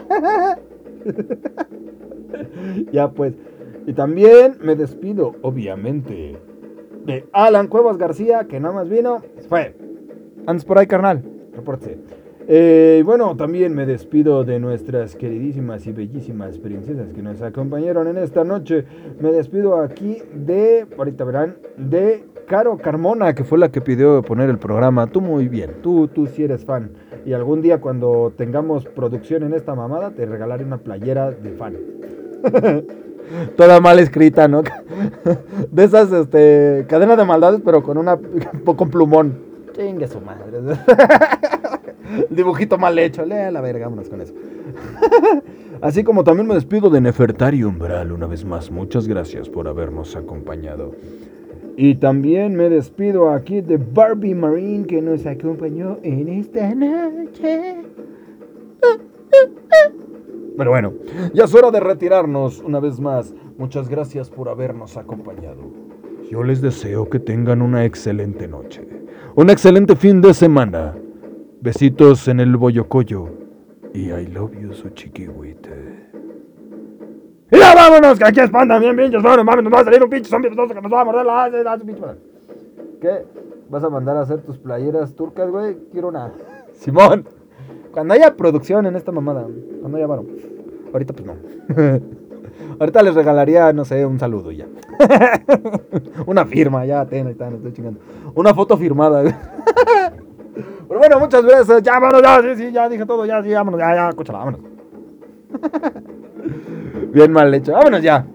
ya 2.92 3.10
pues. 3.10 3.34
Y 3.88 3.92
también 3.92 4.58
me 4.60 4.76
despido, 4.76 5.34
obviamente, 5.42 6.38
de 7.04 7.24
Alan 7.32 7.66
Cuevas 7.66 7.98
García, 7.98 8.44
que 8.44 8.60
nada 8.60 8.72
más 8.72 8.88
vino. 8.88 9.20
Fue. 9.48 9.74
Antes 10.46 10.64
por 10.64 10.78
ahí, 10.78 10.86
carnal. 10.86 11.33
Repórtese. 11.56 11.98
Eh, 12.46 13.02
bueno, 13.06 13.36
también 13.36 13.74
me 13.74 13.86
despido 13.86 14.44
de 14.44 14.60
nuestras 14.60 15.16
queridísimas 15.16 15.86
y 15.86 15.92
bellísimas 15.92 16.58
princesas 16.58 17.12
que 17.14 17.22
nos 17.22 17.40
acompañaron 17.40 18.06
en 18.08 18.18
esta 18.18 18.44
noche. 18.44 18.84
Me 19.18 19.32
despido 19.32 19.80
aquí 19.80 20.18
de, 20.34 20.86
ahorita 20.98 21.24
verán, 21.24 21.56
de 21.78 22.24
Caro 22.46 22.76
Carmona, 22.76 23.34
que 23.34 23.44
fue 23.44 23.58
la 23.58 23.70
que 23.70 23.80
pidió 23.80 24.22
poner 24.22 24.50
el 24.50 24.58
programa. 24.58 25.06
Tú 25.06 25.22
muy 25.22 25.48
bien, 25.48 25.76
tú, 25.82 26.08
tú 26.08 26.26
sí 26.26 26.44
eres 26.44 26.66
fan. 26.66 26.90
Y 27.24 27.32
algún 27.32 27.62
día 27.62 27.80
cuando 27.80 28.32
tengamos 28.36 28.84
producción 28.84 29.42
en 29.44 29.54
esta 29.54 29.74
mamada, 29.74 30.10
te 30.10 30.26
regalaré 30.26 30.64
una 30.64 30.78
playera 30.78 31.30
de 31.30 31.50
fan. 31.52 31.76
Toda 33.56 33.80
mal 33.80 33.98
escrita, 33.98 34.48
¿no? 34.48 34.62
De 35.72 35.84
esas, 35.84 36.12
este, 36.12 36.84
cadena 36.88 37.16
de 37.16 37.24
maldades, 37.24 37.62
pero 37.64 37.82
con 37.82 37.96
una, 37.96 38.18
con 38.76 38.90
plumón. 38.90 39.43
Chingue 39.74 40.06
su 40.06 40.20
madre. 40.20 40.58
El 42.30 42.36
dibujito 42.36 42.78
mal 42.78 42.98
hecho. 42.98 43.24
Lea 43.24 43.50
la 43.50 43.60
verga, 43.60 43.86
vámonos 43.86 44.08
con 44.08 44.20
eso. 44.20 44.34
Así 45.80 46.04
como 46.04 46.24
también 46.24 46.46
me 46.46 46.54
despido 46.54 46.88
de 46.90 47.00
Nefertari 47.00 47.64
Umbral 47.64 48.12
una 48.12 48.26
vez 48.26 48.44
más. 48.44 48.70
Muchas 48.70 49.08
gracias 49.08 49.48
por 49.48 49.68
habernos 49.68 50.16
acompañado. 50.16 50.92
Y 51.76 51.96
también 51.96 52.54
me 52.54 52.68
despido 52.70 53.30
aquí 53.30 53.60
de 53.60 53.78
Barbie 53.78 54.34
Marine 54.34 54.86
que 54.86 55.02
nos 55.02 55.26
acompañó 55.26 55.98
en 56.02 56.28
esta 56.28 56.72
noche. 56.74 57.76
Pero 60.56 60.70
bueno, 60.70 60.92
ya 61.32 61.44
es 61.44 61.54
hora 61.54 61.72
de 61.72 61.80
retirarnos 61.80 62.60
una 62.60 62.78
vez 62.78 63.00
más. 63.00 63.34
Muchas 63.58 63.88
gracias 63.88 64.30
por 64.30 64.48
habernos 64.48 64.96
acompañado. 64.96 65.62
Yo 66.30 66.44
les 66.44 66.60
deseo 66.62 67.10
que 67.10 67.18
tengan 67.18 67.60
una 67.60 67.84
excelente 67.84 68.46
noche. 68.46 68.93
Un 69.36 69.50
excelente 69.50 69.96
fin 69.96 70.20
de 70.20 70.32
semana. 70.34 70.94
Besitos 71.60 72.28
en 72.28 72.40
el 72.40 72.56
boyocoyo. 72.56 73.28
Y 73.92 74.10
I 74.10 74.26
love 74.26 74.52
you, 74.60 74.72
su 74.72 74.90
chiquihuite. 74.90 75.70
Y 77.50 77.58
ya 77.58 77.74
vámonos, 77.74 78.18
que 78.18 78.24
aquí 78.24 78.40
espantan 78.40 78.80
bien 78.80 78.96
pinches, 78.96 79.22
no 79.22 79.44
mames, 79.44 79.64
nos 79.64 79.72
va 79.72 79.80
a 79.80 79.84
salir 79.84 80.02
un 80.02 80.10
pinche 80.10 80.28
zombie 80.28 80.50
que 80.50 80.56
nos 80.56 80.92
va 80.92 81.00
a 81.00 81.04
morder 81.04 81.24
la 81.26 81.48
la- 81.48 81.78
pinche. 81.78 82.02
¿Qué? 83.00 83.24
¿Vas 83.70 83.84
a 83.84 83.90
mandar 83.90 84.16
a 84.16 84.20
hacer 84.22 84.40
tus 84.42 84.58
playeras 84.58 85.14
turcas, 85.14 85.50
güey? 85.50 85.76
Quiero 85.92 86.08
una. 86.08 86.32
Simón. 86.72 87.24
Cuando 87.92 88.14
haya 88.14 88.34
producción 88.36 88.86
en 88.86 88.96
esta 88.96 89.12
mamada, 89.12 89.46
cuando 89.80 89.96
haya 89.98 90.06
varo. 90.06 90.24
Ahorita 90.92 91.12
pues 91.12 91.26
no. 91.26 91.34
Ahorita 92.78 93.02
les 93.02 93.14
regalaría, 93.14 93.72
no 93.72 93.84
sé, 93.84 94.04
un 94.04 94.18
saludo 94.18 94.50
ya. 94.50 94.66
Una 96.26 96.44
firma, 96.44 96.84
ya, 96.84 97.04
ten, 97.06 97.26
ahí 97.26 97.32
estoy 97.34 97.72
chingando. 97.72 98.00
Una 98.34 98.54
foto 98.54 98.76
firmada. 98.76 99.22
Pero 100.88 101.00
bueno, 101.00 101.18
muchas 101.20 101.44
veces. 101.44 101.82
Ya, 101.82 101.98
vámonos, 101.98 102.22
ya, 102.22 102.40
sí, 102.42 102.56
sí, 102.56 102.72
ya 102.72 102.88
dije 102.88 103.06
todo, 103.06 103.24
ya, 103.26 103.42
sí, 103.42 103.52
vámonos, 103.52 103.80
ya, 103.80 103.94
ya, 103.94 104.08
escúchala, 104.08 104.38
vámonos. 104.38 104.60
Bien 107.12 107.32
mal 107.32 107.52
hecho, 107.54 107.72
vámonos 107.72 108.02
ya. 108.02 108.26